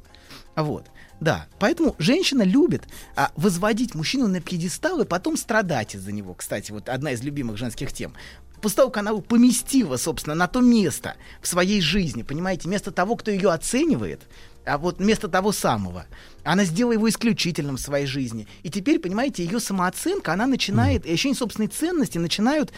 Вот. 0.55 0.87
Да, 1.19 1.47
поэтому 1.59 1.95
женщина 1.99 2.43
любит 2.43 2.83
а, 3.15 3.31
возводить 3.35 3.93
мужчину 3.93 4.27
на 4.27 4.39
пьедестал 4.39 5.01
и 5.01 5.05
потом 5.05 5.35
страдать 5.35 5.95
из-за 5.95 6.11
него. 6.11 6.33
Кстати, 6.33 6.71
вот 6.71 6.87
одна 6.87 7.11
из 7.11 7.21
любимых 7.21 7.57
женских 7.57 7.91
тем. 7.91 8.13
После 8.61 8.77
того, 8.77 8.89
как 8.89 8.97
она 9.01 9.15
поместила, 9.15 9.97
собственно, 9.97 10.35
на 10.35 10.47
то 10.47 10.61
место 10.61 11.15
в 11.41 11.47
своей 11.47 11.81
жизни, 11.81 12.23
понимаете, 12.23 12.67
вместо 12.67 12.91
того, 12.91 13.15
кто 13.15 13.31
ее 13.31 13.51
оценивает, 13.51 14.21
а 14.65 14.77
вот 14.77 14.99
вместо 14.99 15.27
того 15.27 15.51
самого, 15.51 16.05
Она 16.51 16.65
сделала 16.65 16.93
его 16.93 17.07
исключительным 17.07 17.77
в 17.77 17.79
своей 17.79 18.07
жизни. 18.07 18.47
И 18.63 18.71
теперь, 18.71 18.97
понимаете, 18.97 19.43
ее 19.45 19.59
самооценка, 19.59 20.33
она 20.33 20.47
начинает, 20.47 21.05
и 21.05 21.11
ощущение 21.13 21.35
собственной 21.37 21.67
ценности 21.67 22.17
начинают 22.17 22.71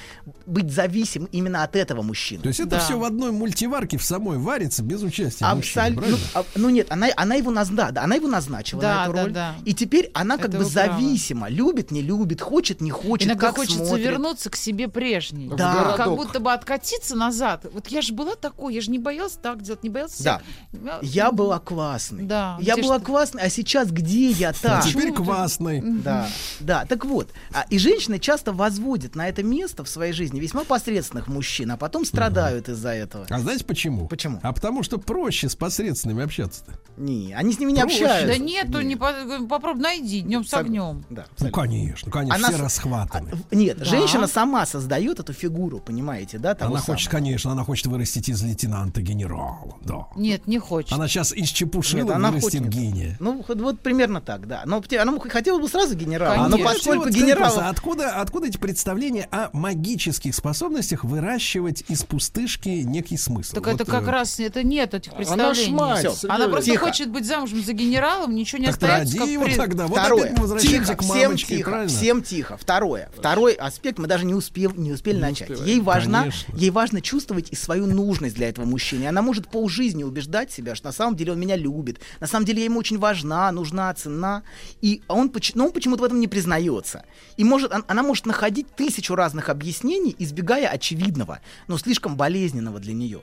быть 0.45 0.69
зависим 0.69 1.25
именно 1.31 1.63
от 1.63 1.77
этого 1.77 2.01
мужчины. 2.01 2.41
То 2.43 2.49
есть 2.49 2.59
это 2.59 2.71
Да. 2.71 2.79
все 2.79 2.99
в 2.99 3.03
одной 3.05 3.31
мультиварке 3.31 3.97
в 3.97 4.03
самой 4.03 4.39
варится 4.39 4.83
без 4.83 5.01
участия 5.03 5.45
мужчины, 5.55 5.83
Абсолютно. 5.83 6.07
Ну, 6.11 6.17
а- 6.33 6.43
ну 6.55 6.69
нет, 6.69 6.87
она, 6.91 7.07
она, 7.15 7.35
его 7.35 7.49
назна, 7.49 7.91
да, 7.91 8.03
она 8.03 8.15
его 8.15 8.27
назначила 8.27 8.81
Да, 8.81 8.93
на 8.95 9.03
эту 9.05 9.13
да, 9.13 9.23
роль. 9.23 9.31
да. 9.31 9.55
И 9.63 9.73
теперь 9.73 10.11
она 10.13 10.35
как 10.35 10.49
Это 10.49 10.57
бы 10.57 10.65
зависима. 10.65 11.47
Любит, 11.49 11.91
не 11.91 12.01
любит, 12.01 12.41
хочет, 12.41 12.81
не 12.81 12.91
хочет, 12.91 13.27
Иногда 13.29 13.47
как 13.47 13.55
хочется 13.57 13.85
смотрит. 13.85 14.05
вернуться 14.05 14.49
к 14.49 14.57
себе 14.57 14.89
прежней. 14.89 15.49
Да. 15.55 15.93
Как 15.95 16.09
будто 16.09 16.41
бы 16.41 16.51
откатиться 16.51 17.15
назад. 17.15 17.65
Вот 17.71 17.87
я 17.87 18.01
же 18.01 18.13
была 18.13 18.35
такой, 18.35 18.73
я 18.75 18.81
же 18.81 18.91
не 18.91 18.99
боялась 18.99 19.37
так 19.41 19.61
делать, 19.61 19.81
не 19.83 19.89
боялась. 19.89 20.17
Да. 20.19 20.41
себя- 20.73 20.99
Я 21.01 21.31
была 21.31 21.59
классной. 21.59 22.23
Да, 22.23 22.57
Я 22.59 22.75
была 22.75 22.99
классной, 22.99 23.43
а 23.43 23.49
сейчас 23.49 23.60
где 23.91 24.29
я 24.31 24.49
А 24.49 24.53
там? 24.53 24.81
теперь 24.83 25.11
квасный. 25.13 25.81
Да, 25.81 26.27
да, 26.59 26.85
так 26.85 27.05
вот. 27.05 27.31
а, 27.53 27.65
И 27.69 27.77
женщины 27.77 28.19
часто 28.19 28.53
возводят 28.53 29.15
на 29.15 29.27
это 29.29 29.43
место 29.43 29.83
в 29.83 29.89
своей 29.89 30.13
жизни 30.13 30.39
весьма 30.39 30.63
посредственных 30.63 31.27
мужчин, 31.27 31.71
а 31.71 31.77
потом 31.77 32.05
страдают 32.05 32.69
из-за 32.69 32.89
этого. 32.89 33.25
А 33.29 33.39
знаете 33.39 33.63
почему? 33.65 34.07
Почему? 34.07 34.39
А 34.43 34.51
потому 34.53 34.83
что 34.83 34.97
проще 34.97 35.49
с 35.49 35.55
посредственными 35.55 36.23
общаться-то. 36.23 36.73
Не, 36.97 37.33
они 37.33 37.53
с 37.53 37.59
ними 37.59 37.71
не 37.71 37.81
Проще. 37.81 38.05
общаются. 38.05 38.27
Да 38.27 38.37
нету, 38.43 38.81
не 38.81 38.95
по- 38.95 39.45
попробуй 39.49 39.81
найди 39.81 40.21
днем 40.21 40.43
с 40.45 40.53
огнем. 40.53 41.05
Да, 41.09 41.25
Ну, 41.39 41.49
конечно, 41.49 42.11
конечно, 42.11 42.35
Она 42.35 42.47
все 42.49 42.57
с- 42.57 42.61
расхватаны. 42.61 43.31
А, 43.51 43.55
Нет, 43.55 43.77
Да. 43.79 43.85
женщина 43.85 44.27
сама 44.27 44.65
создает 44.65 45.19
эту 45.19 45.33
фигуру, 45.33 45.79
понимаете, 45.79 46.37
да? 46.37 46.53
того 46.55 46.75
Она 46.75 46.81
хочет, 46.83 47.05
самого. 47.09 47.23
конечно, 47.25 47.51
она 47.51 47.63
хочет 47.63 47.87
вырастить 47.87 48.29
из 48.29 48.41
лейтенанта 48.43 49.01
генерала, 49.01 49.75
да. 49.83 50.07
Нет, 50.15 50.47
не 50.47 50.59
хочет. 50.59 50.91
Она 50.93 51.07
сейчас 51.07 51.31
из 51.33 51.49
чепушила 51.49 52.17
Нет, 52.17 52.17
вырастет 52.31 52.41
хочет. 52.61 52.67
гения. 52.69 53.17
Ну, 53.19 53.40
вот, 53.49 53.59
вот 53.61 53.79
примерно 53.79 54.21
так, 54.21 54.47
да. 54.47 54.63
Но 54.65 54.83
она 54.99 55.19
хотела 55.29 55.59
бы 55.59 55.67
сразу 55.67 55.95
генерала, 55.95 56.35
Конечно. 56.35 56.49
но 56.49 56.57
Ну, 56.57 56.63
поскольку 56.63 57.03
вот 57.05 57.13
генерал... 57.13 57.53
откуда, 57.59 58.15
откуда 58.21 58.47
эти 58.47 58.57
представления 58.57 59.27
о 59.31 59.49
магических 59.53 60.33
способностях 60.35 61.03
выращивать 61.03 61.83
из 61.87 62.03
пустышки 62.03 62.69
некий 62.69 63.17
смысл? 63.17 63.55
Так 63.55 63.65
Вот, 63.65 63.75
это 63.75 63.85
как 63.85 64.03
э, 64.07 64.11
раз 64.11 64.39
это 64.39 64.63
нет 64.63 64.93
этих 64.93 65.11
Она 65.11 65.17
представлений. 65.17 65.65
шмаль, 65.67 65.99
Всё. 65.99 66.11
Сергей 66.11 66.35
Она 66.35 66.47
просто 66.49 66.71
Тихо. 66.71 66.85
хочет 66.85 67.09
быть 67.09 67.25
замужем 67.25 67.63
за 67.63 67.73
генералом, 67.73 68.35
ничего 68.35 68.59
не 68.59 68.65
Так 68.67 68.75
остается. 68.75 69.17
как 69.17 69.27
его 69.27 69.43
при- 69.45 69.55
тогда. 69.55 69.87
Вот 69.87 69.99
Второе. 69.99 70.23
опять 70.23 70.35
мы 70.37 70.41
возвращаемся 70.43 70.93
тихо, 70.93 70.95
к 70.97 71.01
всем 71.03 71.17
мамочке, 71.23 71.57
тихо, 71.57 71.69
правильно? 71.69 71.89
всем 71.97 72.23
тихо. 72.23 72.57
Второе. 72.57 73.09
Второй 73.15 73.53
аспект 73.53 73.99
мы 73.99 74.07
даже 74.07 74.25
не, 74.25 74.33
успев, 74.33 74.75
не 74.77 74.91
успели 74.91 75.19
начать. 75.19 75.49
успеваем. 75.49 75.67
Ей 75.69 75.79
важно, 75.81 76.19
Конечно. 76.19 76.55
ей 76.55 76.69
важно 76.71 77.01
чувствовать 77.01 77.49
и 77.51 77.55
свою 77.55 77.85
нужность 77.87 78.35
для 78.35 78.49
этого 78.49 78.65
мужчины. 78.65 79.07
Она 79.07 79.21
может 79.21 79.47
полжизни 79.49 80.03
убеждать 80.03 80.51
себя, 80.51 80.75
что 80.75 80.87
на 80.87 80.91
самом 80.93 81.15
деле 81.15 81.31
он 81.33 81.39
меня 81.39 81.55
любит. 81.55 81.99
На 82.19 82.27
самом 82.27 82.45
деле 82.45 82.59
я 82.59 82.65
ему 82.65 82.79
очень 82.79 82.97
важна, 82.99 83.30
нужна, 83.51 83.93
ценна. 83.93 84.43
И 84.83 85.01
он, 85.07 85.29
поч- 85.29 85.55
но 85.55 85.65
он 85.65 85.71
почему-то 85.71 86.01
в 86.01 86.05
этом 86.05 86.19
не 86.19 86.27
признается. 86.27 87.03
И 87.37 87.43
может, 87.43 87.71
он- 87.73 87.85
она 87.87 88.03
может 88.03 88.25
находить 88.25 88.67
тысячу 88.75 89.15
разных 89.15 89.49
объяснений, 89.49 90.15
избегая 90.19 90.67
очевидного, 90.67 91.39
но 91.67 91.77
слишком 91.77 92.15
болезненного 92.17 92.79
для 92.79 92.93
нее. 92.93 93.21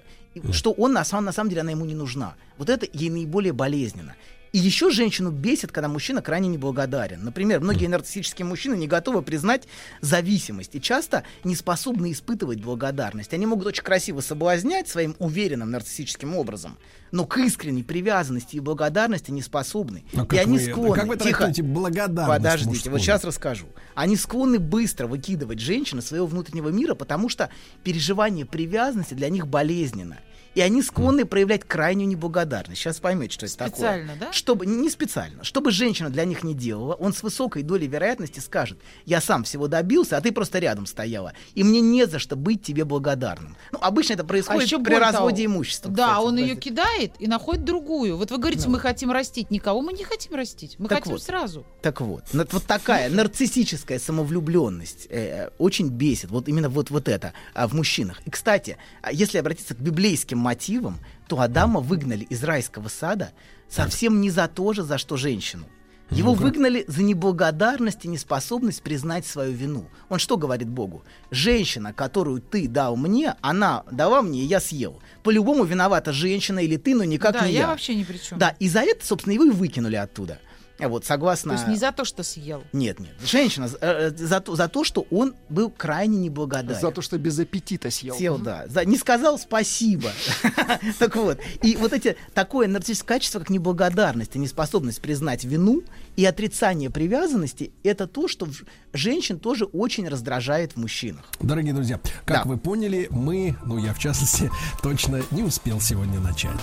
Что 0.53 0.73
он 0.73 0.93
на 0.93 1.05
самом, 1.05 1.25
на 1.25 1.33
самом 1.33 1.51
деле 1.51 1.63
она 1.63 1.73
ему 1.73 1.85
не 1.85 1.95
нужна. 1.95 2.35
Вот 2.59 2.69
это 2.71 2.87
ей 2.93 3.11
наиболее 3.11 3.53
болезненно. 3.53 4.15
И 4.53 4.59
еще 4.59 4.91
женщину 4.91 5.31
бесит, 5.31 5.73
когда 5.73 5.89
мужчина 5.89 6.23
крайне 6.23 6.49
неблагодарен. 6.49 7.23
Например, 7.23 7.61
многие 7.61 7.87
нарциссические 7.87 8.47
мужчины 8.47 8.75
не 8.77 8.87
готовы 8.87 9.23
признать 9.23 9.69
зависимость 10.01 10.75
и 10.75 10.81
часто 10.81 11.25
не 11.45 11.55
способны 11.55 12.13
испытывать 12.13 12.61
благодарность. 12.61 13.35
Они 13.35 13.47
могут 13.47 13.67
очень 13.67 13.83
красиво 13.83 14.21
соблазнять 14.21 14.89
своим 14.89 15.17
уверенным 15.19 15.71
нарциссическим 15.71 16.35
образом, 16.35 16.79
но 17.11 17.27
к 17.27 17.37
искренней 17.39 17.83
привязанности 17.83 18.57
и 18.57 18.61
благодарности 18.61 19.31
не 19.31 19.43
способны. 19.43 20.05
А 20.15 20.23
и 20.23 20.27
как 20.27 20.39
они 20.41 20.59
вы- 20.59 20.65
склонны... 20.65 20.95
Как 20.95 21.07
вы 21.07 21.17
Тихо. 21.17 21.53
благодарность 21.63 22.43
Подождите, 22.43 22.69
мужскую? 22.71 22.93
вот 22.93 23.01
сейчас 23.01 23.25
расскажу. 23.25 23.67
Они 23.95 24.17
склонны 24.17 24.59
быстро 24.59 25.07
выкидывать 25.07 25.59
женщин 25.59 25.99
из 25.99 26.07
своего 26.07 26.27
внутреннего 26.27 26.69
мира, 26.71 26.95
потому 26.95 27.29
что 27.29 27.51
переживание 27.85 28.47
привязанности 28.47 29.15
для 29.15 29.29
них 29.29 29.47
болезненно. 29.47 30.19
И 30.59 30.61
они 30.61 30.83
склонны 30.83 31.25
проявлять 31.25 31.63
крайнюю 31.63 32.09
неблагодарность. 32.09 32.81
Сейчас 32.81 32.99
поймете, 32.99 33.35
что 33.35 33.47
это 33.47 33.57
такое. 33.59 33.75
Специально, 33.75 34.13
да? 34.19 34.33
Чтобы, 34.33 34.67
не 34.67 34.91
специально. 34.91 35.45
Чтобы 35.45 35.71
женщина 35.71 36.11
для 36.11 36.25
них 36.25 36.43
не 36.43 36.53
делала, 36.53 36.95
он 36.95 37.13
с 37.13 37.23
высокой 37.23 37.63
долей 37.63 37.87
вероятности 37.87 38.41
скажет, 38.41 38.77
я 39.07 39.21
сам 39.21 39.45
всего 39.45 39.69
добился, 39.69 40.17
а 40.17 40.21
ты 40.21 40.33
просто 40.33 40.59
рядом 40.59 40.87
стояла. 40.87 41.33
И 41.55 41.63
мне 41.63 41.81
не 41.81 42.09
за 42.09 42.19
что 42.19 42.35
быть 42.35 42.61
тебе 42.61 42.85
благодарным. 42.85 43.57
Ну, 43.71 43.79
обычно 43.81 44.15
это 44.15 44.25
происходит 44.25 44.65
ещё 44.65 44.83
при 44.83 44.95
разводе 44.95 45.45
того, 45.45 45.55
имущества. 45.55 45.93
Да, 45.93 46.09
кстати. 46.09 46.27
он 46.27 46.37
ее 46.39 46.43
Подожди. 46.57 46.61
кидает 46.71 47.13
и 47.21 47.29
находит 47.29 47.63
другую. 47.63 48.17
Вот 48.17 48.33
вы 48.33 48.39
говорите, 48.39 48.69
мы 48.69 48.81
хотим 48.81 49.13
растить. 49.13 49.53
Никого 49.53 49.81
мы 49.81 49.93
не 49.93 50.03
хотим 50.03 50.35
растить. 50.35 50.75
Мы 50.81 50.89
Так 50.89 50.99
хотим 50.99 51.13
вот. 51.13 51.23
сразу. 51.23 51.65
Так 51.83 52.01
вот, 52.01 52.25
ну, 52.33 52.45
вот 52.51 52.65
такая 52.65 53.09
нарциссическая 53.11 54.01
самовлюбленность 54.01 55.07
э, 55.09 55.51
очень 55.59 55.89
бесит. 55.89 56.31
Вот 56.31 56.49
именно 56.49 56.69
вот, 56.69 56.91
вот 56.91 57.07
это 57.07 57.33
а, 57.55 57.69
в 57.69 57.75
мужчинах. 57.75 58.21
И, 58.27 58.31
кстати, 58.31 58.77
а 59.03 59.13
если 59.13 59.39
обратиться 59.39 59.77
к 59.77 59.79
библейским 59.79 60.48
мотивам, 60.49 60.99
то 61.29 61.41
Адама 61.41 61.81
выгнали 61.81 62.25
из 62.25 62.43
райского 62.43 62.89
сада 62.89 63.33
совсем 63.69 64.23
не 64.23 64.31
за 64.31 64.49
то 64.49 64.73
же, 64.73 64.83
за 64.83 64.97
что 64.97 65.17
женщину. 65.19 65.67
Его 66.11 66.33
выгнали 66.33 66.87
за 66.89 67.03
неблагодарность 67.03 68.07
и 68.07 68.09
неспособность 68.09 68.83
признать 68.83 69.27
свою 69.27 69.53
вину. 69.53 69.91
Он 70.09 70.19
что 70.19 70.39
говорит 70.39 70.69
Богу? 70.69 71.05
Женщина, 71.31 71.93
которую 71.93 72.41
ты 72.41 72.67
дал 72.67 72.97
мне, 72.97 73.35
она 73.43 73.85
дала 73.91 74.23
мне, 74.23 74.41
и 74.41 74.47
я 74.47 74.59
съел. 74.59 75.03
По-любому 75.23 75.65
виновата 75.65 76.15
женщина 76.15 76.61
или 76.61 76.79
ты, 76.79 76.95
но 76.95 77.05
никак 77.05 77.35
да, 77.35 77.47
не 77.47 77.53
я 77.53 77.61
я. 77.61 77.67
вообще 77.67 77.95
ни 77.95 78.05
при 78.05 78.17
чем. 78.17 78.39
Да, 78.39 78.57
и 78.59 78.71
за 78.71 78.81
это, 78.81 79.05
собственно, 79.05 79.35
его 79.35 79.45
и 79.45 79.51
выкинули 79.51 79.97
оттуда. 79.97 80.39
Вот, 80.79 81.05
согласно... 81.05 81.55
То 81.55 81.59
есть 81.59 81.69
не 81.69 81.77
за 81.77 81.93
то, 81.93 82.05
что 82.05 82.23
съел. 82.23 82.63
Нет, 82.73 83.01
нет. 83.01 83.13
Женщина 83.25 83.69
за, 83.69 83.79
э, 83.81 84.11
за, 84.11 84.41
то, 84.41 84.55
за 84.55 84.69
то, 84.69 84.85
что 84.85 85.07
он 85.11 85.35
был 85.49 85.71
крайне 85.71 86.19
неблагодарен. 86.19 86.81
За 86.81 86.91
то, 86.91 87.03
что 87.03 87.19
без 87.19 87.39
аппетита 87.39 87.91
съел. 87.91 88.15
Сел, 88.15 88.39
да. 88.39 88.67
За- 88.69 88.85
не 88.85 88.97
сказал 88.97 89.39
спасибо. 89.39 90.11
Так 90.99 91.17
вот. 91.17 91.39
И 91.63 91.77
вот 91.77 91.93
эти 91.93 92.17
такое 92.35 92.69
нарциссическое 92.69 93.19
качество, 93.19 93.39
как 93.41 93.51
неблагодарность 93.51 94.37
и 94.37 94.39
неспособность 94.39 95.01
признать 95.01 95.45
вину 95.45 95.83
и 96.17 96.25
отрицание 96.25 96.91
привязанности, 96.91 97.73
это 97.83 98.07
то, 98.07 98.29
что 98.29 98.49
женщин 98.93 99.39
тоже 99.39 99.65
очень 99.65 100.09
раздражает 100.09 100.73
в 100.73 100.77
мужчинах. 100.77 101.25
Дорогие 101.41 101.75
друзья, 101.75 102.01
как 102.25 102.47
вы 102.47 102.59
поняли, 102.59 103.09
мы, 103.11 103.57
ну 103.65 103.79
я 103.79 103.95
в 103.95 103.99
частности, 103.99 104.51
точно 104.83 105.23
не 105.31 105.43
успел 105.43 105.81
сегодня 105.81 106.21
начать. 106.21 106.59